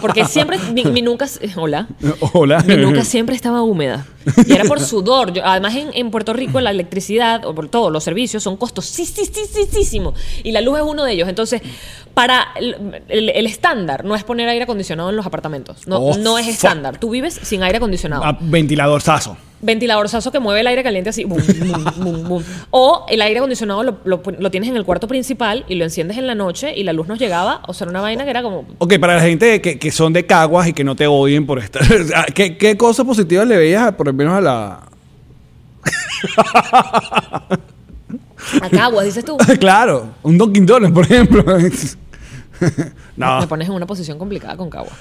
Porque 0.02 0.26
siempre, 0.26 0.58
mi, 0.74 0.84
mi 0.86 1.02
nuca, 1.02 1.28
hola. 1.56 1.88
Hola. 2.34 2.64
Mi 2.66 2.76
nuca 2.78 3.04
siempre 3.04 3.36
estaba 3.36 3.62
húmeda. 3.62 4.06
Y 4.48 4.54
era 4.54 4.64
por 4.66 4.80
sudor. 4.80 5.32
Yo- 5.34 5.44
además, 5.46 5.76
en, 5.76 5.90
en 5.94 6.10
Puerto 6.12 6.34
Rico 6.34 6.60
la 6.60 6.72
electricidad, 6.72 7.46
o 7.46 7.54
por 7.54 7.70
todos 7.70 7.92
los 7.92 8.04
servicios, 8.04 8.42
son 8.42 8.58
costosísimos. 8.58 10.14
Y 10.44 10.52
la 10.52 10.62
luz 10.62 10.80
es 10.80 10.84
uno 10.86 11.04
de 11.04 11.14
ellos. 11.14 11.30
Entonces, 11.30 11.62
para 12.14 12.48
el, 12.56 13.02
el- 13.10 13.30
el 13.30 13.46
estándar 13.46 14.06
no 14.06 14.16
es 14.16 14.24
poner 14.24 14.48
aire 14.50 14.64
acondicionado 14.64 15.10
en 15.10 15.16
los 15.16 15.26
apartamentos. 15.26 15.88
No, 15.88 15.98
Oh, 16.00 16.15
no 16.20 16.38
es 16.38 16.48
estándar. 16.48 16.98
Tú 17.00 17.10
vives 17.10 17.40
sin 17.42 17.64
aire 17.64 17.78
acondicionado. 17.78 18.24
Ah, 18.24 18.38
ventilador 18.40 19.02
sazo. 19.02 19.38
ventiladorzazo 19.62 20.32
que 20.32 20.40
mueve 20.40 20.62
el 20.62 20.68
aire 20.68 20.84
caliente 20.84 21.10
así. 21.10 21.26
O 22.72 23.06
el 23.10 23.22
aire 23.22 23.40
acondicionado 23.40 23.84
lo, 23.84 24.00
lo 24.04 24.52
tienes 24.52 24.70
en 24.70 24.76
el 24.76 24.86
cuarto 24.86 25.08
principal 25.08 25.66
y 25.68 25.76
lo 25.76 25.86
enciendes 25.86 26.18
en 26.18 26.28
la 26.28 26.36
noche 26.36 26.74
y 26.76 26.84
la 26.84 26.94
luz 26.94 27.08
nos 27.08 27.20
llegaba. 27.20 27.62
O 27.68 27.74
sea, 27.74 27.86
era 27.86 27.92
una 27.92 28.02
vaina 28.02 28.24
que 28.26 28.30
era 28.30 28.44
como. 28.44 28.66
Ok, 28.78 29.00
para 29.00 29.16
la 29.16 29.22
gente 29.22 29.62
que, 29.62 29.80
que 29.80 29.92
son 29.92 30.14
de 30.14 30.26
Caguas 30.26 30.68
y 30.68 30.74
que 30.74 30.84
no 30.84 30.96
te 30.96 31.08
odien 31.08 31.46
por 31.46 31.60
estar. 31.60 31.82
¿Qué, 32.34 32.58
qué 32.58 32.78
cosas 32.78 33.06
positivas 33.06 33.48
le 33.48 33.58
veías, 33.58 33.94
por 33.94 34.08
lo 34.08 34.14
menos 34.14 34.36
a 34.36 34.42
la. 34.42 34.80
A 38.62 38.70
caguas, 38.70 39.06
dices 39.06 39.26
tú. 39.26 39.38
claro, 39.60 40.10
un 40.24 40.38
Dunkin' 40.38 40.66
Donuts, 40.66 40.94
por 40.94 41.04
ejemplo. 41.06 41.44
no. 43.18 43.40
Me 43.42 43.48
pones 43.48 43.68
en 43.68 43.74
una 43.74 43.86
posición 43.86 44.18
complicada 44.20 44.56
con 44.56 44.70
Cagua. 44.70 44.92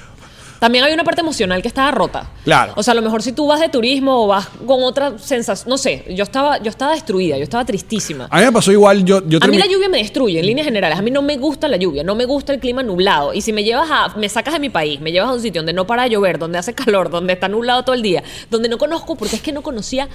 También 0.65 0.83
había 0.83 0.95
una 0.95 1.05
parte 1.05 1.21
emocional 1.21 1.61
que 1.61 1.69
estaba 1.69 1.91
rota. 1.91 2.31
Claro. 2.43 2.73
O 2.75 2.83
sea, 2.83 2.93
a 2.93 2.95
lo 2.95 3.03
mejor 3.03 3.21
si 3.21 3.33
tú 3.33 3.47
vas 3.47 3.61
de 3.61 3.69
turismo 3.69 4.25
o 4.25 4.29
vas 4.29 4.49
con 4.67 4.83
otra 4.83 5.19
sensación, 5.19 5.69
no 5.69 5.77
sé, 5.77 6.07
yo 6.09 6.25
estaba, 6.25 6.57
yo 6.63 6.71
estaba 6.71 6.93
destruida, 6.93 7.37
yo 7.37 7.43
estaba 7.43 7.67
tristísima. 7.67 8.29
A 8.31 8.39
mí 8.39 8.47
me 8.47 8.51
pasó 8.53 8.73
igual, 8.73 9.05
yo, 9.05 9.21
yo 9.29 9.41
A 9.43 9.47
mí 9.47 9.59
la 9.59 9.67
lluvia 9.67 9.91
me 9.91 9.99
destruye 9.99 10.41
en 10.41 10.47
líneas 10.47 10.65
generales. 10.65 10.99
A 10.99 11.03
mí 11.03 11.11
no 11.11 11.21
me 11.21 11.37
gusta 11.37 11.69
la 11.69 11.77
lluvia, 11.77 12.03
no 12.03 12.15
me 12.15 12.25
gusta 12.25 12.55
el 12.55 12.61
clima 12.61 12.83
nublado. 12.83 13.35
Y 13.35 13.43
si 13.43 13.53
me 13.53 13.63
llevas 13.63 13.91
a, 13.91 14.17
me 14.17 14.27
sacas 14.31 14.55
de 14.55 14.61
mi 14.61 14.71
país, 14.71 15.03
me 15.03 15.13
llevas 15.13 15.29
a 15.29 15.35
un 15.35 15.43
sitio 15.43 15.61
donde 15.61 15.75
no 15.75 15.87
para 15.87 16.05
de 16.05 16.09
llover, 16.09 16.39
donde 16.39 16.57
hace 16.57 16.73
calor, 16.73 17.11
donde 17.11 17.35
está 17.35 17.47
nublado 17.49 17.83
todo 17.85 17.95
el 17.95 18.01
día, 18.01 18.23
donde 18.51 18.71
no 18.71 18.79
conozco, 18.79 19.17
porque 19.17 19.37
es 19.37 19.43
que 19.43 19.53
no 19.53 19.61
conocía 19.61 20.09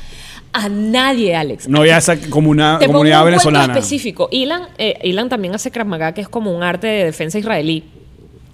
a 0.52 0.68
nadie, 0.68 1.36
Alex. 1.36 1.68
No 1.68 1.82
había 1.82 1.98
esa 2.00 2.18
comuna- 2.20 2.80
comunidad 2.84 3.24
venezolana. 3.24 3.74
específico. 3.76 4.30
Ilan, 4.32 4.64
eh, 4.80 4.98
Ilan 5.04 5.30
también 5.30 5.54
hace 5.54 5.70
Krav 5.70 5.86
Maga, 5.86 6.16
que 6.16 6.22
es 6.22 6.28
como 6.28 6.52
un 6.56 6.64
arte 6.64 6.88
de 6.88 7.04
defensa 7.06 7.38
israelí. 7.38 7.84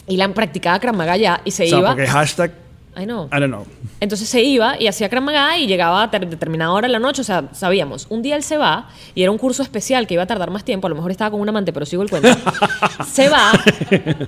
Ilan 0.07 0.33
practicaba 0.33 0.79
Krav 0.79 0.95
Maga 0.95 1.17
ya 1.17 1.41
y 1.45 1.51
se 1.51 1.63
O 1.65 1.67
sea, 1.67 1.79
iba. 1.79 1.89
porque 1.89 2.07
hashtag, 2.07 2.51
Ay, 2.97 3.05
no. 3.05 3.25
I 3.25 3.39
don't 3.41 3.47
know. 3.47 3.65
Entonces 3.99 4.29
se 4.29 4.41
iba 4.41 4.79
y 4.79 4.87
hacía 4.87 5.09
Krav 5.09 5.23
y 5.59 5.67
llegaba 5.67 6.01
a 6.03 6.09
ter- 6.11 6.29
determinada 6.29 6.71
hora 6.71 6.87
de 6.87 6.93
la 6.93 6.99
noche, 6.99 7.21
o 7.21 7.25
sea, 7.25 7.49
sabíamos. 7.51 8.07
Un 8.09 8.21
día 8.21 8.37
él 8.37 8.43
se 8.43 8.57
va 8.57 8.87
y 9.13 9.21
era 9.23 9.31
un 9.31 9.37
curso 9.37 9.63
especial 9.63 10.07
que 10.07 10.13
iba 10.13 10.23
a 10.23 10.27
tardar 10.27 10.49
más 10.49 10.63
tiempo, 10.63 10.87
a 10.87 10.89
lo 10.89 10.95
mejor 10.95 11.11
estaba 11.11 11.31
con 11.31 11.41
un 11.41 11.49
amante, 11.49 11.73
pero 11.73 11.85
sigo 11.85 12.03
el 12.03 12.09
cuento. 12.09 12.29
se 13.11 13.27
va, 13.27 13.51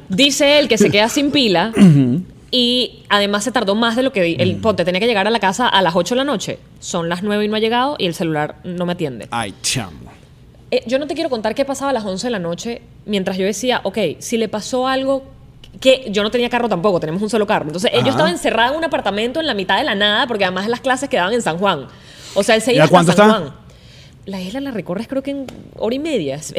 dice 0.10 0.60
él 0.60 0.68
que 0.68 0.78
se 0.78 0.90
queda 0.92 1.08
sin 1.10 1.32
pila 1.32 1.72
y 2.52 3.04
además 3.10 3.44
se 3.44 3.52
tardó 3.52 3.76
más 3.76 3.96
de 3.96 4.04
lo 4.04 4.12
que 4.12 4.34
él, 4.36 4.58
ponte, 4.58 4.84
tenía 4.86 5.00
que 5.00 5.08
llegar 5.08 5.28
a 5.28 5.30
la 5.30 5.40
casa 5.40 5.68
a 5.68 5.82
las 5.82 5.96
8 5.96 6.16
de 6.16 6.18
la 6.20 6.24
noche. 6.26 6.60
Son 6.80 7.08
las 7.10 7.24
9 7.24 7.46
y 7.46 7.48
no 7.48 7.56
ha 7.56 7.60
llegado 7.60 7.96
y 8.00 8.06
el 8.06 8.14
celular 8.14 8.56
no 8.64 8.86
me 8.86 8.94
atiende. 8.94 9.28
Ay, 9.32 9.54
chamo. 9.62 10.12
Eh, 10.72 10.84
yo 10.88 11.00
no 11.00 11.08
te 11.08 11.14
quiero 11.14 11.30
contar 11.30 11.56
qué 11.56 11.64
pasaba 11.64 11.92
a 11.92 11.94
las 11.94 12.04
11 12.04 12.28
de 12.28 12.32
la 12.32 12.40
noche 12.40 12.82
mientras 13.06 13.38
yo 13.38 13.46
decía, 13.46 13.80
ok, 13.84 13.98
si 14.20 14.38
le 14.38 14.50
pasó 14.50 14.88
algo 14.88 15.24
que 15.80 16.08
yo 16.10 16.24
no 16.24 16.32
tenía 16.32 16.50
carro 16.50 16.68
tampoco, 16.70 17.00
tenemos 17.00 17.22
un 17.22 17.30
solo 17.30 17.46
carro. 17.48 17.66
Entonces, 17.66 17.92
Ajá. 17.94 18.04
yo 18.04 18.10
estaba 18.12 18.30
encerrada 18.30 18.72
en 18.72 18.78
un 18.78 18.84
apartamento 18.84 19.40
en 19.40 19.48
la 19.48 19.54
mitad 19.54 19.78
de 19.78 19.84
la 19.84 19.96
nada 19.96 20.28
porque 20.28 20.44
además 20.46 20.68
las 20.68 20.82
clases 20.82 21.10
quedaban 21.10 21.34
en 21.34 21.42
San 21.42 21.58
Juan. 21.58 21.88
O 22.36 22.44
sea, 22.44 22.56
él 22.56 22.62
se 22.62 22.72
¿Y 22.74 22.76
iba 22.76 22.86
a 22.86 22.88
San 22.88 23.10
está? 23.10 23.26
Juan. 23.30 23.54
La 24.26 24.42
isla 24.42 24.60
la 24.60 24.72
recorres 24.72 25.08
creo 25.08 25.24
que 25.24 25.32
en 25.32 25.46
hora 25.78 25.96
y 25.96 26.00
media. 26.00 26.36
es- 26.36 26.54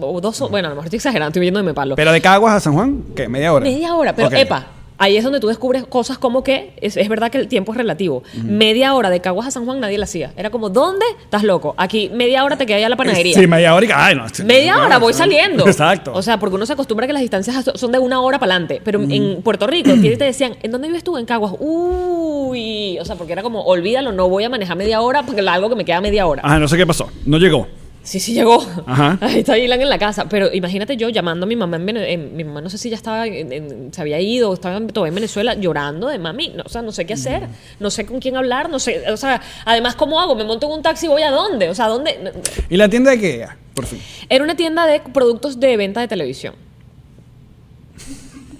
o 0.00 0.20
dos, 0.20 0.40
bueno, 0.50 0.66
a 0.66 0.70
lo 0.70 0.74
mejor 0.76 0.86
estoy 0.86 0.96
exagerando, 0.96 1.28
estoy 1.28 1.40
viendo 1.42 1.58
de 1.60 1.64
me 1.64 1.72
palo. 1.74 1.94
Pero 1.94 2.10
de 2.10 2.20
Caguas 2.20 2.54
a 2.54 2.60
San 2.60 2.72
Juan, 2.74 3.04
¿qué? 3.14 3.28
¿Media 3.28 3.52
hora? 3.52 3.64
Media 3.64 3.94
hora, 3.94 4.14
pero 4.14 4.30
epa, 4.36 4.66
ahí 4.98 5.16
es 5.16 5.24
donde 5.24 5.40
tú 5.40 5.48
descubres 5.48 5.84
cosas 5.84 6.18
como 6.18 6.44
que 6.44 6.72
es, 6.80 6.96
es 6.96 7.08
verdad 7.08 7.30
que 7.30 7.38
el 7.38 7.48
tiempo 7.48 7.72
es 7.72 7.78
relativo. 7.78 8.22
Media 8.42 8.94
hora 8.94 9.10
de 9.10 9.20
Caguas 9.20 9.48
a 9.48 9.50
San 9.50 9.64
Juan 9.64 9.80
nadie 9.80 9.98
la 9.98 10.04
hacía. 10.04 10.32
Era 10.36 10.50
como, 10.50 10.70
¿dónde? 10.70 11.04
Estás 11.22 11.42
loco. 11.42 11.74
Aquí 11.76 12.10
media 12.12 12.44
hora 12.44 12.56
te 12.56 12.66
queda 12.66 12.78
ya 12.78 12.86
a 12.86 12.88
la 12.88 12.96
panadería. 12.96 13.34
Sí, 13.38 13.46
media 13.46 13.74
hora 13.74 13.86
y... 13.86 13.88
Ay, 13.92 14.14
no. 14.14 14.24
Media 14.44 14.78
hora 14.78 14.98
voy 14.98 15.12
saliendo. 15.12 15.66
Exacto. 15.66 16.12
O 16.14 16.22
sea, 16.22 16.38
porque 16.38 16.56
uno 16.56 16.66
se 16.66 16.72
acostumbra 16.72 17.04
a 17.04 17.06
que 17.06 17.12
las 17.12 17.22
distancias 17.22 17.70
son 17.74 17.92
de 17.92 17.98
una 17.98 18.20
hora 18.20 18.38
para 18.38 18.52
adelante. 18.52 18.80
Pero 18.84 19.02
en 19.02 19.42
Puerto 19.42 19.66
Rico, 19.66 19.90
te 20.00 20.24
decían, 20.24 20.56
¿en 20.62 20.70
dónde 20.70 20.88
vives 20.88 21.04
tú? 21.04 21.16
En 21.16 21.26
Caguas. 21.26 21.54
Uy. 21.58 22.98
O 23.00 23.04
sea, 23.04 23.16
porque 23.16 23.32
era 23.32 23.42
como, 23.42 23.62
olvídalo, 23.62 24.12
no 24.12 24.28
voy 24.28 24.44
a 24.44 24.48
manejar 24.48 24.76
media 24.76 25.00
hora 25.00 25.22
porque 25.24 25.40
es 25.40 25.46
algo 25.46 25.68
que 25.68 25.76
me 25.76 25.84
queda 25.84 26.00
media 26.00 26.26
hora. 26.26 26.42
Ajá, 26.44 26.58
no 26.58 26.68
sé 26.68 26.76
qué 26.76 26.86
pasó. 26.86 27.08
No 27.24 27.38
llegó. 27.38 27.66
Sí, 28.04 28.20
sí 28.20 28.34
llegó. 28.34 28.64
Ajá. 28.86 29.16
Ahí 29.22 29.38
está 29.38 29.56
Ilan 29.58 29.80
en 29.80 29.88
la 29.88 29.98
casa. 29.98 30.26
Pero 30.28 30.52
imagínate 30.52 30.96
yo 30.96 31.08
llamando 31.08 31.44
a 31.44 31.48
mi 31.48 31.56
mamá 31.56 31.76
en, 31.76 31.86
Vene- 31.86 32.12
en- 32.12 32.36
mi 32.36 32.44
mamá 32.44 32.60
no 32.60 32.68
sé 32.68 32.76
si 32.76 32.90
ya 32.90 32.96
estaba, 32.96 33.26
en- 33.26 33.50
en- 33.50 33.94
se 33.94 34.00
había 34.02 34.20
ido, 34.20 34.52
estaba 34.52 34.76
en- 34.76 34.88
todavía 34.88 35.08
en 35.08 35.14
Venezuela 35.14 35.54
llorando 35.54 36.08
de 36.08 36.18
mami. 36.18 36.50
No, 36.50 36.64
o 36.66 36.68
sea, 36.68 36.82
no 36.82 36.92
sé 36.92 37.06
qué 37.06 37.14
hacer, 37.14 37.48
no 37.80 37.90
sé 37.90 38.04
con 38.04 38.20
quién 38.20 38.36
hablar, 38.36 38.68
no 38.68 38.78
sé. 38.78 39.10
O 39.10 39.16
sea, 39.16 39.40
además, 39.64 39.96
¿cómo 39.96 40.20
hago? 40.20 40.34
¿Me 40.36 40.44
monto 40.44 40.66
en 40.66 40.72
un 40.74 40.82
taxi 40.82 41.06
y 41.06 41.08
voy 41.08 41.22
a 41.22 41.30
dónde? 41.30 41.70
O 41.70 41.74
sea, 41.74 41.88
¿dónde? 41.88 42.32
¿Y 42.68 42.76
la 42.76 42.88
tienda 42.90 43.10
de 43.12 43.18
qué 43.18 43.36
era? 43.36 43.56
Por 43.74 43.86
fin. 43.86 43.98
Era 44.28 44.44
una 44.44 44.54
tienda 44.54 44.86
de 44.86 45.00
productos 45.00 45.58
de 45.58 45.76
venta 45.78 46.00
de 46.00 46.06
televisión. 46.08 46.54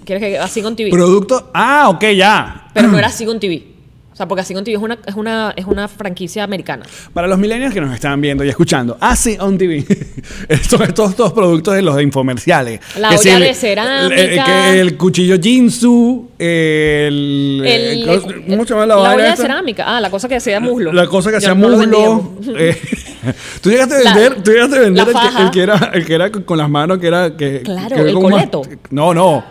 ¿Quieres 0.05 0.23
que 0.23 0.37
así 0.37 0.61
con 0.61 0.75
TV? 0.75 0.89
Producto... 0.91 1.49
Ah, 1.53 1.89
ok, 1.89 2.03
ya. 2.15 2.67
Pero 2.73 2.87
no 2.89 2.97
era 2.97 3.07
así 3.13 3.25
con 3.25 3.39
TV. 3.39 3.74
O 4.15 4.17
sea, 4.17 4.29
porque 4.29 4.43
así 4.43 4.53
con 4.53 4.63
TV 4.63 4.77
es 4.77 4.81
una, 4.81 4.97
es 5.05 5.15
una, 5.15 5.53
es 5.57 5.65
una 5.65 5.89
franquicia 5.89 6.45
americana. 6.45 6.85
Para 7.13 7.27
los 7.27 7.37
millennials 7.37 7.73
que 7.73 7.81
nos 7.81 7.93
están 7.93 8.21
viendo 8.21 8.45
y 8.45 8.49
escuchando, 8.49 8.95
Así 9.01 9.35
on 9.41 9.57
TV. 9.57 9.83
Estos, 10.47 10.79
estos, 10.79 11.09
estos 11.11 11.33
productos 11.33 11.75
de 11.75 11.81
los 11.81 12.01
infomerciales. 12.01 12.79
La 12.97 13.09
Que 13.09 13.17
olla 13.17 13.35
el- 13.35 13.43
de 13.43 13.53
cerámica. 13.53 14.15
El, 14.21 14.43
que 14.45 14.79
el 14.79 14.95
cuchillo 14.97 15.35
Jinsu. 15.37 16.29
El. 16.39 17.61
El- 17.65 18.09
el- 18.09 18.45
¿Cómo 18.47 18.63
se 18.65 18.73
llama 18.73 18.85
la, 18.85 18.95
vaina 18.95 19.15
olla 19.23 19.31
de 19.31 19.35
cerámica. 19.37 19.83
Ah, 19.85 19.99
la 19.99 20.09
cosa 20.09 20.29
que 20.29 20.35
hacía 20.37 20.61
muslo. 20.61 20.93
La 20.93 21.07
cosa 21.07 21.29
que 21.29 21.35
hacía 21.37 21.53
no 21.53 21.67
muslo. 21.69 22.37
eh, 22.57 22.79
tú 23.61 23.69
llegaste 23.69 23.95
a 23.95 23.99
La- 23.99 24.13
vender, 24.15 24.43
tú 24.43 24.51
llegaste 24.51 24.77
a 24.77 24.79
vender 24.79 25.07
la 25.07 25.11
el 25.11 25.17
que, 25.17 25.21
faja. 25.25 25.43
el 25.43 25.51
que 25.51 25.61
era, 25.61 25.91
el 25.93 26.05
que 26.05 26.13
era 26.13 26.31
con, 26.31 26.57
las 26.57 26.69
manos, 26.69 26.99
que 26.99 27.07
era. 27.07 27.35
Que, 27.35 27.61
Claro, 27.63 27.89
que 27.95 28.01
era 28.01 28.09
el 28.11 28.15
coleto. 28.15 28.61
no, 28.91 29.13
no. 29.13 29.43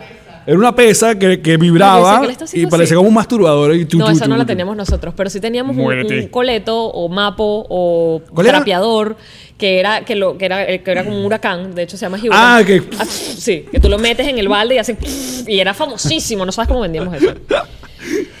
Era 0.47 0.57
una 0.57 0.75
pesa 0.75 1.17
que, 1.17 1.41
que 1.41 1.57
vibraba 1.57 2.21
que 2.27 2.59
y 2.59 2.65
parecía 2.67 2.93
así. 2.93 2.95
como 2.95 3.09
un 3.09 3.15
masturbador. 3.15 3.75
Y 3.75 3.85
tu, 3.85 3.97
No, 3.97 4.05
tu, 4.05 4.11
esa 4.11 4.27
no 4.27 4.35
tu, 4.35 4.39
la 4.39 4.43
tu. 4.43 4.47
teníamos 4.47 4.77
nosotros, 4.77 5.13
pero 5.17 5.29
sí 5.29 5.39
teníamos 5.39 5.75
un, 5.75 5.83
un 5.83 6.27
coleto 6.27 6.77
o 6.85 7.09
mapo 7.09 7.65
o 7.69 8.21
trapeador 8.35 9.17
que 9.57 9.79
era 9.79 10.03
que 10.05 10.15
lo 10.15 10.37
que 10.37 10.45
era 10.45 10.65
que 10.65 10.91
era 10.91 11.03
como 11.03 11.17
un 11.17 11.25
huracán, 11.25 11.73
de 11.73 11.83
hecho 11.83 11.97
se 11.97 12.05
llama 12.05 12.17
Huracán. 12.17 12.37
Ah, 12.41 12.63
que- 12.65 12.83
sí, 13.07 13.65
que 13.71 13.79
tú 13.79 13.89
lo 13.89 13.97
metes 13.97 14.27
en 14.27 14.37
el 14.37 14.47
balde 14.47 14.75
y 14.75 14.77
hace 14.77 14.97
y 15.47 15.59
era 15.59 15.73
famosísimo, 15.73 16.45
no 16.45 16.51
sabes 16.51 16.67
cómo 16.67 16.81
vendíamos 16.81 17.15
eso. 17.15 17.33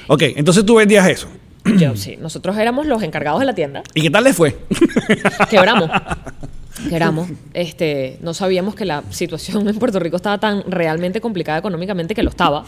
Ok, 0.07 0.21
entonces 0.35 0.63
tú 0.63 0.75
vendías 0.75 1.07
eso. 1.09 1.27
Yo 1.77 1.95
sí, 1.95 2.15
nosotros 2.21 2.55
éramos 2.57 2.85
los 2.85 3.01
encargados 3.01 3.39
de 3.39 3.47
la 3.47 3.55
tienda. 3.55 3.81
¿Y 3.95 4.01
qué 4.03 4.11
tal 4.11 4.23
les 4.23 4.35
fue? 4.35 4.55
Quebramos. 5.49 5.89
Quebramos. 6.89 7.29
Este, 7.53 8.17
no 8.21 8.33
sabíamos 8.33 8.75
que 8.75 8.85
la 8.85 9.03
situación 9.09 9.67
en 9.67 9.77
Puerto 9.77 9.99
Rico 9.99 10.15
estaba 10.17 10.39
tan 10.39 10.63
realmente 10.69 11.21
complicada 11.21 11.59
económicamente 11.59 12.15
que 12.15 12.23
lo 12.23 12.29
estaba. 12.29 12.65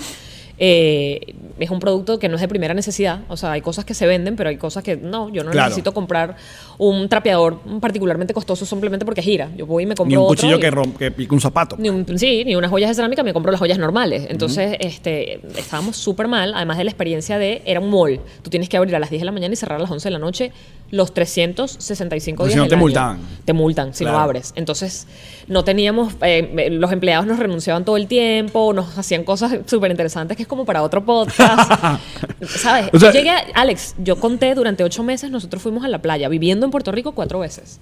Eh, 0.59 1.35
es 1.59 1.69
un 1.71 1.79
producto 1.79 2.19
que 2.19 2.29
no 2.29 2.35
es 2.35 2.41
de 2.41 2.47
primera 2.47 2.73
necesidad. 2.73 3.21
O 3.29 3.37
sea, 3.37 3.51
hay 3.51 3.61
cosas 3.61 3.85
que 3.85 3.93
se 3.93 4.05
venden, 4.07 4.35
pero 4.35 4.49
hay 4.49 4.57
cosas 4.57 4.83
que 4.83 4.95
no. 4.95 5.29
Yo 5.29 5.43
no 5.43 5.51
Claro. 5.51 5.69
necesito 5.69 5.93
comprar 5.93 6.35
un 6.77 7.09
trapeador 7.09 7.59
particularmente 7.79 8.33
costoso 8.33 8.65
simplemente 8.65 9.05
porque 9.05 9.21
gira. 9.21 9.49
Yo 9.55 9.65
voy 9.65 9.83
y 9.83 9.85
me 9.85 9.95
compro 9.95 10.09
Ni 10.09 10.17
un 10.17 10.27
cuchillo 10.27 10.59
que, 10.59 10.69
rompe, 10.71 10.97
que 11.05 11.11
pica 11.11 11.33
un 11.33 11.41
zapato. 11.41 11.75
ni 11.79 11.89
un- 11.89 12.05
sí, 12.19 12.43
ni 12.45 12.55
unas 12.55 12.69
joyas 12.69 12.89
de 12.89 12.95
cerámica, 12.95 13.23
me 13.23 13.33
compro 13.33 13.51
las 13.51 13.59
joyas 13.59 13.77
normales. 13.79 14.27
Entonces, 14.29 14.77
este, 14.79 15.41
estábamos 15.57 15.97
súper 15.97 16.27
mal, 16.27 16.53
además 16.55 16.77
de 16.77 16.83
la 16.83 16.91
experiencia 16.91 17.37
de, 17.39 17.61
era 17.65 17.79
un 17.79 17.89
mall. 17.89 18.19
Tú 18.43 18.49
tienes 18.49 18.69
que 18.69 18.77
abrir 18.77 18.95
a 18.95 18.99
las 18.99 19.09
10 19.09 19.21
de 19.21 19.25
la 19.25 19.31
mañana 19.31 19.53
y 19.53 19.55
cerrar 19.55 19.77
a 19.79 19.81
las 19.81 19.89
11 19.91 20.07
de 20.09 20.13
la 20.13 20.19
noche 20.19 20.51
los 20.91 21.13
365 21.13 22.37
Porque 22.37 22.49
días 22.49 22.53
si 22.53 22.57
no 22.57 22.63
del 22.63 22.69
te 22.69 22.75
año. 22.75 22.81
multaban. 22.81 23.19
Te 23.45 23.53
multan 23.53 23.93
si 23.93 24.03
Claro. 24.03 24.17
no 24.19 24.23
abres. 24.23 24.53
Entonces, 24.55 25.07
no 25.47 25.63
teníamos, 25.63 26.13
eh, 26.21 26.69
los 26.71 26.91
empleados 26.91 27.25
nos 27.25 27.39
renunciaban 27.39 27.83
todo 27.83 27.97
el 27.97 28.07
tiempo, 28.07 28.73
nos 28.73 28.97
hacían 28.97 29.23
cosas 29.23 29.57
súper 29.65 29.91
interesantes 29.91 30.37
que 30.37 30.43
es 30.47 30.49
como 30.49 30.65
para 30.65 30.81
otro 30.81 31.03
podcast. 31.03 31.71
¿Sabes? 32.47 32.89
O 32.93 32.99
sea- 32.99 33.11
yo 33.11 33.19
llegué, 33.19 33.29
a- 33.29 33.45
Alex, 33.53 33.95
yo 33.97 34.19
conté 34.19 34.55
durante 34.55 34.83
ocho 34.83 35.03
meses, 35.03 35.29
nosotros 35.29 35.61
fuimos 35.61 35.83
a 35.83 35.89
la 35.89 35.99
playa, 36.01 36.29
viviendo 36.29 36.65
en 36.65 36.71
Puerto 36.71 36.91
Rico 36.91 37.11
cuatro 37.11 37.39
veces. 37.39 37.79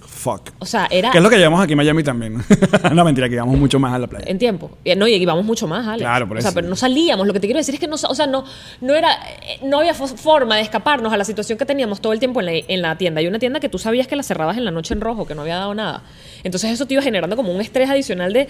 Fuck. 0.00 0.50
O 0.58 0.66
sea, 0.66 0.88
era... 0.90 1.10
Que 1.12 1.18
es 1.18 1.22
lo 1.24 1.30
que 1.30 1.36
llevamos 1.36 1.60
aquí 1.62 1.74
en 1.74 1.76
Miami 1.76 2.02
también. 2.02 2.42
no, 2.94 3.04
mentira, 3.04 3.28
que 3.28 3.34
llevamos 3.36 3.56
mucho 3.58 3.78
más 3.78 3.92
a 3.94 3.98
la 3.98 4.06
playa. 4.08 4.24
En 4.28 4.38
tiempo. 4.38 4.72
Y, 4.82 4.92
No, 4.96 5.06
y 5.06 5.14
íbamos 5.14 5.44
mucho 5.44 5.68
más, 5.68 5.86
Alex. 5.86 6.00
Claro, 6.02 6.26
por 6.26 6.36
O 6.38 6.40
sea, 6.40 6.48
eso. 6.50 6.54
pero 6.56 6.68
no 6.68 6.74
salíamos. 6.74 7.26
Lo 7.28 7.32
que 7.32 7.38
te 7.38 7.46
quiero 7.46 7.58
decir 7.58 7.74
es 7.74 7.80
que 7.80 7.86
no, 7.86 7.94
o 7.94 8.14
sea, 8.14 8.26
no, 8.26 8.44
no 8.80 8.94
era, 8.94 9.12
eh, 9.42 9.60
no 9.62 9.78
había 9.78 9.94
fo- 9.94 10.16
forma 10.16 10.56
de 10.56 10.62
escaparnos 10.62 11.12
a 11.12 11.16
la 11.16 11.24
situación 11.24 11.58
que 11.58 11.64
teníamos 11.66 12.00
todo 12.00 12.12
el 12.12 12.18
tiempo 12.18 12.40
en 12.40 12.46
la, 12.46 12.52
en 12.54 12.82
la 12.82 12.96
tienda. 12.98 13.20
Hay 13.20 13.28
una 13.28 13.38
tienda 13.38 13.60
que 13.60 13.68
tú 13.68 13.78
sabías 13.78 14.08
que 14.08 14.16
la 14.16 14.24
cerrabas 14.24 14.56
en 14.56 14.64
la 14.64 14.72
noche 14.72 14.94
en 14.94 15.00
rojo, 15.00 15.26
que 15.28 15.36
no 15.36 15.42
había 15.42 15.56
dado 15.56 15.74
nada. 15.74 16.02
Entonces 16.42 16.72
eso 16.72 16.86
te 16.86 16.94
iba 16.94 17.02
generando 17.02 17.36
como 17.36 17.52
un 17.52 17.60
estrés 17.60 17.88
adicional 17.90 18.32
de... 18.32 18.48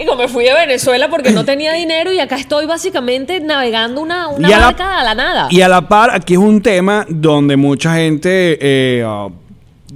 Y 0.00 0.06
como 0.06 0.22
me 0.22 0.28
fui 0.28 0.44
de 0.44 0.54
Venezuela 0.54 1.08
porque 1.08 1.30
no 1.30 1.44
tenía 1.44 1.72
dinero 1.72 2.12
y 2.12 2.20
acá 2.20 2.36
estoy 2.36 2.66
básicamente 2.66 3.40
navegando 3.40 4.00
una, 4.00 4.28
una 4.28 4.48
Y 4.48 4.52
a 4.52 4.58
la- 4.58 4.64
barca 4.66 4.98
a 5.00 5.04
la 5.04 5.14
nada. 5.14 5.48
Y 5.50 5.60
a 5.60 5.68
la 5.68 5.88
par, 5.88 6.10
aquí 6.14 6.34
es 6.34 6.38
un 6.38 6.62
tema 6.62 7.04
donde 7.08 7.56
mucha 7.56 7.94
gente 7.96 8.58
eh, 8.60 9.04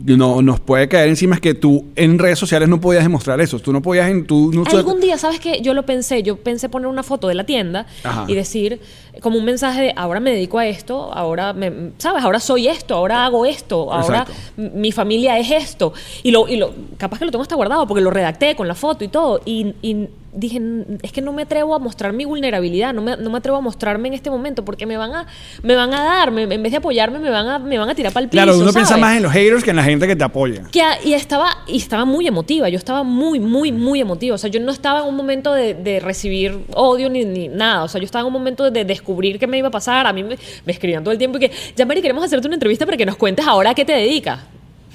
no, 0.04 0.40
nos 0.42 0.60
puede 0.60 0.88
caer 0.88 1.08
encima. 1.08 1.34
Es 1.34 1.40
que 1.40 1.54
tú 1.54 1.86
en 1.96 2.18
redes 2.18 2.38
sociales 2.38 2.68
no 2.68 2.80
podías 2.80 3.02
demostrar 3.02 3.40
eso. 3.40 3.58
Tú 3.58 3.72
no 3.72 3.82
podías 3.82 4.10
en 4.10 4.26
tú 4.26 4.50
no 4.52 4.64
Algún 4.64 5.00
día, 5.00 5.18
¿sabes 5.18 5.40
qué? 5.40 5.60
Yo 5.60 5.74
lo 5.74 5.84
pensé, 5.84 6.22
yo 6.22 6.36
pensé 6.36 6.68
poner 6.68 6.88
una 6.88 7.02
foto 7.02 7.28
de 7.28 7.34
la 7.34 7.44
tienda 7.44 7.86
Ajá. 8.02 8.24
y 8.28 8.34
decir 8.34 8.80
como 9.20 9.36
un 9.36 9.44
mensaje 9.44 9.82
de 9.82 9.92
ahora 9.94 10.20
me 10.20 10.30
dedico 10.30 10.58
a 10.58 10.66
esto, 10.66 11.12
ahora 11.12 11.52
me, 11.52 11.90
¿sabes? 11.98 12.24
Ahora 12.24 12.40
soy 12.40 12.68
esto, 12.68 12.94
ahora 12.94 13.26
hago 13.26 13.44
esto, 13.44 13.92
ahora 13.92 14.20
Exacto. 14.20 14.32
mi 14.56 14.92
familia 14.92 15.38
es 15.38 15.50
esto. 15.50 15.92
Y 16.22 16.30
lo, 16.30 16.48
y 16.48 16.56
lo 16.56 16.72
capaz 16.96 17.18
que 17.18 17.26
lo 17.26 17.30
tengo 17.30 17.42
hasta 17.42 17.54
guardado 17.54 17.86
porque 17.86 18.02
lo 18.02 18.10
redacté 18.10 18.56
con 18.56 18.68
la 18.68 18.74
foto 18.74 19.04
y 19.04 19.08
todo 19.08 19.42
y, 19.44 19.74
y 19.82 20.08
dije, 20.32 20.56
"N- 20.56 20.98
es 21.02 21.12
que 21.12 21.20
no 21.20 21.32
me 21.32 21.42
atrevo 21.42 21.74
a 21.74 21.78
mostrar 21.78 22.12
mi 22.12 22.24
vulnerabilidad, 22.24 22.92
no 22.94 23.02
me, 23.02 23.16
no 23.16 23.30
me 23.30 23.38
atrevo 23.38 23.58
a 23.58 23.60
mostrarme 23.60 24.08
en 24.08 24.14
este 24.14 24.30
momento 24.30 24.64
porque 24.64 24.86
me 24.86 24.96
van 24.96 25.14
a, 25.14 25.26
me 25.62 25.74
van 25.74 25.92
a 25.92 26.02
dar, 26.02 26.30
me- 26.30 26.42
en 26.44 26.62
vez 26.62 26.72
de 26.72 26.78
apoyarme, 26.78 27.18
me 27.18 27.30
van 27.30 27.46
a, 27.48 27.58
me 27.58 27.78
van 27.78 27.88
a 27.90 27.94
tirar 27.94 28.12
para 28.12 28.24
el 28.24 28.30
piso. 28.30 28.42
Claro, 28.42 28.58
uno 28.58 28.72
piensa 28.72 28.96
más 28.96 29.16
en 29.16 29.22
los 29.22 29.32
haters 29.32 29.62
que 29.62 29.70
en 29.70 29.76
la 29.76 29.84
gente 29.84 30.06
que 30.06 30.16
te 30.16 30.24
apoya. 30.24 30.62
Que 30.72 30.82
y 31.04 31.12
estaba 31.14 31.48
y 31.66 31.76
estaba 31.76 32.04
muy 32.04 32.26
emotiva 32.26 32.68
yo 32.68 32.78
estaba 32.78 33.02
muy 33.02 33.38
muy 33.40 33.72
muy 33.72 34.00
emotiva 34.00 34.34
o 34.34 34.38
sea 34.38 34.50
yo 34.50 34.60
no 34.60 34.72
estaba 34.72 35.00
en 35.00 35.06
un 35.06 35.16
momento 35.16 35.52
de, 35.52 35.74
de 35.74 36.00
recibir 36.00 36.64
odio 36.74 37.08
ni, 37.10 37.24
ni 37.24 37.48
nada 37.48 37.84
o 37.84 37.88
sea 37.88 38.00
yo 38.00 38.04
estaba 38.04 38.20
en 38.22 38.26
un 38.28 38.32
momento 38.32 38.70
de 38.70 38.84
descubrir 38.84 39.38
qué 39.38 39.46
me 39.46 39.58
iba 39.58 39.68
a 39.68 39.70
pasar 39.70 40.06
a 40.06 40.12
mí 40.12 40.22
me, 40.22 40.36
me 40.64 40.72
escribían 40.72 41.02
todo 41.04 41.12
el 41.12 41.18
tiempo 41.18 41.38
y 41.38 41.40
que 41.42 41.50
ya 41.76 41.84
Mari 41.86 42.00
queremos 42.02 42.24
hacerte 42.24 42.46
una 42.46 42.54
entrevista 42.56 42.84
para 42.86 42.96
que 42.96 43.06
nos 43.06 43.16
cuentes 43.16 43.46
ahora 43.46 43.70
a 43.70 43.74
qué 43.74 43.84
te 43.84 43.92
dedicas 43.92 44.40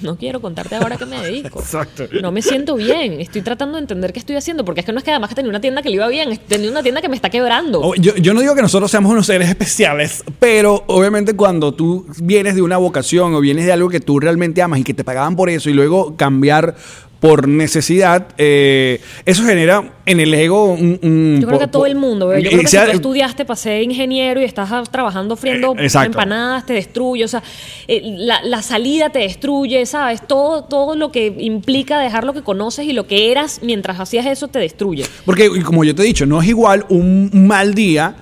no 0.00 0.16
quiero 0.16 0.40
contarte 0.40 0.76
ahora 0.76 0.94
a 0.94 0.98
qué 0.98 1.06
me 1.06 1.20
dedico. 1.20 1.60
Exacto. 1.60 2.04
No 2.22 2.30
me 2.32 2.42
siento 2.42 2.76
bien. 2.76 3.20
Estoy 3.20 3.42
tratando 3.42 3.76
de 3.76 3.82
entender 3.82 4.12
qué 4.12 4.18
estoy 4.18 4.36
haciendo. 4.36 4.64
Porque 4.64 4.80
es 4.80 4.86
que 4.86 4.92
no 4.92 4.98
es 4.98 5.04
que 5.04 5.10
además 5.10 5.28
que 5.28 5.34
tenía 5.34 5.50
una 5.50 5.60
tienda 5.60 5.82
que 5.82 5.88
le 5.88 5.96
iba 5.96 6.08
bien. 6.08 6.38
Tenía 6.48 6.70
una 6.70 6.82
tienda 6.82 7.00
que 7.00 7.08
me 7.08 7.16
está 7.16 7.30
quebrando. 7.30 7.80
O- 7.80 7.94
Yo, 7.96 8.14
yo 8.16 8.34
no 8.34 8.40
digo 8.40 8.54
que 8.54 8.62
nosotros 8.62 8.90
seamos 8.90 9.10
unos 9.12 9.26
seres 9.26 9.48
especiales, 9.48 10.22
pero 10.38 10.84
obviamente 10.86 11.34
cuando 11.34 11.72
tú 11.74 12.06
vienes 12.22 12.54
de 12.54 12.62
una 12.62 12.76
vocación 12.76 13.34
o 13.34 13.40
vienes 13.40 13.66
de 13.66 13.72
algo 13.72 13.88
que 13.88 14.00
tú 14.00 14.20
realmente 14.20 14.62
amas 14.62 14.80
y 14.80 14.84
que 14.84 14.94
te 14.94 15.04
pagaban 15.04 15.36
por 15.36 15.50
eso 15.50 15.68
y 15.70 15.72
luego 15.72 16.16
cambiar 16.16 16.76
por 17.20 17.48
necesidad, 17.48 18.28
eh, 18.38 19.00
eso 19.24 19.42
genera 19.44 19.92
en 20.06 20.20
el 20.20 20.32
ego 20.34 20.72
un... 20.72 21.00
un- 21.02 21.38
Yo 21.40 21.48
creo 21.48 21.58
que 21.58 21.66
todo 21.66 21.86
el 21.86 21.96
mundo. 21.96 22.32
Yo 22.38 22.48
creo 22.50 22.60
que 22.62 22.68
si 22.68 22.76
tú 22.76 22.90
estudiaste 22.92 23.44
para 23.44 23.56
ser 23.56 23.82
ingeniero 23.82 24.40
y 24.40 24.44
estás 24.44 24.70
ah, 24.70 24.84
trabajando 24.90 25.34
friendo 25.34 25.74
Eh, 25.76 25.88
empanadas, 26.04 26.64
te 26.66 26.74
destruye. 26.74 27.24
O 27.24 27.28
sea, 27.28 27.42
eh, 27.88 28.02
la, 28.04 28.40
la 28.44 28.62
salida 28.62 29.10
te 29.10 29.18
destruye, 29.18 29.84
¿sabes? 29.86 30.26
Todo, 30.26 30.62
todo 30.64 30.94
lo 30.94 31.10
que 31.10 31.34
implica 31.38 31.98
dejar 31.98 32.22
lo 32.22 32.32
que 32.34 32.42
conoces 32.42 32.86
y 32.86 32.92
lo 32.92 33.06
que 33.08 33.32
eras 33.32 33.60
mientras 33.62 33.98
hacías 33.98 34.24
eso 34.26 34.46
te 34.46 34.60
destruye. 34.60 35.04
Porque, 35.24 35.48
como 35.64 35.82
yo 35.84 35.94
te 35.96 36.02
he 36.02 36.06
dicho, 36.06 36.24
no 36.24 36.40
es 36.40 36.46
igual 36.48 36.86
un 36.88 37.30
mal 37.48 37.74
día 37.74 38.14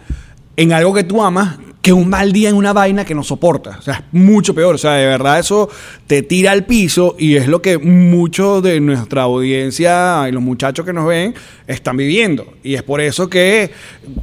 en 0.57 0.72
algo 0.72 0.94
que 0.94 1.05
tú 1.05 1.22
amas 1.22 1.59
que 1.87 1.93
un 1.93 2.09
mal 2.09 2.32
día 2.32 2.49
en 2.49 2.57
una 2.57 2.72
vaina 2.72 3.05
que 3.05 3.14
no 3.14 3.22
soportas. 3.22 3.78
O 3.78 3.82
sea, 3.82 3.95
es 3.95 4.01
mucho 4.11 4.57
peor. 4.57 4.74
O 4.74 4.78
sea, 4.78 4.95
de 4.95 5.07
verdad 5.07 5.39
eso 5.39 5.68
te 6.09 6.22
tira 6.22 6.51
al 6.51 6.64
piso 6.64 7.14
y 7.16 7.37
es 7.37 7.47
lo 7.47 7.62
que 7.62 7.78
muchos 7.78 8.61
de 8.61 8.80
nuestra 8.80 9.22
audiencia 9.22 10.28
y 10.28 10.32
los 10.32 10.43
muchachos 10.43 10.84
que 10.84 10.93
nos 10.93 11.07
ven 11.07 11.32
están 11.68 11.97
viviendo. 11.97 12.55
Y 12.64 12.74
es 12.74 12.82
por 12.82 13.01
eso 13.01 13.30
que, 13.30 13.70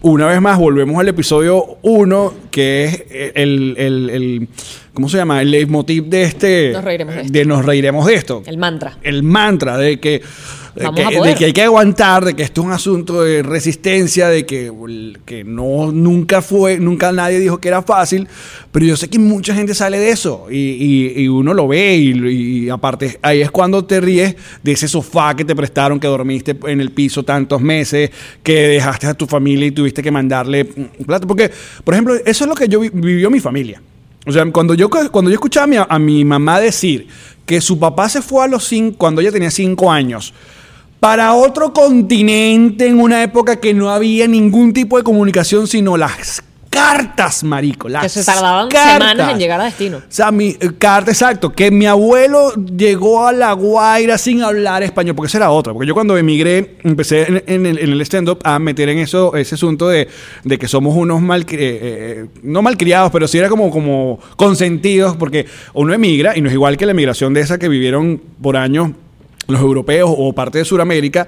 una 0.01 0.27
vez 0.27 0.41
más, 0.41 0.59
volvemos 0.59 0.99
al 0.99 1.07
episodio 1.07 1.77
1, 1.83 2.33
que 2.51 2.83
es 2.83 3.03
el, 3.35 3.75
el- 3.77 4.09
el- 4.09 4.47
¿cómo 4.93 5.07
se 5.07 5.15
llama? 5.15 5.41
El 5.41 5.51
leitmotiv 5.51 6.03
de 6.07 6.23
este... 6.23 6.71
Nos 6.73 6.83
reiremos 6.83 7.15
de 7.15 7.21
esto. 7.21 7.31
de 7.33 7.45
nos 7.45 7.65
reiremos 7.65 8.05
de 8.05 8.13
esto 8.15 8.43
El 8.45 8.57
mantra. 8.57 8.97
el 9.03 9.23
mantra 9.23 9.77
de 9.77 10.01
que, 10.01 10.21
Vamos 10.85 10.95
que, 10.95 11.01
a 11.05 11.09
de 11.09 11.35
que 11.35 11.45
hay 11.45 11.53
que 11.53 11.61
aguantar, 11.61 12.25
de 12.25 12.33
que 12.35 12.41
esto 12.43 12.61
es 12.61 12.67
un 12.67 12.73
asunto 12.73 13.21
de 13.21 13.43
resistencia, 13.43 14.27
de 14.29 14.45
que, 14.45 14.71
que 15.25 15.43
no 15.43 15.91
nunca 15.91 16.41
fue, 16.41 16.79
nunca 16.79 17.11
nadie 17.11 17.39
dijo 17.39 17.59
que 17.59 17.67
era 17.67 17.83
fácil, 17.83 18.27
pero 18.71 18.83
yo 18.85 18.97
sé 18.97 19.07
que 19.07 19.19
mucha 19.19 19.53
gente 19.53 19.75
sale 19.75 19.99
de 19.99 20.09
eso 20.09 20.47
y, 20.49 20.57
y- 20.57 21.13
y 21.23 21.27
uno 21.27 21.53
lo 21.53 21.67
ve 21.67 21.95
y, 21.97 22.27
y 22.65 22.69
aparte 22.69 23.19
ahí 23.21 23.41
es 23.41 23.51
cuando 23.51 23.85
te 23.85 24.01
ríes 24.01 24.35
de 24.63 24.71
ese 24.71 24.87
sofá 24.87 25.35
que 25.35 25.45
te 25.45 25.55
prestaron, 25.55 25.99
que 25.99 26.07
dormiste 26.07 26.57
en 26.65 26.81
el 26.81 26.91
piso 26.91 27.21
tantos 27.23 27.61
meses, 27.61 28.09
que 28.41 28.53
dejaste 28.69 29.05
a 29.07 29.13
tu 29.13 29.27
familia 29.27 29.67
y 29.67 29.71
tuviste 29.71 30.01
que 30.01 30.09
mandarle 30.11 30.65
plata, 31.05 31.27
porque 31.27 31.51
por 31.83 31.93
ejemplo 31.93 32.15
eso 32.15 32.43
es 32.45 32.47
lo 32.49 32.55
que 32.55 32.67
yo 32.67 32.79
vi- 32.79 32.89
vivió 32.91 33.29
mi 33.29 33.39
familia. 33.39 33.79
O 34.25 34.31
sea, 34.31 34.43
cuando 34.51 34.73
yo, 34.73 34.89
cuando 34.89 35.29
yo 35.29 35.35
escuchaba 35.35 35.65
a 35.65 35.67
mi, 35.67 35.75
a 35.77 35.99
mi 35.99 36.23
mamá 36.25 36.59
decir 36.59 37.07
que 37.45 37.59
su 37.59 37.77
papá 37.77 38.07
se 38.07 38.21
fue 38.21 38.45
a 38.45 38.47
los 38.47 38.63
cinco, 38.65 38.97
cuando 38.97 39.19
ella 39.19 39.33
tenía 39.33 39.51
cinco 39.51 39.91
años, 39.91 40.33
para 41.03 41.33
otro 41.33 41.73
continente 41.73 42.87
en 42.87 42.97
una 42.97 43.23
época 43.23 43.57
que 43.57 43.73
no 43.73 43.89
había 43.89 44.25
ningún 44.25 44.71
tipo 44.71 44.95
de 44.95 45.03
comunicación, 45.03 45.67
sino 45.67 45.97
las 45.97 46.41
cartas, 46.69 47.43
marico. 47.43 47.89
Las 47.89 48.03
Que 48.03 48.07
se 48.07 48.23
tardaban 48.23 48.69
cartas. 48.69 48.93
semanas 48.93 49.31
en 49.33 49.37
llegar 49.37 49.59
a 49.59 49.65
destino. 49.65 49.97
O 49.97 50.01
sea, 50.07 50.31
mi 50.31 50.55
eh, 50.57 50.71
carta, 50.77 51.11
exacto, 51.11 51.51
que 51.51 51.71
mi 51.71 51.87
abuelo 51.87 52.53
llegó 52.53 53.27
a 53.27 53.33
La 53.33 53.51
Guaira 53.51 54.17
sin 54.17 54.43
hablar 54.43 54.81
español, 54.81 55.13
porque 55.13 55.27
esa 55.27 55.39
era 55.39 55.51
otra. 55.51 55.73
Porque 55.73 55.89
yo 55.89 55.93
cuando 55.93 56.15
emigré, 56.15 56.77
empecé 56.85 57.23
en, 57.27 57.43
en 57.47 57.65
el, 57.65 57.79
el 57.79 57.99
stand-up 57.99 58.39
a 58.45 58.57
meter 58.59 58.87
en 58.87 58.99
eso, 58.99 59.35
ese 59.35 59.55
asunto 59.55 59.89
de, 59.89 60.07
de 60.45 60.57
que 60.57 60.69
somos 60.69 60.95
unos 60.95 61.21
mal, 61.21 61.45
no 62.43 62.61
malcriados, 62.61 63.11
pero 63.11 63.27
sí 63.27 63.37
era 63.39 63.49
como, 63.49 63.69
como 63.71 64.21
consentidos, 64.37 65.17
porque 65.17 65.47
uno 65.73 65.93
emigra 65.93 66.37
y 66.37 66.39
no 66.39 66.47
es 66.47 66.53
igual 66.53 66.77
que 66.77 66.85
la 66.85 66.93
emigración 66.93 67.33
de 67.33 67.41
esa 67.41 67.57
que 67.59 67.67
vivieron 67.67 68.21
por 68.41 68.55
años 68.55 68.91
los 69.47 69.61
europeos 69.61 70.13
o 70.15 70.33
parte 70.33 70.59
de 70.59 70.65
Sudamérica, 70.65 71.27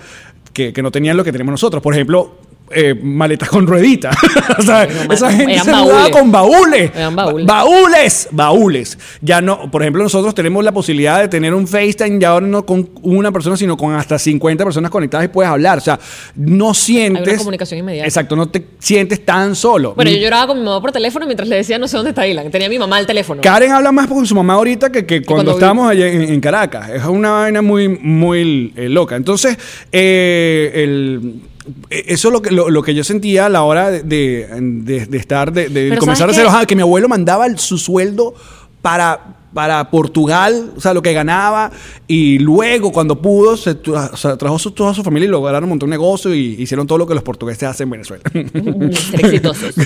que, 0.53 0.71
que 0.71 0.81
no 0.81 0.91
tenían 0.91 1.17
lo 1.17 1.23
que 1.23 1.31
tenemos 1.31 1.51
nosotros. 1.51 1.83
Por 1.83 1.93
ejemplo, 1.93 2.35
eh, 2.71 2.95
maletas 3.01 3.49
con 3.49 3.67
rueditas. 3.67 4.15
o 4.57 4.61
sea, 4.61 4.83
esa 4.83 5.31
gente 5.31 5.59
se 5.59 5.71
mudaba 5.73 6.09
con 6.09 6.31
baúles. 6.31 6.91
Eran 6.95 7.15
baúles. 7.15 7.45
Ba- 7.45 7.63
baúles, 7.63 8.27
baúles. 8.31 8.97
Ya 9.21 9.41
no, 9.41 9.69
por 9.69 9.81
ejemplo, 9.81 10.03
nosotros 10.03 10.33
tenemos 10.35 10.63
la 10.63 10.71
posibilidad 10.71 11.19
de 11.21 11.27
tener 11.27 11.53
un 11.53 11.67
FaceTime 11.67 12.19
ya 12.19 12.29
ahora 12.29 12.47
no 12.47 12.65
con 12.65 12.89
una 13.03 13.31
persona, 13.31 13.55
sino 13.57 13.77
con 13.77 13.93
hasta 13.93 14.17
50 14.19 14.63
personas 14.63 14.89
conectadas 14.91 15.25
y 15.25 15.29
puedes 15.29 15.51
hablar. 15.51 15.77
O 15.77 15.81
sea, 15.81 15.99
no 16.35 16.73
sientes. 16.73 17.37
comunicación 17.37 17.79
inmediata. 17.79 18.07
Exacto, 18.07 18.35
no 18.35 18.47
te 18.49 18.65
sientes 18.79 19.23
tan 19.25 19.55
solo. 19.55 19.93
Bueno, 19.95 20.09
Mi- 20.11 20.17
yo 20.17 20.23
lloraba 20.23 20.47
con 20.47 20.59
mi 20.59 20.65
mamá 20.65 20.81
por 20.81 20.91
teléfono 20.91 21.25
mientras 21.25 21.47
le 21.47 21.57
decía 21.57 21.77
no 21.77 21.87
sé 21.87 21.97
dónde 21.97 22.09
está 22.11 22.27
Ilan. 22.27 22.49
Tenía 22.51 22.69
mi 22.69 22.79
mamá 22.79 22.97
al 22.97 23.05
teléfono. 23.05 23.41
Karen 23.41 23.71
habla 23.71 23.91
más 23.91 24.07
con 24.07 24.25
su 24.25 24.35
mamá 24.35 24.53
ahorita 24.55 24.91
que, 24.91 25.05
que 25.05 25.21
cuando, 25.21 25.43
cuando 25.45 25.51
estábamos 25.53 25.89
allá 25.89 26.07
en, 26.07 26.21
en 26.23 26.41
Caracas. 26.41 26.89
Es 26.89 27.03
una 27.05 27.31
vaina 27.31 27.61
muy, 27.61 27.87
muy 27.89 28.73
eh, 28.75 28.89
loca. 28.89 29.15
Entonces, 29.15 29.57
eh, 29.91 30.71
el- 30.75 31.41
eso 31.89 32.27
es 32.27 32.31
lo 32.31 32.41
que, 32.41 32.51
lo, 32.51 32.69
lo 32.69 32.81
que 32.83 32.93
yo 32.93 33.03
sentía 33.03 33.45
a 33.47 33.49
la 33.49 33.63
hora 33.63 33.91
de, 33.91 34.03
de- 34.03 35.17
estar, 35.17 35.51
de, 35.51 35.69
de 35.69 35.97
comenzar 35.97 36.29
a 36.29 36.33
¿sabes 36.33 36.37
hacer 36.37 36.45
los- 36.45 36.53
ah, 36.53 36.65
que 36.65 36.75
mi 36.75 36.81
abuelo 36.81 37.07
mandaba 37.07 37.45
el- 37.47 37.57
su 37.59 37.77
sueldo 37.77 38.33
para, 38.81 39.35
para 39.51 39.89
Portugal, 39.89 40.73
o 40.77 40.81
sea, 40.81 40.93
lo 40.93 41.01
que 41.01 41.11
ganaba, 41.13 41.71
y 42.07 42.37
luego 42.39 42.91
cuando 42.91 43.19
pudo, 43.19 43.57
se, 43.57 43.81
tra- 43.81 44.11
o 44.13 44.17
sea, 44.17 44.37
trajo 44.37 44.59
su- 44.59 44.71
toda 44.71 44.93
su 44.93 45.01
familia 45.01 45.27
y 45.27 45.31
lograron 45.31 45.67
montar 45.69 45.85
un 45.85 45.89
negocio 45.91 46.35
y 46.35 46.55
hicieron 46.61 46.85
todo 46.85 46.99
lo 46.99 47.07
que 47.07 47.15
los 47.15 47.23
portugueses 47.23 47.63
hacen 47.63 47.85
en 47.85 47.91
Venezuela. 47.91 48.23
ser 48.31 49.25
exitosos. 49.25 49.73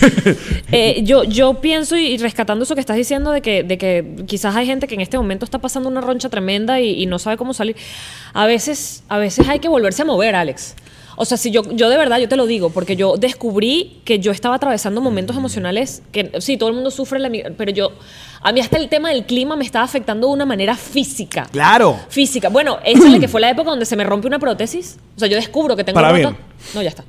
Eh, 0.71 1.01
yo, 1.03 1.23
yo 1.23 1.55
pienso 1.61 1.97
y, 1.97 2.07
y 2.07 2.17
rescatando 2.17 2.63
eso 2.63 2.75
que 2.75 2.81
estás 2.81 2.95
diciendo 2.97 3.31
de 3.31 3.41
que, 3.41 3.63
de 3.63 3.77
que 3.77 4.15
quizás 4.27 4.55
hay 4.55 4.65
gente 4.67 4.87
que 4.87 4.95
en 4.95 5.01
este 5.01 5.17
momento 5.17 5.45
está 5.45 5.59
pasando 5.59 5.89
una 5.89 6.01
roncha 6.01 6.29
tremenda 6.29 6.79
y, 6.79 7.01
y 7.01 7.05
no 7.07 7.17
sabe 7.19 7.37
cómo 7.37 7.53
salir. 7.53 7.75
A 8.33 8.45
veces, 8.45 9.03
a 9.07 9.17
veces 9.17 9.47
hay 9.47 9.59
que 9.59 9.67
volverse 9.69 10.01
a 10.01 10.05
mover, 10.05 10.35
Alex. 10.35 10.75
O 11.21 11.25
sea, 11.25 11.37
si 11.37 11.51
yo, 11.51 11.63
yo 11.73 11.89
de 11.89 11.97
verdad, 11.97 12.17
yo 12.17 12.29
te 12.29 12.37
lo 12.37 12.47
digo, 12.47 12.69
porque 12.69 12.95
yo 12.95 13.17
descubrí 13.17 13.99
que 14.05 14.19
yo 14.19 14.31
estaba 14.31 14.55
atravesando 14.55 15.01
momentos 15.01 15.35
emocionales 15.35 16.01
que 16.13 16.31
sí, 16.39 16.55
todo 16.55 16.69
el 16.69 16.75
mundo 16.75 16.91
sufre, 16.91 17.19
la, 17.19 17.29
pero 17.57 17.71
yo, 17.71 17.91
a 18.41 18.53
mí 18.53 18.61
hasta 18.61 18.77
el 18.77 18.87
tema 18.87 19.09
del 19.09 19.25
clima 19.25 19.57
me 19.57 19.65
estaba 19.65 19.83
afectando 19.83 20.27
de 20.27 20.33
una 20.33 20.45
manera 20.45 20.77
física. 20.77 21.45
claro. 21.51 21.99
Física. 22.07 22.47
Bueno, 22.47 22.79
échale 22.85 23.19
que 23.19 23.27
fue 23.27 23.41
la 23.41 23.49
época 23.49 23.69
donde 23.69 23.85
se 23.85 23.97
me 23.97 24.05
rompe 24.05 24.27
una 24.27 24.39
prótesis. 24.39 24.97
O 25.17 25.19
sea, 25.19 25.27
yo 25.27 25.35
descubro 25.35 25.75
que 25.75 25.83
tengo 25.83 25.95
Para 25.95 26.09
rota. 26.09 26.29
bien. 26.29 26.37
No, 26.75 26.81
ya 26.81 26.89
está. 26.89 27.03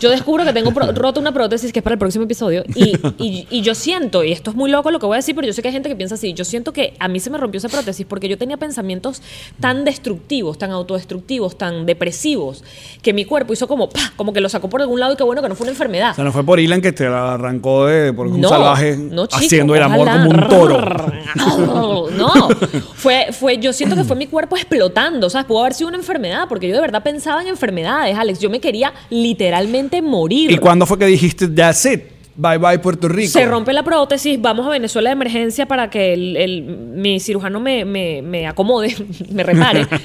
Yo 0.00 0.10
descubro 0.10 0.44
que 0.44 0.52
tengo 0.52 0.70
rota 0.70 1.20
una 1.20 1.32
prótesis 1.32 1.72
que 1.72 1.80
es 1.80 1.82
para 1.82 1.94
el 1.94 1.98
próximo 1.98 2.24
episodio. 2.24 2.64
Y, 2.74 2.96
y- 3.18 3.46
y 3.50 3.60
yo 3.62 3.74
siento, 3.74 4.22
y 4.24 4.32
esto 4.32 4.50
es 4.50 4.56
muy 4.56 4.70
loco 4.70 4.90
lo 4.90 4.98
que 4.98 5.06
voy 5.06 5.14
a 5.14 5.18
decir, 5.18 5.34
pero 5.34 5.46
yo 5.46 5.52
sé 5.52 5.62
que 5.62 5.68
hay 5.68 5.72
gente 5.72 5.88
que 5.88 5.96
piensa 5.96 6.14
así. 6.14 6.32
Yo 6.34 6.44
siento 6.44 6.72
que 6.72 6.94
a 6.98 7.08
mí 7.08 7.20
se 7.20 7.30
me 7.30 7.38
rompió 7.38 7.58
esa 7.58 7.68
prótesis 7.68 8.06
porque 8.06 8.28
yo 8.28 8.38
tenía 8.38 8.56
pensamientos 8.56 9.22
tan 9.60 9.84
destructivos, 9.84 10.58
tan 10.58 10.70
autodestructivos, 10.70 11.58
tan 11.58 11.86
depresivos, 11.86 12.64
que 13.02 13.12
mi 13.12 13.24
cuerpo 13.24 13.52
hizo 13.52 13.66
como, 13.68 13.88
¡pah! 13.88 14.12
como 14.16 14.32
que 14.32 14.40
lo 14.40 14.48
sacó 14.48 14.68
por 14.68 14.80
algún 14.80 15.00
lado 15.00 15.12
y 15.12 15.16
qué 15.16 15.22
bueno 15.24 15.42
que 15.42 15.48
no 15.48 15.54
fue 15.54 15.64
una 15.64 15.72
enfermedad. 15.72 16.12
O 16.12 16.14
sea, 16.14 16.24
no 16.24 16.32
fue 16.32 16.44
por 16.44 16.58
Ilan 16.60 16.80
que 16.80 16.92
te 16.92 17.08
la 17.08 17.34
arrancó 17.34 17.86
de 17.86 18.12
por 18.12 18.26
un 18.26 18.40
No, 18.40 18.48
salvaje 18.48 18.96
no, 18.96 19.26
chico, 19.26 19.44
haciendo 19.44 19.74
el 19.74 19.82
amor 19.82 20.08
ojalá. 20.08 20.26
como 20.26 20.40
un 20.42 20.48
toro. 20.48 21.06
No, 22.16 22.48
fue, 22.94 23.28
fue, 23.32 23.58
yo 23.58 23.72
siento 23.72 23.96
que 23.96 24.04
fue 24.04 24.16
mi 24.16 24.26
cuerpo 24.26 24.56
explotando, 24.56 25.28
¿sabes? 25.30 25.46
Pudo 25.46 25.60
haber 25.60 25.74
sido 25.74 25.88
una 25.88 25.96
enfermedad, 25.98 26.46
porque 26.48 26.68
yo 26.68 26.74
de 26.74 26.80
verdad 26.80 27.02
pensaba 27.02 27.42
en 27.42 27.48
enfermedades, 27.48 28.16
Alex. 28.16 28.38
Yo 28.40 28.50
me 28.50 28.60
quería 28.60 28.83
literalmente 29.10 30.02
morir. 30.02 30.50
¿Y 30.50 30.58
cuándo 30.58 30.86
fue 30.86 30.98
que 30.98 31.06
dijiste, 31.06 31.48
that's 31.48 31.84
it? 31.86 32.13
Bye 32.36 32.58
bye 32.58 32.78
Puerto 32.80 33.08
Rico. 33.08 33.30
Se 33.30 33.46
rompe 33.46 33.72
la 33.72 33.84
prótesis, 33.84 34.40
vamos 34.40 34.66
a 34.66 34.70
Venezuela 34.70 35.10
de 35.10 35.12
emergencia 35.12 35.66
para 35.66 35.88
que 35.88 36.12
el, 36.14 36.36
el- 36.36 36.62
mi 36.62 37.20
cirujano 37.20 37.60
me, 37.60 37.84
me- 37.84 38.22
me 38.22 38.46
acomode, 38.46 38.94
me 39.30 39.42
repare. 39.42 39.86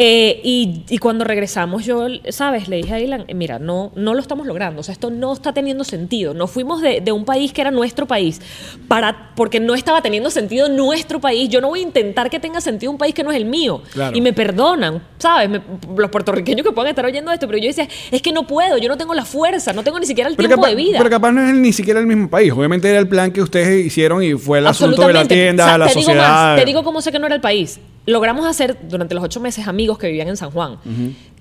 Eh, 0.00 0.40
y, 0.44 0.84
y 0.88 0.98
cuando 0.98 1.24
regresamos, 1.24 1.84
yo, 1.84 2.06
¿sabes? 2.28 2.68
Le 2.68 2.76
dije 2.76 2.94
a 2.94 2.98
eh, 3.00 3.34
mira, 3.34 3.58
no, 3.58 3.90
no 3.96 4.14
lo 4.14 4.20
estamos 4.20 4.46
logrando, 4.46 4.80
o 4.80 4.84
sea, 4.84 4.92
esto 4.92 5.10
no 5.10 5.32
está 5.32 5.52
teniendo 5.52 5.82
sentido. 5.82 6.34
Nos 6.34 6.52
fuimos 6.52 6.80
de, 6.82 7.00
de 7.00 7.10
un 7.10 7.24
país 7.24 7.52
que 7.52 7.60
era 7.62 7.72
nuestro 7.72 8.06
país, 8.06 8.40
para, 8.86 9.32
porque 9.34 9.58
no 9.58 9.74
estaba 9.74 10.00
teniendo 10.00 10.30
sentido 10.30 10.68
nuestro 10.68 11.20
país. 11.20 11.48
Yo 11.48 11.60
no 11.60 11.68
voy 11.68 11.80
a 11.80 11.82
intentar 11.82 12.30
que 12.30 12.38
tenga 12.38 12.60
sentido 12.60 12.92
un 12.92 12.98
país 12.98 13.12
que 13.12 13.24
no 13.24 13.32
es 13.32 13.36
el 13.36 13.44
mío. 13.44 13.82
Claro. 13.92 14.16
Y 14.16 14.20
me 14.20 14.32
perdonan, 14.32 15.02
¿sabes? 15.18 15.48
Me- 15.50 15.60
los 15.96 16.10
puertorriqueños 16.10 16.64
que 16.64 16.72
puedan 16.72 16.90
estar 16.90 17.04
oyendo 17.04 17.32
esto, 17.32 17.46
pero 17.48 17.58
yo 17.58 17.66
decía, 17.66 17.88
es 18.12 18.22
que 18.22 18.30
no 18.32 18.46
puedo, 18.46 18.78
yo 18.78 18.88
no 18.88 18.96
tengo 18.96 19.14
la 19.14 19.24
fuerza, 19.24 19.72
no 19.72 19.82
tengo 19.82 19.98
ni 19.98 20.06
siquiera 20.06 20.30
el 20.30 20.36
Pero 20.36 20.48
tiempo 20.48 20.62
capaz, 20.62 20.76
de 20.76 20.76
vida. 20.82 20.98
pero 20.98 21.10
capaz 21.10 21.32
no 21.32 21.42
es 21.42 21.54
ni 21.68 21.72
siquiera 21.74 22.00
el 22.00 22.06
mismo 22.06 22.28
país. 22.30 22.50
Obviamente 22.52 22.88
era 22.88 22.98
el 22.98 23.06
plan 23.08 23.30
que 23.30 23.42
ustedes 23.42 23.84
hicieron 23.86 24.22
y 24.22 24.32
fue 24.34 24.58
el 24.58 24.66
asunto 24.66 25.06
de 25.06 25.12
la 25.12 25.28
tienda, 25.28 25.64
O 25.64 25.68
sea, 25.68 25.78
la 25.78 25.86
te 25.86 25.90
digo 25.92 26.02
sociedad. 26.06 26.28
más, 26.28 26.58
te 26.58 26.64
digo 26.64 26.82
cómo 26.82 27.00
sé 27.02 27.12
que 27.12 27.18
no 27.18 27.26
era 27.26 27.34
el 27.34 27.40
país. 27.42 27.78
Logramos 28.06 28.46
hacer 28.46 28.78
durante 28.88 29.14
los 29.14 29.22
ocho 29.22 29.38
meses 29.38 29.68
amigos 29.68 29.98
que 29.98 30.06
vivían 30.06 30.28
en 30.28 30.36
San 30.38 30.50
Juan. 30.50 30.78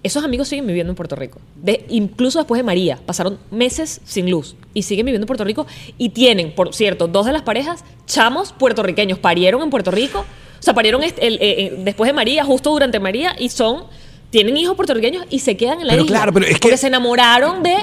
Esos 0.04 0.24
amigos 0.26 0.48
siguen 0.50 0.68
viviendo 0.68 0.92
en 0.92 0.96
Puerto 0.96 1.16
Rico. 1.16 1.40
De, 1.56 1.86
incluso 1.90 2.40
después 2.40 2.60
de 2.60 2.64
María. 2.64 3.00
Pasaron 3.06 3.40
meses 3.52 4.02
sin 4.04 4.30
luz 4.30 4.56
y 4.74 4.84
siguen 4.84 5.06
viviendo 5.06 5.24
en 5.24 5.28
Puerto 5.28 5.44
Rico. 5.46 5.66
Y 5.98 6.10
tienen, 6.10 6.54
por 6.54 6.74
cierto, 6.76 7.08
dos 7.08 7.26
de 7.26 7.32
las 7.32 7.42
parejas, 7.44 7.84
chamos 8.06 8.52
puertorriqueños. 8.52 9.18
Parieron 9.18 9.62
en 9.64 9.70
Puerto 9.70 9.92
Rico. 9.92 10.20
O 10.60 10.62
sea, 10.62 10.74
parieron 10.74 11.04
el- 11.04 11.14
eh, 11.20 11.38
eh, 11.42 11.76
después 11.86 12.08
de 12.10 12.14
María, 12.14 12.44
justo 12.44 12.70
durante 12.72 13.00
María, 13.00 13.34
y 13.40 13.48
son. 13.50 13.86
Tienen 14.30 14.58
hijos 14.58 14.76
puertorriqueños 14.76 15.26
y 15.30 15.40
se 15.40 15.56
quedan 15.56 15.80
en 15.82 15.88
la 15.88 15.94
Pero 15.94 16.04
isla. 16.04 16.18
claro, 16.18 16.34
pero 16.34 16.46
es 16.46 16.54
que- 16.56 16.60
Porque 16.60 16.78
se 16.78 16.88
enamoraron 16.88 17.64
de 17.64 17.76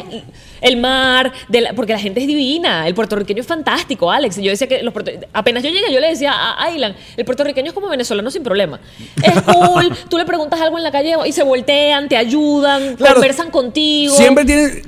el 0.61 0.77
mar, 0.77 1.33
de 1.49 1.61
la- 1.63 1.73
porque 1.73 1.93
la 1.95 1.99
gente 1.99 2.21
es 2.21 2.27
divina. 2.27 2.87
El 2.87 2.95
puertorriqueño 2.95 3.41
es 3.41 3.47
fantástico, 3.47 4.11
Alex. 4.11 4.37
Yo 4.37 4.51
decía 4.51 4.67
que 4.67 4.83
los 4.83 4.93
apenas 5.33 5.63
yo 5.63 5.71
llegué, 5.71 5.93
yo 5.93 6.01
le 6.01 6.09
decía 6.09 6.33
a 6.33 6.65
Aylan, 6.65 6.95
el 7.17 7.25
puertorriqueño 7.25 7.69
es 7.69 7.73
como 7.73 7.89
venezolano 7.89 8.31
sin 8.31 8.43
problema. 8.43 8.79
Es 9.23 9.41
cool, 9.43 9.91
tú 10.11 10.19
le 10.19 10.25
preguntas 10.27 10.61
algo 10.61 10.77
en 10.77 10.85
la 10.85 10.93
calle 10.93 11.15
y 11.27 11.33
se 11.33 11.43
voltean, 11.43 12.09
te 12.09 12.17
ayudan, 12.17 12.97
Claro, 12.97 13.15
conversan 13.15 13.51
contigo. 13.51 14.15
Siempre 14.15 14.45
tienen. 14.45 14.83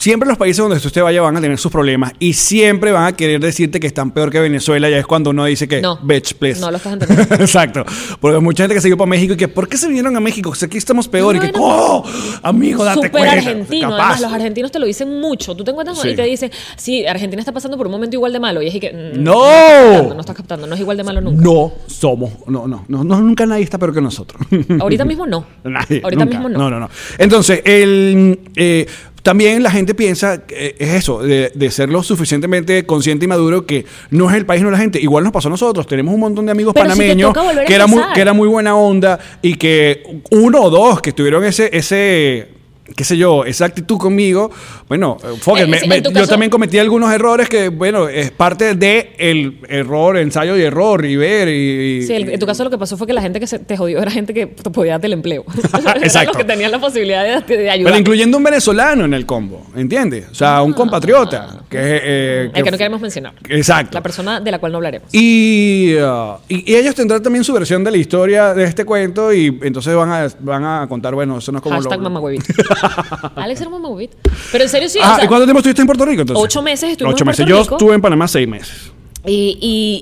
Siempre 0.00 0.28
los 0.28 0.36
países 0.36 0.56
donde 0.56 0.76
usted 0.76 1.02
vaya 1.02 1.22
van 1.22 1.36
a 1.36 1.40
tener 1.40 1.56
sus 1.56 1.70
problemas 1.70 2.12
y 2.18 2.32
siempre 2.32 2.90
van 2.90 3.04
a 3.04 3.12
querer 3.12 3.38
decirte 3.40 3.78
que 3.78 3.86
están 3.86 4.10
peor 4.10 4.28
que 4.32 4.40
Venezuela. 4.40 4.90
Ya 4.90 4.98
es 4.98 5.06
cuando 5.06 5.30
uno 5.30 5.44
dice 5.44 5.68
que, 5.68 5.80
No. 5.80 6.00
bitch, 6.02 6.34
please. 6.34 6.60
No 6.60 6.72
lo 6.72 6.78
estás 6.78 6.94
entendiendo. 6.94 7.32
Exacto. 7.38 7.84
Porque 8.20 8.40
mucha 8.40 8.64
gente 8.64 8.74
que 8.74 8.80
se 8.80 8.88
ido 8.88 8.96
para 8.96 9.08
México 9.08 9.34
y 9.34 9.36
que, 9.36 9.46
¿por 9.46 9.68
qué 9.68 9.76
se 9.76 9.86
vinieron 9.86 10.16
a 10.16 10.20
México? 10.20 10.52
Si 10.56 10.64
aquí 10.64 10.76
estamos 10.78 10.97
peor. 11.06 11.36
y 11.36 11.38
que, 11.38 11.52
No, 11.52 11.58
no, 11.58 11.64
¡oh! 11.98 12.04
Amigo, 12.42 12.82
date 12.84 12.96
Súper 12.96 13.10
cuenta. 13.12 13.32
argentino. 13.32 13.90
Capaz. 13.90 14.00
Además, 14.02 14.20
los 14.22 14.32
argentinos 14.32 14.72
te 14.72 14.78
lo 14.80 14.86
dicen 14.86 15.20
mucho. 15.20 15.54
Tú 15.54 15.62
te 15.62 15.70
encuentras 15.70 16.00
Sí. 16.00 16.08
y 16.08 16.16
te 16.16 16.22
dicen, 16.22 16.50
sí, 16.76 17.06
Argentina 17.06 17.40
está 17.40 17.52
pasando 17.52 17.76
por 17.76 17.86
un 17.86 17.92
momento 17.92 18.16
igual 18.16 18.32
de 18.32 18.40
malo. 18.40 18.60
Y 18.62 18.66
es 18.68 18.80
que. 18.80 18.90
mm, 19.14 19.22
¡No! 19.22 19.34
estás 19.44 19.92
captando, 19.92 20.14
No 20.14 20.20
estás 20.20 20.36
captando, 20.36 20.66
no 20.66 20.74
es 20.74 20.80
igual 20.80 20.96
de 20.96 21.04
malo 21.04 21.20
nunca. 21.20 21.42
No 21.44 21.72
somos. 21.86 22.30
No, 22.46 22.66
no, 22.66 22.84
no, 22.88 23.04
no, 23.04 23.20
Nunca 23.20 23.46
nadie 23.46 23.62
está 23.64 23.78
peor 23.78 23.92
que 23.94 24.00
nosotros. 24.00 24.40
Ahorita 24.80 25.04
mismo 25.04 25.26
no. 25.26 25.44
Nadie. 25.64 26.00
Ahorita 26.02 26.24
nunca. 26.24 26.38
mismo 26.38 26.48
no. 26.48 26.58
No, 26.58 26.70
no, 26.70 26.80
no. 26.80 26.90
Entonces, 27.18 27.60
el, 27.64 28.40
eh, 28.56 28.86
también 29.28 29.62
la 29.62 29.70
gente 29.70 29.94
piensa, 29.94 30.46
que 30.46 30.74
es 30.78 30.94
eso, 30.94 31.20
de, 31.22 31.52
de 31.54 31.70
ser 31.70 31.90
lo 31.90 32.02
suficientemente 32.02 32.86
consciente 32.86 33.26
y 33.26 33.28
maduro 33.28 33.66
que 33.66 33.84
no 34.08 34.30
es 34.30 34.36
el 34.36 34.46
país, 34.46 34.62
no 34.62 34.68
es 34.68 34.72
la 34.72 34.78
gente. 34.78 34.98
Igual 34.98 35.22
nos 35.22 35.34
pasó 35.34 35.48
a 35.48 35.50
nosotros. 35.50 35.86
Tenemos 35.86 36.14
un 36.14 36.20
montón 36.20 36.46
de 36.46 36.52
amigos 36.52 36.72
Pero 36.72 36.88
panameños 36.88 37.34
que, 37.66 37.74
era 37.74 37.86
muy, 37.86 38.02
que 38.14 38.22
era 38.22 38.32
muy 38.32 38.48
buena 38.48 38.74
onda 38.74 39.18
y 39.42 39.56
que 39.56 40.22
uno 40.30 40.62
o 40.62 40.70
dos 40.70 41.02
que 41.02 41.12
tuvieron 41.12 41.44
ese... 41.44 41.68
ese 41.76 42.57
qué 42.96 43.04
sé 43.04 43.16
yo, 43.16 43.44
esa 43.44 43.64
actitud 43.66 43.98
conmigo, 43.98 44.50
bueno, 44.88 45.16
eh, 45.22 45.36
fuck 45.40 45.58
Eh, 45.58 45.66
me- 45.66 45.80
me- 45.86 46.02
yo 46.02 46.26
también 46.26 46.50
cometí 46.50 46.78
algunos 46.78 47.12
errores 47.12 47.48
que, 47.48 47.68
bueno, 47.68 48.08
es 48.08 48.30
parte 48.30 48.74
de 48.74 49.12
el 49.18 49.58
error, 49.68 50.16
ensayo 50.16 50.56
y 50.56 50.62
error, 50.62 51.04
y 51.04 51.16
ver 51.16 51.48
y... 51.48 52.02
Sí, 52.06 52.14
el- 52.14 52.30
en 52.30 52.38
tu 52.40 52.46
caso 52.46 52.64
lo 52.64 52.70
que 52.70 52.78
pasó 52.78 52.96
fue 52.96 53.06
que 53.06 53.12
la 53.12 53.22
gente 53.22 53.38
que 53.40 53.46
se 53.46 53.58
te 53.58 53.76
jodió 53.76 54.00
era 54.00 54.10
gente 54.10 54.32
que 54.34 54.46
te 54.46 54.70
podía 54.70 54.92
darte 54.92 55.06
el 55.06 55.12
empleo. 55.14 55.44
Exacto. 56.02 56.30
los 56.30 56.36
que 56.38 56.44
tenían 56.44 56.70
la 56.70 56.78
posibilidad 56.80 57.42
de, 57.44 57.56
de 57.56 57.70
ayudar. 57.70 57.92
Pero 57.92 57.98
incluyendo 58.00 58.36
un 58.38 58.44
venezolano 58.44 59.04
en 59.04 59.14
el 59.14 59.26
combo, 59.26 59.66
¿entiendes? 59.76 60.26
O 60.30 60.34
sea, 60.34 60.62
un 60.62 60.72
compatriota. 60.72 61.60
Que, 61.68 61.78
eh, 61.80 62.50
el 62.54 62.64
que 62.64 62.70
no 62.70 62.78
queremos 62.78 63.00
mencionar. 63.00 63.34
Exacto. 63.48 63.94
La 63.94 64.02
persona 64.02 64.40
de 64.40 64.50
la 64.50 64.58
cual 64.58 64.72
no 64.72 64.78
hablaremos. 64.78 65.08
Y, 65.12 65.94
uh, 65.96 66.36
y, 66.48 66.72
y 66.72 66.76
ellos 66.76 66.94
tendrán 66.94 67.22
también 67.22 67.44
su 67.44 67.52
versión 67.52 67.84
de 67.84 67.90
la 67.90 67.96
historia 67.98 68.54
de 68.54 68.64
este 68.64 68.84
cuento 68.84 69.32
y 69.32 69.58
entonces 69.62 69.94
van 69.94 70.10
a, 70.10 70.28
van 70.40 70.64
a 70.64 70.86
contar, 70.88 71.14
bueno, 71.14 71.38
eso 71.38 71.52
no 71.52 71.58
es 71.58 71.62
como 71.62 71.76
Hashtag 71.76 72.00
lo... 72.00 72.08
Alex 73.36 73.60
era 73.60 73.70
mamagüevito. 73.70 74.16
Pero 74.52 74.64
en 74.64 74.70
serio 74.70 74.88
sí. 74.88 74.98
Ah, 75.02 75.12
o 75.12 75.16
sea, 75.16 75.24
¿y 75.24 75.28
cuánto 75.28 75.44
tiempo 75.46 75.58
estuviste 75.58 75.82
en 75.82 75.86
Puerto 75.86 76.04
Rico 76.04 76.22
entonces? 76.22 76.44
Ocho 76.44 76.62
meses 76.62 76.90
estuvimos 76.90 77.14
Ocho 77.14 77.24
en 77.24 77.26
meses. 77.28 77.44
Puerto 77.46 77.56
Yo 77.58 77.62
Rico. 77.64 77.74
estuve 77.76 77.94
en 77.94 78.00
Panamá 78.00 78.28
seis 78.28 78.46
meses. 78.48 78.92
Y, 79.26 79.58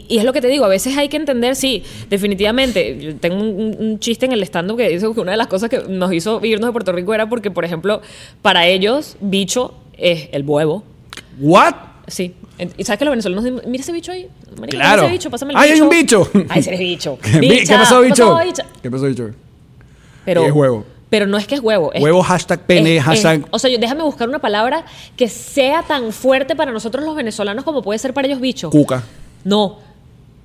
y- 0.09 0.15
y 0.15 0.19
es 0.19 0.25
lo 0.25 0.33
que 0.33 0.41
te 0.41 0.47
digo, 0.47 0.65
a 0.65 0.69
veces 0.69 0.97
hay 0.97 1.09
que 1.09 1.17
entender, 1.17 1.57
sí, 1.57 1.83
definitivamente. 2.11 2.99
Yo 3.01 3.17
tengo 3.17 3.37
un, 3.43 3.77
un 3.79 3.99
chiste 3.99 4.27
en 4.27 4.33
el 4.33 4.43
stand-up 4.43 4.77
que 4.77 4.89
dice 4.89 5.07
que 5.13 5.21
una 5.21 5.33
de 5.33 5.37
las 5.39 5.47
cosas 5.47 5.71
que 5.71 5.79
nos 5.89 6.13
hizo 6.13 6.45
irnos 6.45 6.69
de 6.69 6.73
Puerto 6.73 6.93
Rico 6.93 7.15
era 7.15 7.29
porque, 7.29 7.51
por 7.51 7.65
ejemplo, 7.65 8.03
para 8.43 8.67
ellos, 8.67 9.17
bicho 9.21 9.75
es 9.97 10.29
el 10.33 10.43
huevo. 10.45 10.85
¿What? 11.41 11.75
Sí. 12.07 12.35
¿Y 12.79 12.85
sabes 12.85 12.99
que 12.99 13.05
los 13.05 13.13
venezolanos 13.13 13.45
dicen, 13.45 13.61
mira 13.71 13.83
ese 13.83 13.93
bicho 13.93 14.13
ahí? 14.13 14.29
Marica, 14.59 14.79
Claro. 14.79 15.03
ese 15.05 15.13
bicho, 15.13 15.31
pásame 15.31 15.53
el 15.53 15.59
¡Ay, 15.59 15.71
hay 15.71 15.73
bicho. 15.75 15.85
un 15.85 15.91
bicho! 15.91 16.31
Ay, 16.49 16.61
ese 16.61 16.69
eres 16.71 16.81
bicho. 16.81 17.19
¿Qué, 17.23 17.39
Bicha, 17.41 17.75
¿Qué 17.75 17.79
pasó, 17.83 18.01
bicho? 18.03 18.39
bicha? 18.45 18.67
¿Qué 18.83 18.91
pasó, 18.91 19.05
bicho? 19.07 19.31
Pero, 20.25 20.43
Y 20.43 20.47
es 20.47 20.53
huevo. 20.53 20.85
Pero 21.09 21.27
no 21.27 21.39
es 21.39 21.47
que 21.47 21.55
es 21.55 21.61
huevo. 21.61 21.93
es- 21.93 22.03
Huevo, 22.03 22.23
hashtag 22.23 22.61
pene, 22.61 22.97
es- 22.97 23.03
es- 23.07 23.25
hashtag- 23.25 23.47
o 23.51 23.59
sea, 23.59 23.71
yo, 23.71 23.79
déjame 23.79 24.03
buscar 24.03 24.29
una 24.29 24.41
palabra 24.41 24.85
que 25.17 25.29
sea 25.29 25.83
tan 25.83 26.13
fuerte 26.13 26.57
para 26.57 26.73
nosotros 26.73 27.05
los 27.05 27.15
venezolanos 27.15 27.65
como 27.65 27.83
puede 27.83 27.99
ser 27.99 28.13
para 28.13 28.27
ellos 28.27 28.41
bicho. 28.41 28.71
Cuca. 28.71 29.03
No. 29.45 29.85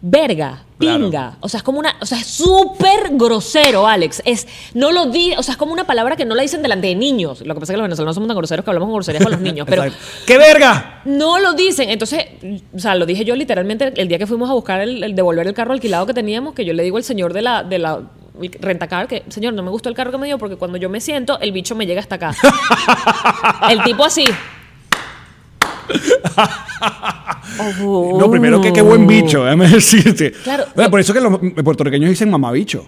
Verga, 0.04 0.64
Claro. 0.80 1.06
pinga. 1.06 1.38
O 1.42 1.48
sea, 1.50 1.60
es 1.60 1.64
como 1.64 1.78
una. 1.78 1.96
O 2.02 2.08
sea, 2.08 2.18
es 2.20 2.26
súper 2.26 3.10
grosero, 3.12 3.86
Alex. 3.86 4.24
Es. 4.26 4.48
No 4.74 4.92
lo 4.92 5.06
di. 5.06 5.34
O 5.38 5.44
sea, 5.44 5.52
es 5.52 5.58
como 5.60 5.74
una 5.74 5.84
palabra 5.86 6.16
que 6.16 6.26
no 6.26 6.34
la 6.34 6.42
dicen 6.42 6.64
delante 6.64 6.88
de 6.88 6.96
niños. 6.96 7.42
Lo 7.46 7.54
que 7.54 7.60
pasa 7.60 7.74
es 7.74 7.76
que 7.76 7.78
los 7.78 7.84
venezolanos 7.86 8.16
somos 8.16 8.28
tan 8.28 8.36
groseros 8.36 8.66
que 8.66 8.72
hablamos 8.72 8.88
con 8.88 8.96
groserías 8.96 9.22
con 9.22 9.32
los 9.32 9.42
niños. 9.42 9.68
Pero. 9.70 9.84
¡Qué 10.26 10.40
verga! 10.40 11.02
no 11.06 11.38
lo 11.38 11.54
dicen. 11.54 11.92
Entonces, 11.92 12.26
o 12.76 12.80
sea, 12.80 12.96
lo 12.96 13.06
dije 13.06 13.26
yo 13.26 13.36
literalmente 13.36 13.94
el 13.96 14.08
día 14.08 14.18
que 14.18 14.26
fuimos 14.26 14.50
a 14.50 14.54
buscar 14.54 14.82
el, 14.82 15.04
el 15.04 15.14
devolver 15.14 15.46
el 15.46 15.54
carro 15.54 15.74
alquilado 15.74 16.08
que 16.08 16.16
teníamos, 16.16 16.56
que 16.56 16.66
yo 16.66 16.74
le 16.74 16.82
digo 16.82 16.98
al 16.98 17.04
señor 17.04 17.32
de 17.34 17.44
la, 17.44 17.64
de 17.64 17.78
la 17.78 18.02
rentacar 18.60 19.08
que, 19.08 19.24
señor, 19.30 19.54
no 19.54 19.64
me 19.64 19.70
gustó 19.70 19.90
el 19.90 19.96
carro 19.96 20.12
que 20.12 20.18
me 20.18 20.28
dio 20.28 20.38
porque 20.38 20.56
cuando 20.56 20.78
yo 20.78 20.90
me 20.90 21.00
siento, 21.02 21.40
el 21.40 21.52
bicho 21.52 21.76
me 21.76 21.86
llega 21.86 22.00
hasta 22.02 22.16
acá. 22.16 22.34
el 23.70 23.84
tipo 23.84 24.04
así. 24.04 24.24
No, 27.88 28.32
primero 28.32 28.62
que 28.62 28.72
qué 28.72 28.82
buen 28.82 29.06
bicho, 29.06 29.44
déjame 29.44 29.68
decirte. 29.68 30.32
Claro. 30.32 30.66
Bueno, 30.74 30.90
por 30.90 31.00
eso 31.00 31.14
que 31.14 31.20
los 31.20 31.38
puertorriqueños 31.64 32.10
dicen 32.10 32.30
mamabicho. 32.30 32.88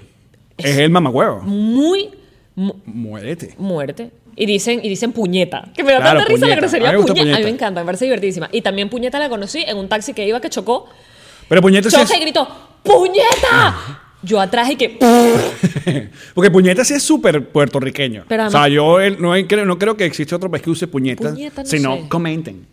Es 0.58 0.78
el 0.78 0.89
mamahuevo. 0.89 1.41
Muy 1.41 2.10
mu- 2.56 2.76
Muérete. 2.86 3.56
muerte. 3.58 4.12
Y 4.36 4.45
dicen, 4.45 4.80
y 4.82 4.89
dicen 4.89 5.12
puñeta. 5.12 5.66
Que 5.76 5.84
me 5.84 5.91
da 5.91 5.99
Claro, 5.99 6.20
tanta 6.20 6.34
risa 6.34 6.47
la 6.47 6.56
grosería 6.56 6.89
A 6.89 6.93
puñeta. 6.93 7.36
A 7.36 7.39
mí 7.39 7.43
me 7.43 7.49
encanta, 7.49 7.82
me 7.82 7.86
parece 7.86 8.06
divertidísima. 8.06 8.49
Y 8.51 8.62
también 8.62 8.89
puñeta 8.89 9.20
la 9.20 9.30
conocí 9.30 9.64
en 9.68 9.78
un 9.78 9.88
taxi 9.89 10.14
que 10.14 10.26
iba 10.28 10.39
que 10.41 10.49
chocó. 10.49 10.88
Pero 11.49 11.62
puñeta 11.62 11.89
sí 11.89 11.95
Choca 11.97 12.14
y 12.14 12.18
es... 12.18 12.22
gritó, 12.22 12.47
¡puñeta! 12.84 13.99
Yo 14.24 14.40
atrás 14.40 14.70
y 14.72 14.76
que. 14.76 14.98
Porque 16.34 16.50
puñeta 16.50 16.84
sí 16.86 16.94
es 16.94 17.04
súper 17.04 17.48
puertorriqueño. 17.50 18.24
Pero 18.28 18.48
o 18.48 18.50
sea, 18.50 18.68
yo 18.68 19.00
eh, 19.02 19.16
no, 19.20 19.34
hay- 19.34 19.46
creo, 19.46 19.66
no 19.66 19.78
creo 19.78 19.98
que 19.98 20.06
existe 20.06 20.34
otro 20.34 20.50
país 20.50 20.64
que 20.64 20.70
use 20.70 20.88
puñeta. 20.88 21.30
Puñeta, 21.30 21.64
no 21.64 21.70
si 21.70 21.80
no, 21.80 21.96
sé. 21.98 22.10
comenten. 22.10 22.66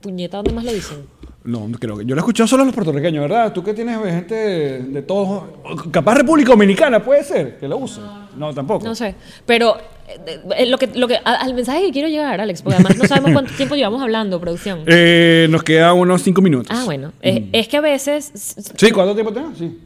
¿Puñeta 0.00 0.38
dónde 0.38 0.52
más 0.52 0.64
lo 0.64 0.72
dicen? 0.72 0.98
No, 1.44 1.70
creo 1.78 1.98
que. 1.98 2.06
Yo 2.06 2.14
lo 2.14 2.20
he 2.20 2.22
escuchado 2.22 2.46
solo 2.46 2.62
a 2.62 2.66
los 2.66 2.74
puertorriqueños, 2.74 3.20
¿verdad? 3.22 3.52
Tú 3.52 3.62
que 3.62 3.74
tienes 3.74 3.98
gente 4.02 4.34
de, 4.34 4.78
de 4.80 5.02
todos. 5.02 5.44
Capaz 5.90 6.14
República 6.14 6.50
Dominicana 6.52 7.04
puede 7.04 7.22
ser 7.22 7.58
que 7.58 7.68
lo 7.68 7.76
use. 7.76 8.00
No, 8.36 8.54
tampoco. 8.54 8.82
No 8.84 8.94
sé. 8.94 9.14
Pero 9.44 9.76
eh, 10.08 10.40
eh, 10.56 10.66
lo 10.66 10.78
que, 10.78 10.86
lo 10.94 11.06
que, 11.06 11.16
al 11.22 11.52
mensaje 11.52 11.82
que 11.82 11.90
quiero 11.92 12.08
llegar, 12.08 12.40
Alex, 12.40 12.62
porque 12.62 12.76
además 12.76 12.96
no 12.96 13.04
sabemos 13.06 13.32
cuánto 13.32 13.52
tiempo 13.54 13.74
llevamos 13.74 14.00
hablando, 14.02 14.40
producción. 14.40 14.84
Eh, 14.86 15.46
nos 15.50 15.62
quedan 15.62 15.98
unos 15.98 16.22
cinco 16.22 16.40
minutos. 16.40 16.74
Ah, 16.74 16.84
bueno. 16.86 17.12
Es, 17.20 17.42
es 17.52 17.68
que 17.68 17.76
a 17.76 17.80
veces. 17.82 18.32
¿Sí? 18.76 18.90
¿Cuánto 18.90 19.12
tiempo 19.12 19.30
tenemos? 19.32 19.58
Sí. 19.58 19.78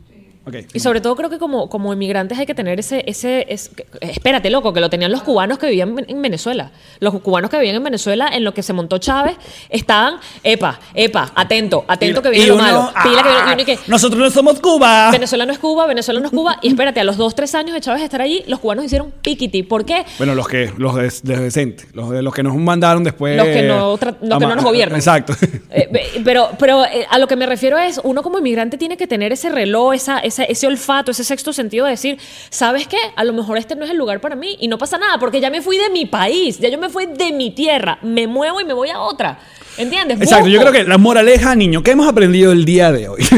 Y 0.73 0.81
sobre 0.81 1.01
todo 1.01 1.15
creo 1.17 1.31
que 1.31 1.39
como, 1.39 1.69
como 1.69 1.93
inmigrantes 1.93 2.39
hay 2.39 2.47
que 2.47 2.55
tener 2.55 2.79
ese, 2.81 3.05
ese, 3.07 3.47
es- 3.49 3.69
que- 3.71 3.87
espérate, 4.01 4.51
loco, 4.51 4.73
que 4.73 4.81
lo 4.81 4.91
tenían 4.91 5.11
los 5.13 5.23
cubanos 5.23 5.59
que 5.59 5.67
vivían 5.67 5.95
en- 5.99 6.07
en 6.09 6.23
Venezuela. 6.23 6.71
Los 7.01 7.19
cubanos 7.21 7.51
que 7.51 7.57
vivían 7.59 7.77
en 7.77 7.85
Venezuela, 7.85 8.29
en 8.33 8.45
lo 8.45 8.55
que 8.55 8.63
se 8.63 8.73
montó 8.73 8.99
Chávez, 8.99 9.37
estaban, 9.69 10.17
epa, 10.43 10.79
epa, 10.95 11.31
atento, 11.35 11.85
atento 11.89 12.23
que 12.23 12.31
viene 12.31 12.45
Y 12.47 12.49
lo 12.49 12.55
uno, 12.55 12.65
malo. 12.65 12.91
Pila 13.03 13.23
que 13.23 13.29
viene- 13.29 13.45
y 13.51 13.53
uno 13.53 13.63
y 13.63 13.65
que, 13.65 13.79
Nosotros 13.87 14.21
no 14.21 14.31
somos 14.31 14.61
Cuba. 14.61 15.11
Venezuela 15.11 15.47
no 15.47 15.53
es 15.53 15.59
Cuba, 15.59 15.87
Venezuela 15.87 16.21
no 16.21 16.27
es 16.27 16.33
Cuba. 16.33 16.59
Y 16.63 16.69
espérate, 16.69 17.01
a 17.01 17.05
los 17.05 17.17
dos, 17.17 17.35
tres 17.35 17.55
años 17.55 17.75
de 17.75 17.81
Chávez 17.81 18.03
estar 18.03 18.21
allí, 18.23 18.45
los 18.47 18.59
cubanos 18.61 18.85
hicieron 18.85 19.13
piquiti. 19.23 19.63
¿Por 19.63 19.85
qué? 19.85 20.05
Bueno, 20.19 20.35
los 20.35 20.49
que, 20.49 20.73
los 20.77 20.95
des- 20.95 21.23
de- 21.23 21.37
decentes, 21.39 21.87
los 21.95 22.11
de 22.11 22.23
los 22.23 22.35
que 22.35 22.43
nos 22.43 22.55
mandaron 22.57 23.05
después. 23.05 23.37
Los 23.37 23.47
que 23.47 23.63
no 23.63 23.97
tra- 23.99 24.17
los 24.21 24.39
que 24.39 24.47
no 24.47 24.55
nos 24.55 24.65
gobiernan. 24.65 24.97
Exacto. 24.99 25.35
Eh, 25.71 26.21
pero 26.25 26.51
pero 26.59 26.85
eh, 26.85 27.07
a 27.11 27.19
lo 27.19 27.27
que 27.27 27.37
me 27.37 27.47
refiero 27.47 27.79
es, 27.79 28.01
uno 28.03 28.23
como 28.23 28.39
inmigrante 28.39 28.79
tiene 28.79 28.97
que 28.97 29.07
tener 29.07 29.33
ese 29.33 29.49
reloj, 29.51 29.95
esa, 29.95 30.19
esa- 30.19 30.38
ese 30.45 30.67
olfato, 30.67 31.11
ese 31.11 31.25
sexto 31.25 31.53
sentido 31.53 31.85
de 31.85 31.93
decir, 31.93 32.19
¿sabes 32.51 32.87
qué? 32.87 32.99
A 33.17 33.25
lo 33.25 33.33
mejor 33.33 33.59
este 33.59 33.75
no 33.77 33.85
es 33.85 33.91
el 33.91 33.97
lugar 33.97 34.21
para 34.21 34.37
mí 34.37 34.57
y 34.61 34.69
no 34.69 34.79
pasa 34.79 34.99
nada, 34.99 35.19
porque 35.19 35.41
ya 35.41 35.51
me 35.51 35.63
fui 35.63 35.77
de 35.79 35.91
mi 35.91 36.07
país, 36.07 36.59
ya 36.59 36.69
yo 36.69 36.79
me 36.79 36.89
fui 36.89 37.07
de 37.07 37.33
mi 37.33 37.51
tierra, 37.51 37.99
me 38.03 38.27
muevo 38.27 38.61
y 38.61 38.65
me 38.65 38.75
voy 38.75 38.91
a 38.91 39.01
otra. 39.01 39.39
¿Entiendes? 39.77 40.21
Exacto, 40.21 40.49
yo 40.49 40.61
creo 40.61 40.73
que 40.73 40.83
la 40.85 40.99
moraleja, 40.99 41.55
niño, 41.55 41.83
¿qué 41.85 41.93
hemos 41.93 42.09
aprendido 42.09 42.51
el 42.51 42.65
día 42.65 42.91
de 42.91 43.09
hoy? 43.09 43.23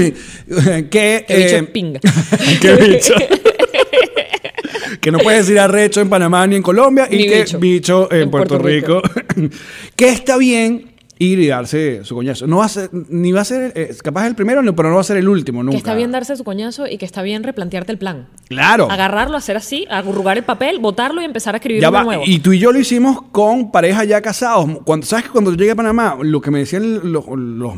que, 0.90 1.24
Que 1.28 1.36
bicho 1.36 1.57
eh, 1.57 1.62
pinga. 1.64 2.01
que 2.61 2.74
bicho. 2.76 3.14
que 5.01 5.11
no 5.11 5.18
puedes 5.18 5.46
decir 5.46 5.59
arrecho 5.61 6.01
en 6.01 6.09
Panamá 6.09 6.46
ni 6.46 6.57
en 6.57 6.62
Colombia 6.62 7.09
y 7.11 7.16
Ni 7.18 7.28
que 7.28 7.40
bicho. 7.42 7.59
bicho, 7.59 8.09
en, 8.11 8.22
En 8.22 8.30
Puerto, 8.30 8.59
Puerto 8.59 8.66
Rico. 8.68 9.03
que 9.96 10.09
está 10.09 10.36
bien 10.38 10.89
ir 11.20 11.38
y 11.38 11.48
darse 11.48 12.02
su 12.02 12.14
coñazo. 12.14 12.46
No 12.46 12.56
va 12.56 12.64
a 12.64 12.68
ser, 12.68 12.90
ni 12.92 13.30
va 13.30 13.42
a 13.42 13.44
ser, 13.44 13.72
eh, 13.76 13.94
capaz 14.02 14.26
el 14.26 14.34
primero, 14.34 14.62
pero 14.74 14.88
no 14.88 14.94
va 14.94 15.02
a 15.02 15.04
ser 15.04 15.18
el 15.18 15.28
último 15.28 15.62
nunca. 15.62 15.72
Que 15.72 15.78
está 15.78 15.94
bien 15.94 16.10
darse 16.10 16.34
su 16.34 16.44
coñazo 16.44 16.86
y 16.86 16.96
que 16.96 17.04
está 17.04 17.20
bien 17.20 17.42
replantearte 17.42 17.92
el 17.92 17.98
plan. 17.98 18.26
Claro. 18.48 18.90
Agarrarlo, 18.90 19.36
hacer 19.36 19.56
así, 19.56 19.86
arrugar 19.90 20.38
el 20.38 20.44
papel, 20.44 20.78
botarlo 20.78 21.20
y 21.20 21.26
empezar 21.26 21.54
a 21.54 21.58
escribir 21.58 21.86
uno 21.86 22.04
nuevo. 22.04 22.22
Y 22.26 22.38
tú 22.38 22.52
y 22.52 22.58
yo 22.58 22.72
lo 22.72 22.80
hicimos 22.80 23.20
con 23.30 23.70
parejas 23.70 24.08
ya 24.08 24.22
casados. 24.22 24.78
Cuando, 24.84 25.06
¿Sabes 25.06 25.26
que 25.26 25.30
cuando 25.30 25.52
llegué 25.52 25.72
a 25.72 25.76
Panamá, 25.76 26.16
lo 26.22 26.40
que 26.40 26.50
me 26.50 26.60
decían 26.60 27.12
los, 27.12 27.26
los, 27.28 27.74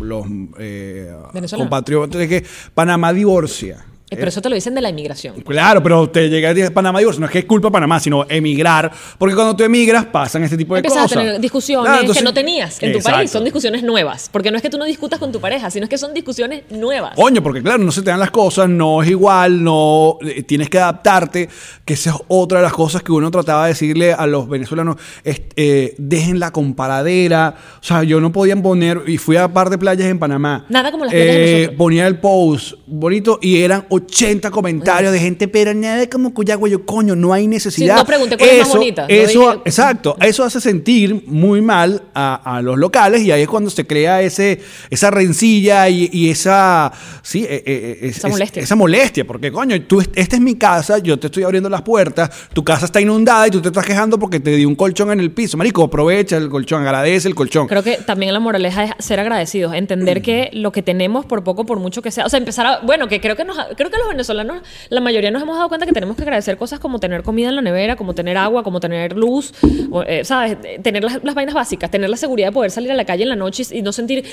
los, 0.00 0.26
eh, 0.58 1.14
compatriotas 1.54 2.22
es 2.22 2.28
que 2.28 2.44
Panamá 2.72 3.12
divorcia. 3.12 3.84
Eh, 4.10 4.16
Pero 4.16 4.28
eso 4.28 4.42
te 4.42 4.50
lo 4.50 4.54
dicen 4.54 4.74
de 4.74 4.82
la 4.82 4.90
inmigración. 4.90 5.40
Claro, 5.40 5.82
pero 5.82 6.10
te 6.10 6.28
llega 6.28 6.50
a 6.50 6.70
Panamá 6.70 6.98
digo, 6.98 7.10
no 7.18 7.24
es 7.24 7.32
que 7.32 7.38
es 7.38 7.44
culpa 7.46 7.68
de 7.68 7.72
Panamá, 7.72 7.98
sino 7.98 8.26
emigrar, 8.28 8.92
porque 9.18 9.34
cuando 9.34 9.56
tú 9.56 9.64
emigras 9.64 10.04
pasan 10.04 10.44
este 10.44 10.58
tipo 10.58 10.74
de 10.74 10.80
Empiezas 10.80 11.04
cosas. 11.04 11.16
a 11.16 11.20
tener 11.20 11.40
discusiones 11.40 11.86
Claro, 11.86 12.00
entonces- 12.02 12.20
que 12.22 12.24
no 12.24 12.34
tenías 12.34 12.82
en 12.82 12.92
tu 12.92 13.00
país. 13.00 13.30
Son 13.30 13.42
discusiones 13.44 13.82
nuevas. 13.82 14.28
Porque 14.30 14.50
no 14.50 14.58
es 14.58 14.62
que 14.62 14.68
tú 14.68 14.76
no 14.76 14.84
discutas 14.84 15.18
con 15.18 15.32
tu 15.32 15.40
pareja, 15.40 15.70
sino 15.70 15.84
es 15.84 15.90
que 15.90 15.96
son 15.96 16.12
discusiones 16.12 16.64
nuevas. 16.70 17.14
Coño, 17.16 17.42
porque 17.42 17.62
claro, 17.62 17.78
no 17.82 17.90
se 17.90 18.02
te 18.02 18.10
dan 18.10 18.20
las 18.20 18.30
cosas, 18.30 18.68
no 18.68 19.02
es 19.02 19.08
igual, 19.08 19.64
no 19.64 20.18
eh, 20.20 20.42
tienes 20.42 20.68
que 20.68 20.78
adaptarte, 20.78 21.48
que 21.86 21.94
esa 21.94 22.10
es 22.10 22.16
otra 22.28 22.58
de 22.58 22.64
las 22.64 22.74
cosas 22.74 23.02
que 23.02 23.10
uno 23.10 23.30
trataba 23.30 23.64
de 23.64 23.68
decirle 23.70 24.12
a 24.12 24.26
los 24.26 24.48
venezolanos, 24.48 24.96
es, 25.24 25.40
eh, 25.56 25.94
dejen 25.96 26.38
la 26.38 26.50
comparadera, 26.52 27.54
o 27.80 27.82
sea, 27.82 28.02
yo 28.02 28.20
no 28.20 28.30
podía 28.32 28.54
poner, 28.54 29.02
y 29.06 29.16
fui 29.18 29.36
a 29.36 29.48
par 29.52 29.70
de 29.70 29.78
playas 29.78 30.08
en 30.08 30.18
Panamá. 30.18 30.66
Nada 30.68 30.92
como 30.92 31.04
las 31.06 31.14
playas 31.14 31.34
de 31.34 31.52
nosotros. 31.56 31.78
Ponía 31.78 32.06
el 32.06 32.18
post 32.18 32.74
bonito 32.86 33.38
y 33.40 33.60
eran 33.62 33.86
80 33.94 34.50
comentarios 34.50 35.12
de 35.12 35.18
gente, 35.20 35.48
pero 35.48 35.72
nada 35.74 36.08
como 36.08 36.32
Cuyagua, 36.34 36.68
yo 36.68 36.84
coño, 36.84 37.14
no 37.16 37.32
hay 37.32 37.46
necesidad. 37.46 37.94
Sí, 37.96 38.00
no 38.00 38.06
pregunté 38.06 38.36
cuál 38.36 38.50
es 38.50 38.58
más 38.60 38.68
bonita, 38.74 39.06
Eso, 39.08 39.62
exacto, 39.64 40.16
eso 40.20 40.44
hace 40.44 40.60
sentir 40.60 41.24
muy 41.26 41.60
mal 41.62 42.02
a, 42.14 42.56
a 42.56 42.62
los 42.62 42.78
locales 42.78 43.22
y 43.22 43.30
ahí 43.32 43.42
es 43.42 43.48
cuando 43.48 43.70
se 43.70 43.86
crea 43.86 44.22
ese, 44.22 44.60
esa 44.90 45.10
rencilla 45.10 45.88
y, 45.88 46.08
y 46.12 46.30
esa, 46.30 46.92
sí, 47.22 47.44
eh, 47.48 47.62
eh, 47.66 47.98
es- 48.02 48.18
Esa 48.18 48.28
es- 48.28 48.32
molestia. 48.32 48.62
esa 48.62 48.76
molestia, 48.76 49.24
porque 49.26 49.50
coño, 49.52 49.80
tú, 49.82 50.02
esta 50.14 50.36
es 50.36 50.42
mi 50.42 50.54
casa, 50.56 50.98
yo 50.98 51.18
te 51.18 51.26
estoy 51.28 51.42
abriendo 51.44 51.68
las 51.68 51.82
puertas, 51.82 52.30
tu 52.52 52.62
casa 52.64 52.86
está 52.86 53.00
inundada 53.00 53.46
y 53.48 53.50
tú 53.50 53.60
te 53.62 53.68
estás 53.68 53.84
quejando 53.86 54.18
porque 54.18 54.40
te 54.40 54.50
di 54.50 54.64
un 54.64 54.74
colchón 54.74 55.10
en 55.12 55.20
el 55.20 55.30
piso. 55.30 55.56
Marico, 55.56 55.84
aprovecha 55.84 56.36
el 56.36 56.48
colchón, 56.48 56.82
agradece 56.82 57.28
el 57.28 57.34
colchón. 57.34 57.66
Creo 57.68 57.82
que 57.82 57.96
también 57.98 58.32
la 58.32 58.40
moraleja 58.40 58.84
es 58.84 58.90
ser 58.98 59.20
agradecidos, 59.20 59.74
entender 59.74 60.22
que 60.22 60.50
lo 60.52 60.72
que 60.72 60.82
tenemos, 60.82 61.24
por 61.26 61.44
poco, 61.44 61.64
por 61.66 61.78
mucho 61.78 62.02
que 62.02 62.10
sea, 62.10 62.26
o 62.26 62.28
sea, 62.28 62.38
empezar 62.38 62.66
a, 62.66 62.80
bueno, 62.80 63.08
que 63.08 63.20
creo 63.20 63.36
que 63.36 63.44
nos, 63.44 63.56
creo 63.76 63.83
que 63.90 63.98
los 63.98 64.08
venezolanos, 64.08 64.62
la 64.88 65.00
mayoría 65.00 65.30
nos 65.30 65.42
hemos 65.42 65.56
dado 65.56 65.68
cuenta 65.68 65.86
que 65.86 65.92
tenemos 65.92 66.16
que 66.16 66.22
agradecer 66.22 66.56
cosas 66.56 66.78
como 66.80 66.98
tener 67.00 67.22
comida 67.22 67.48
en 67.48 67.56
la 67.56 67.62
nevera, 67.62 67.96
como 67.96 68.14
tener 68.14 68.36
agua, 68.36 68.62
como 68.62 68.80
tener 68.80 69.16
luz, 69.16 69.52
o, 69.90 70.02
eh, 70.02 70.24
sabes, 70.24 70.56
Eh, 70.64 70.78
tener 70.82 71.02
las, 71.04 71.22
las 71.22 71.34
vainas 71.34 71.54
básicas, 71.54 71.90
tener 71.90 72.08
la 72.10 72.16
seguridad 72.16 72.48
de 72.48 72.52
poder 72.52 72.70
salir 72.70 72.90
a 72.90 72.94
la 72.94 73.04
calle 73.04 73.22
en 73.24 73.28
la 73.28 73.36
noche 73.36 73.62
y 73.70 73.82
no 73.82 73.92
sentir 73.92 74.24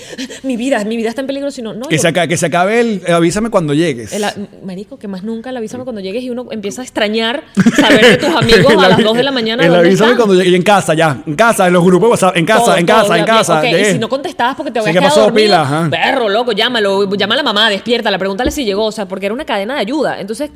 mi 0.43 0.56
vida, 0.58 0.84
mi 0.86 0.97
vida 0.97 1.10
está 1.10 1.22
en 1.22 1.28
peligro, 1.28 1.52
sino 1.52 1.74
no. 1.74 1.88
que, 1.88 1.95
yo- 1.97 2.02
se 2.02 2.08
aca- 2.08 2.28
que 2.28 2.38
se 2.38 2.45
acabe 2.47 2.80
el, 2.80 3.02
eh, 3.08 3.12
avísame 3.12 3.49
cuando 3.49 3.74
llegues. 3.74 4.14
el 4.14 4.24
marico, 4.64 4.97
que 4.97 5.08
más 5.08 5.24
nunca 5.24 5.49
el 5.49 5.58
avísame 5.58 5.84
cuando 5.84 6.02
llegues 6.02 6.24
y 6.24 6.30
uno 6.30 6.47
empieza 6.52 6.82
a 6.82 6.84
extrañar 6.86 7.43
saber 7.76 8.06
de 8.06 8.18
tus 8.18 8.30
amigos 8.36 8.74
a 8.74 8.89
las 8.89 8.97
avi- 8.99 9.04
2 9.04 9.18
de 9.18 9.24
la 9.24 9.32
mañana. 9.32 9.64
El 9.64 9.70
¿dónde 9.72 9.88
avísame 9.89 10.16
cuando 10.16 10.36
llegue 10.36 10.49
y 10.52 10.56
en 10.56 10.64
casa 10.64 10.93
ya, 10.93 11.22
en 11.26 11.36
casa, 11.36 11.68
en 11.68 11.74
los 11.74 11.84
grupos 11.84 12.08
de 12.08 12.12
WhatsApp, 12.12 12.38
en 12.38 12.45
casa, 12.45 12.66
Todo, 12.66 12.76
en 12.78 12.86
todo, 12.86 12.97
casa, 12.97 13.18
en 13.20 13.26
casa. 13.26 13.68
Y 13.70 13.86
si 13.86 13.99
no 13.99 14.10
contestabas 14.10 14.56
porque 14.56 14.72
te 14.72 14.80
Sí, 14.82 14.88
habías 14.89 15.02
¿qué 15.04 15.10
quedado 15.10 15.22
dormido, 15.26 15.45
pila? 15.64 15.88
Perro, 15.89 16.30
loco, 16.30 16.52
llámalo, 16.54 17.14
llama 17.16 17.34
a 17.36 17.38
la 17.38 17.43
mamá, 17.43 17.70
despiértala, 17.70 18.18
pregúntale 18.18 18.52
si 18.52 18.66
llegó, 18.66 18.86
o 18.86 18.91
sea, 18.91 19.08
porque 19.08 19.26
era 19.28 19.34
una 19.34 19.41
cadena 19.46 19.76
de 19.76 19.82
ayuda. 19.82 20.20
Entonces, 20.20 20.52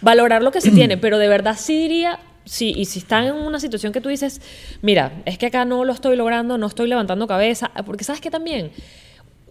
valorar 0.00 0.42
lo 0.42 0.52
que 0.52 0.60
se 0.60 0.70
tiene, 0.70 0.96
pero 0.98 1.18
de 1.18 1.28
verdad 1.28 1.56
sí 1.58 1.78
diría, 1.78 2.18
sí, 2.44 2.72
y 2.76 2.86
si 2.86 3.00
están 3.00 3.24
en 3.24 3.34
una 3.34 3.60
situación 3.60 3.92
que 3.92 4.00
tú 4.00 4.08
dices, 4.08 4.40
mira, 4.82 5.12
es 5.24 5.38
que 5.38 5.46
acá 5.46 5.64
no 5.64 5.84
lo 5.84 5.92
estoy 5.92 6.16
logrando, 6.16 6.58
no 6.58 6.66
estoy 6.66 6.88
levantando 6.88 7.26
cabeza, 7.26 7.70
porque 7.84 8.04
sabes 8.04 8.20
que 8.20 8.30
también 8.30 8.70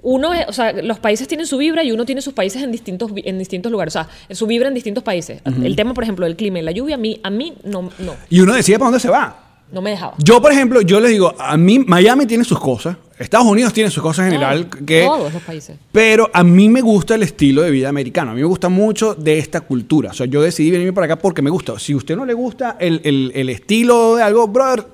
uno 0.02 0.34
es, 0.34 0.48
o 0.48 0.54
sea, 0.54 0.72
los 0.72 1.00
países 1.00 1.28
tienen 1.28 1.48
su 1.48 1.58
vibra 1.58 1.84
y 1.84 1.92
uno 1.92 2.06
tiene 2.06 2.22
sus 2.22 2.34
países 2.34 2.62
en 2.62 2.72
distintos, 2.72 3.12
en 3.16 3.40
distintos 3.40 3.72
lugares, 3.72 3.96
o 3.96 4.04
sea, 4.04 4.36
su 4.36 4.46
vibra 4.46 4.68
en 4.68 4.76
distintos 4.76 5.04
países. 5.04 5.42
El 5.46 5.76
tema, 5.76 5.96
por 5.96 6.04
ejemplo, 6.04 6.28
del 6.28 6.36
clima 6.36 6.60
y 6.60 6.62
la 6.62 6.72
lluvia, 6.72 6.94
a 6.94 7.00
mí, 7.00 7.20
a 7.24 7.32
mí 7.32 7.56
no, 7.64 7.90
no, 7.98 8.16
Y 8.30 8.40
uno 8.40 8.54
decide 8.54 8.78
para 8.78 8.92
dónde 8.92 9.00
se 9.00 9.10
va. 9.10 9.45
No 9.72 9.82
me 9.82 9.90
dejaba. 9.92 10.14
Yo, 10.20 10.42
por 10.42 10.52
ejemplo, 10.52 10.82
yo 10.82 11.00
les 11.00 11.12
digo, 11.12 11.34
a 11.40 11.58
mí 11.58 11.80
Miami 11.80 12.26
tiene 12.26 12.44
sus 12.44 12.60
cosas, 12.60 12.98
Estados 13.18 13.48
Unidos 13.48 13.72
tiene 13.74 13.90
sus 13.90 14.04
cosas 14.04 14.26
en 14.28 14.34
general, 14.34 14.70
que, 14.86 15.04
todos 15.04 15.34
los 15.34 15.42
países. 15.44 15.78
pero 15.92 16.30
a 16.34 16.44
mí 16.44 16.70
me 16.70 16.82
gusta 16.82 17.16
el 17.16 17.24
estilo 17.24 17.62
de 17.62 17.72
vida 17.72 17.90
americano, 17.90 18.32
a 18.32 18.34
mí 18.34 18.42
me 18.42 18.48
gusta 18.48 18.70
mucho 18.70 19.16
de 19.16 19.40
esta 19.40 19.62
cultura, 19.62 20.12
o 20.12 20.14
sea, 20.14 20.26
yo 20.28 20.42
decidí 20.42 20.72
venirme 20.72 20.94
para 20.94 21.06
acá 21.06 21.18
porque 21.18 21.42
me 21.42 21.50
gusta. 21.50 21.78
Si 21.80 21.94
a 21.94 21.98
usted 21.98 22.16
no 22.16 22.26
le 22.26 22.34
gusta 22.34 22.76
el, 22.80 23.02
el- 23.04 23.32
el 23.36 23.50
estilo 23.50 24.16
de 24.16 24.24
algo, 24.24 24.48
brother, 24.48 24.86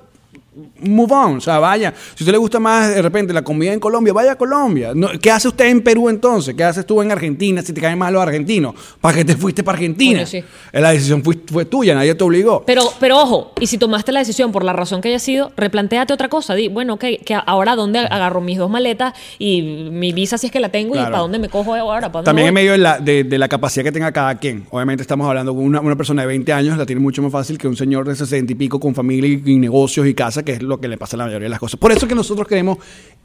move 0.82 1.14
on, 1.14 1.38
o 1.38 1.42
sea, 1.42 1.60
vaya. 1.60 1.94
Si 2.16 2.24
a 2.24 2.24
usted 2.24 2.32
le 2.34 2.38
gusta 2.38 2.60
más 2.60 2.94
de 2.94 3.02
repente 3.02 3.34
la 3.34 3.42
comida 3.42 3.72
en 3.74 3.80
Colombia, 3.80 4.14
vaya 4.14 4.34
a 4.34 4.36
Colombia. 4.36 4.92
No, 4.94 5.10
¿Qué 5.22 5.32
hace 5.32 5.48
usted 5.48 5.66
en 5.66 5.82
Perú 5.82 6.10
entonces? 6.10 6.56
¿Qué 6.56 6.64
haces 6.64 6.86
tú 6.86 7.02
en 7.02 7.12
Argentina 7.12 7.62
si 7.62 7.74
te 7.74 7.80
caen 7.80 7.98
mal 7.98 8.14
los 8.14 8.22
argentinos? 8.22 8.76
¿Para 9.00 9.18
qué 9.18 9.26
te 9.26 9.36
fuiste 9.36 9.64
para 9.64 9.78
Argentina? 9.78 10.26
Sí. 10.26 10.44
La 10.74 10.92
decisión 10.92 11.24
fue, 11.24 11.38
fue 11.46 11.66
tuya, 11.66 11.96
nadie 11.96 12.16
te 12.16 12.24
obligó. 12.24 12.64
Pero, 12.66 12.84
pero 13.00 13.20
ojo, 13.22 13.54
y 13.60 13.68
si 13.68 13.78
tomaste 13.78 14.12
la 14.12 14.20
decisión 14.20 14.52
por 14.52 14.64
la 14.64 14.74
razón 14.74 15.02
que 15.02 15.10
haya 15.10 15.20
sido, 15.20 15.52
replantéate 15.56 16.14
otra 16.14 16.28
cosa. 16.28 16.54
Di, 16.54 16.68
bueno, 16.68 16.96
ok, 16.96 17.06
que 17.26 17.38
ahora 17.46 17.76
dónde 17.76 18.00
agarro 18.00 18.42
mis 18.42 18.58
dos 18.58 18.70
maletas 18.70 19.14
y 19.40 19.62
mi 19.92 20.12
visa 20.12 20.38
si 20.38 20.48
es 20.48 20.52
que 20.52 20.60
la 20.60 20.70
tengo 20.70 20.96
y 20.96 21.00
para 21.00 21.20
dónde 21.20 21.40
me 21.40 21.50
cojo 21.50 21.76
ahora. 21.76 22.12
¿Para 22.12 22.24
También 22.24 22.50
en 22.50 22.54
medio 22.54 22.74
de 22.74 22.78
la, 22.78 23.00
de, 23.00 23.24
de 23.24 23.38
la 23.38 23.48
capacidad 23.48 23.86
que 23.86 23.92
tenga 23.92 24.12
cada 24.12 24.36
quien. 24.36 24.66
Obviamente 24.70 25.02
estamos 25.02 25.28
hablando 25.28 25.56
con 25.56 25.64
una, 25.64 25.80
una 25.80 25.96
persona 25.96 26.24
de 26.24 26.28
20 26.28 26.52
años, 26.52 26.78
la 26.78 26.86
tiene 26.86 27.02
mucho 27.02 27.22
más 27.22 27.32
fácil 27.32 27.58
que 27.58 27.68
un 27.68 27.78
señor 27.78 28.08
de 28.08 28.16
60 28.16 28.52
y 28.52 28.56
pico 28.56 28.80
con 28.80 28.94
familia 28.94 29.30
y, 29.30 29.42
y 29.46 29.58
negocios 29.58 30.06
y 30.08 30.14
casa, 30.14 30.41
que 30.44 30.54
es 30.54 30.62
lo 30.62 30.80
que 30.80 30.88
le 30.88 30.98
pasa 30.98 31.16
a 31.16 31.20
la 31.20 31.26
mayoría 31.26 31.46
de 31.46 31.50
las 31.50 31.60
cosas. 31.60 31.80
Por 31.80 31.92
eso 31.92 32.08
que 32.08 32.16
nosotros 32.16 32.48
queremos 32.48 32.78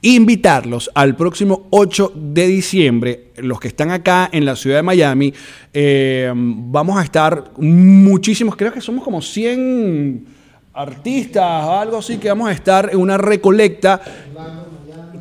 invitarlos 0.03 0.91
al 0.95 1.17
próximo 1.17 1.67
8 1.71 2.12
de 2.14 2.47
diciembre, 2.47 3.29
los 3.39 3.59
que 3.61 3.69
están 3.69 3.91
acá 3.91 4.29
en 4.33 4.45
la 4.45 4.55
ciudad 4.57 4.77
de 4.77 4.83
Miami, 4.83 5.33
eh, 5.73 6.31
vamos 6.35 6.99
a 6.99 7.03
estar 7.03 7.53
muchísimos, 7.59 8.57
creo 8.57 8.73
que 8.73 8.81
somos 8.81 9.03
como 9.03 9.21
100 9.23 10.27
artistas 10.75 11.64
o 11.64 11.79
algo 11.79 11.99
así, 11.99 12.19
que 12.19 12.29
vamos 12.29 12.49
a 12.49 12.53
estar 12.53 12.91
en 12.93 12.99
una 12.99 13.17
recolecta 13.17 14.01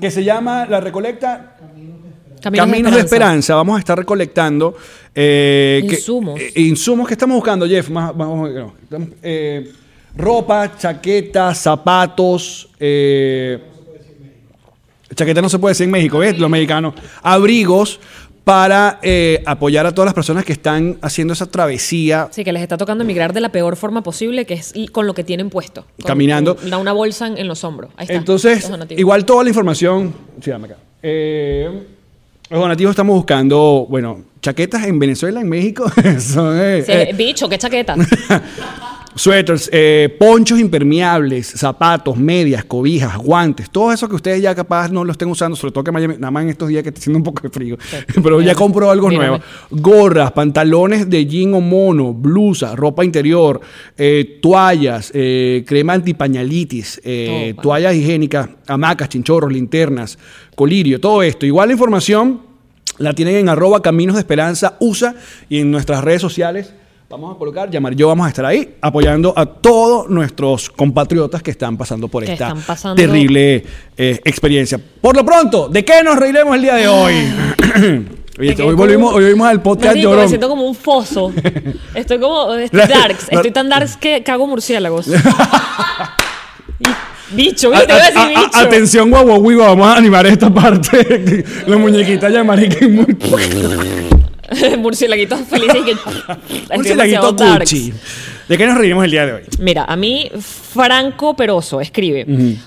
que 0.02 0.12
se 0.12 0.24
llama 0.24 0.66
la 0.66 0.82
recolecta 0.82 1.52
Caminos, 2.54 2.94
de, 2.94 3.00
Esperanza. 3.00 3.56
Vamos 3.56 3.78
a 3.78 3.80
estar 3.80 3.98
recolectando 3.98 4.76
eh, 5.16 5.84
que- 5.90 5.96
Insumos. 5.96 6.40
eh, 6.40 6.52
insumos 6.58 7.08
que 7.08 7.14
estamos 7.16 7.36
buscando, 7.36 7.66
Jeff. 7.68 7.90
Más, 7.90 8.16
más- 8.16 8.28
no, 8.28 8.74
estamos, 8.84 9.10
eh, 9.24 9.72
ropa, 10.18 10.78
chaquetas, 10.78 11.58
zapatos. 11.58 12.70
Eh, 12.80 13.60
chaqueta 15.14 15.42
no 15.42 15.50
se 15.50 15.60
puede 15.60 15.72
decir 15.72 15.86
en 15.86 15.92
México, 15.92 16.20
¿ves? 16.20 16.38
Los 16.38 16.50
mexicanos. 16.50 16.94
Abrigos 17.22 18.00
para 18.44 19.00
eh, 19.02 19.42
apoyar 19.48 19.88
a 19.88 19.92
todas 19.92 20.06
las 20.06 20.14
personas 20.14 20.46
que 20.46 20.54
están 20.54 21.00
haciendo 21.02 21.34
esa 21.34 21.48
travesía 21.48 22.28
Sí, 22.32 22.44
que 22.44 22.54
les 22.54 22.62
está 22.62 22.78
tocando 22.78 23.04
emigrar 23.04 23.34
de 23.34 23.42
la 23.42 23.50
peor 23.50 23.76
forma 23.76 24.04
posible, 24.04 24.46
que 24.46 24.54
es 24.54 24.72
con 24.92 25.08
lo 25.08 25.16
que 25.16 25.24
tienen 25.24 25.50
puesto. 25.50 25.82
Con- 26.00 26.06
Caminando. 26.08 26.56
con 26.56 26.70
la- 26.70 26.78
una 26.78 26.92
bolsa 26.94 27.26
en, 27.26 27.38
en 27.40 27.48
los 27.48 27.64
hombros. 27.64 27.90
Ahí 27.98 28.04
está. 28.04 28.14
Entonces, 28.14 28.70
igual 28.98 29.26
toda 29.26 29.44
la 29.44 29.50
información. 29.50 30.14
Sí, 30.42 30.52
dame 30.52 30.68
acá. 30.68 30.78
Eh, 31.02 31.88
los 32.52 32.60
donativos 32.60 32.92
estamos 32.92 33.16
buscando, 33.16 33.88
bueno, 33.90 34.24
chaquetas 34.42 34.84
en 34.86 35.00
Venezuela, 35.00 35.42
en 35.42 35.50
México. 35.50 35.90
son, 36.20 36.56
eh, 36.60 36.84
Sí, 36.86 36.92
eh, 36.92 37.12
bicho, 37.18 37.50
qué 37.50 37.58
chaqueta. 37.58 37.96
suéteres, 39.16 39.70
eh, 39.72 40.14
ponchos 40.20 40.60
impermeables, 40.60 41.48
zapatos, 41.48 42.18
medias, 42.18 42.66
cobijas, 42.66 43.18
guantes, 43.18 43.70
todo 43.70 43.92
eso 43.94 44.10
que 44.10 44.16
ustedes 44.16 44.42
ya 44.42 44.54
capaz 44.54 44.90
no 44.92 45.04
lo 45.06 45.12
estén 45.14 45.30
usando, 45.30 45.56
sobre 45.56 45.72
todo 45.72 45.84
que 45.86 45.92
Miami- 45.92 46.16
nada 46.18 46.32
más 46.32 46.44
en 46.44 46.50
estos 46.50 46.68
días 46.70 46.84
que 46.84 46.90
está 46.90 47.00
haciendo 47.00 47.18
un 47.20 47.24
poco 47.24 47.42
de 47.44 47.50
frío, 47.50 47.78
pero 48.24 48.42
ya 48.42 48.54
compró 48.56 48.92
algo 48.92 49.08
Mírame. 49.08 49.28
nuevo. 49.30 49.44
Gorras, 49.72 50.32
pantalones 50.34 51.10
de 51.10 51.26
jean 51.26 51.54
o 51.54 51.62
mono, 51.62 52.14
blusa, 52.14 52.76
ropa 52.76 53.06
interior, 53.06 53.62
eh, 53.98 54.40
toallas, 54.42 55.12
eh, 55.14 55.64
crema 55.66 55.94
antipañalitis, 55.94 57.02
eh, 57.04 57.52
Oh, 57.52 57.54
wow. 57.56 57.64
toallas 57.64 57.96
higiénicas, 57.96 58.50
hamacas, 58.68 59.10
chinchorros, 59.10 59.52
linternas, 59.52 60.18
colirio, 60.56 61.00
todo 61.00 61.24
esto. 61.24 61.46
Igual 61.46 61.70
la 61.70 61.74
información 61.74 62.42
la 62.98 63.14
tienen 63.14 63.36
en 63.36 63.50
arroba 63.50 63.82
Caminos 63.82 64.16
de 64.16 64.22
Esperanza 64.22 64.78
USA 64.80 65.16
y 65.50 65.60
en 65.60 65.72
nuestras 65.72 66.04
redes 66.04 66.22
sociales. 66.22 66.74
Vamos 67.08 67.36
a 67.36 67.38
colocar, 67.38 67.70
llamar 67.70 67.94
yo, 67.96 68.08
vamos 68.08 68.26
a 68.26 68.30
estar 68.30 68.46
ahí 68.46 68.76
apoyando 68.82 69.32
a 69.38 69.46
todos 69.46 70.10
nuestros 70.10 70.72
compatriotas 70.72 71.44
que 71.44 71.52
están 71.52 71.78
pasando 71.78 72.08
por 72.08 72.26
Que 72.26 72.34
esta 72.34 72.56
pasando- 72.56 72.96
terrible 72.96 73.64
eh, 73.96 74.20
experiencia. 74.26 74.80
Por 75.02 75.16
lo 75.16 75.24
pronto, 75.24 75.70
¿de 75.70 75.86
qué 75.86 76.02
nos 76.04 76.18
reiremos 76.18 76.56
el 76.56 76.62
día 76.64 76.76
de 76.76 76.88
hoy? 76.88 77.14
Oye, 78.40 78.56
que 78.56 78.62
hoy, 78.64 78.70
como- 78.72 78.78
volvimos, 78.78 79.14
hoy 79.14 79.24
volvimos 79.24 79.48
al 79.48 79.62
podcast 79.62 79.96
Marico, 79.96 80.16
me 80.16 80.28
siento 80.28 80.50
como 80.50 80.64
un 80.68 80.74
foso. 80.76 81.32
Estoy 81.94 82.20
como. 82.20 82.54
Estoy 82.56 82.80
darks. 82.82 83.28
Estoy 83.30 83.52
tan 83.52 83.70
darks 83.70 83.98
que 83.98 84.24
cago 84.24 84.48
murciélagos. 84.48 85.08
Y- 86.78 87.36
bicho, 87.36 87.70
¿viste? 87.70 87.86
Te 87.86 87.94
a 87.94 87.96
a- 87.96 88.00
decir 88.00 88.18
a- 88.20 88.28
bicho. 88.28 88.50
atención, 88.58 89.10
guau, 89.12 89.24
guau, 89.26 89.40
guau, 89.42 89.58
vamos 89.58 89.88
a 89.88 89.96
animar 89.98 90.26
esta 90.26 90.50
parte. 90.54 91.46
La 91.68 91.78
muñequita 91.78 92.30
ya 92.30 92.44
marica 92.44 92.78
Murciélaguitos 94.78 95.40
felices 95.48 95.78
y 95.82 95.86
que. 95.86 95.92
es 96.74 96.78
Un 96.78 96.84
cielaguito 96.84 97.32
demasiado 97.32 97.32
darks. 97.34 97.72
Gucci. 97.72 97.94
¿De 98.48 98.58
qué 98.58 98.66
nos 98.68 98.78
reiremos 98.78 99.04
el 99.06 99.12
día 99.12 99.26
de 99.26 99.34
hoy? 99.34 99.42
Mira, 99.60 99.86
a 99.86 99.96
mí 99.96 100.30
Franco 100.40 101.36
Peroso 101.36 101.82
escribe, 101.82 102.26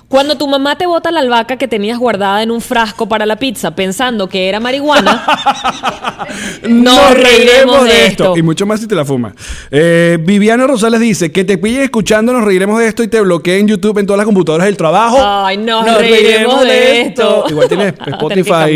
cuando 0.09 0.37
tu 0.37 0.49
mamá 0.49 0.77
te 0.77 0.87
bota 0.87 1.11
la 1.13 1.21
albahaca 1.21 1.57
que 1.57 1.69
tenías 1.69 1.99
guardada 1.99 2.43
en 2.43 2.51
un 2.51 2.61
frasco 2.61 3.09
para 3.09 3.27
la 3.27 3.37
pizza 3.37 3.75
pensando 3.77 4.29
que 4.29 4.49
era 4.49 4.59
marihuana, 4.61 5.25
nos 6.69 7.15
reiremos 7.15 7.85
de 7.85 8.07
esto. 8.07 8.37
Y 8.37 8.43
mucho 8.43 8.67
más 8.67 8.81
si 8.81 8.89
te 8.89 8.95
la 8.97 9.05
fumas. 9.05 9.35
Eh, 9.71 10.19
Viviana 10.21 10.67
Rosales 10.67 10.99
dice 11.01 11.31
que 11.31 11.45
te 11.45 11.59
pillen 11.59 11.83
escuchando, 11.83 12.33
nos 12.33 12.45
reiremos 12.45 12.81
de 12.81 12.89
esto 12.89 13.03
y 13.05 13.09
te 13.09 13.21
bloqueen 13.21 13.69
YouTube 13.69 13.99
en 13.99 14.07
todas 14.07 14.19
las 14.19 14.27
computadoras 14.27 14.67
del 14.67 14.77
trabajo. 14.77 15.19
Ay, 15.21 15.59
nos 15.59 15.85
reiremos 15.99 16.65
de 16.65 17.03
esto. 17.03 17.45
Igual 17.49 17.69
tienes 17.69 17.95
Spotify 18.07 18.71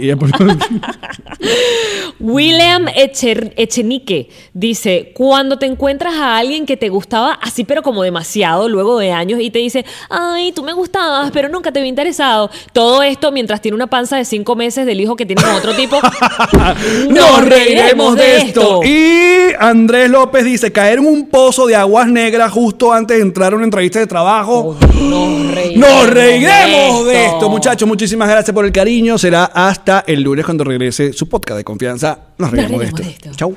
y, 0.00 0.08
y. 0.08 0.14
William 2.18 2.86
Echer- 2.86 3.52
Echenique 3.56 4.30
dice, 4.54 5.12
cuando 5.14 5.58
te 5.58 5.66
encuentras 5.66 6.14
a 6.14 6.38
alguien 6.38 6.45
que 6.66 6.76
te 6.76 6.88
gustaba 6.88 7.32
así 7.42 7.64
pero 7.64 7.82
como 7.82 8.02
demasiado 8.02 8.68
luego 8.68 8.98
de 8.98 9.12
años 9.12 9.40
y 9.40 9.50
te 9.50 9.58
dice, 9.58 9.84
ay, 10.08 10.52
tú 10.52 10.62
me 10.62 10.72
gustabas 10.72 11.30
pero 11.32 11.48
nunca 11.48 11.72
te 11.72 11.80
había 11.80 11.88
interesado. 11.88 12.50
Todo 12.72 13.02
esto 13.02 13.32
mientras 13.32 13.60
tiene 13.60 13.74
una 13.74 13.88
panza 13.88 14.16
de 14.16 14.24
cinco 14.24 14.56
meses 14.56 14.86
del 14.86 15.00
hijo 15.00 15.16
que 15.16 15.26
tiene 15.26 15.42
con 15.42 15.52
otro 15.52 15.74
tipo. 15.74 15.96
Nos 17.10 17.44
reiremos 17.44 18.16
de 18.16 18.36
esto. 18.38 18.80
Y 18.84 19.54
Andrés 19.58 20.10
López 20.10 20.44
dice, 20.44 20.72
caer 20.72 20.98
en 20.98 21.06
un 21.06 21.28
pozo 21.28 21.66
de 21.66 21.76
aguas 21.76 22.08
negras 22.08 22.52
justo 22.52 22.92
antes 22.92 23.16
de 23.16 23.22
entrar 23.22 23.52
a 23.52 23.56
una 23.56 23.64
entrevista 23.64 23.98
de 23.98 24.06
trabajo. 24.06 24.76
Nos 24.80 25.54
reiremos, 25.54 25.88
Nos 25.88 26.10
reiremos 26.10 27.06
de 27.06 27.26
esto, 27.26 27.48
muchachos. 27.48 27.88
Muchísimas 27.88 28.28
gracias 28.28 28.54
por 28.54 28.64
el 28.64 28.72
cariño. 28.72 29.18
Será 29.18 29.44
hasta 29.44 30.04
el 30.06 30.22
lunes 30.22 30.44
cuando 30.44 30.64
regrese 30.64 31.12
su 31.12 31.28
podcast 31.28 31.58
de 31.58 31.64
confianza. 31.64 32.18
Nos 32.38 32.50
reiremos, 32.50 32.78
reiremos 32.80 33.00
de 33.00 33.10
esto. 33.10 33.30
Chau. 33.34 33.56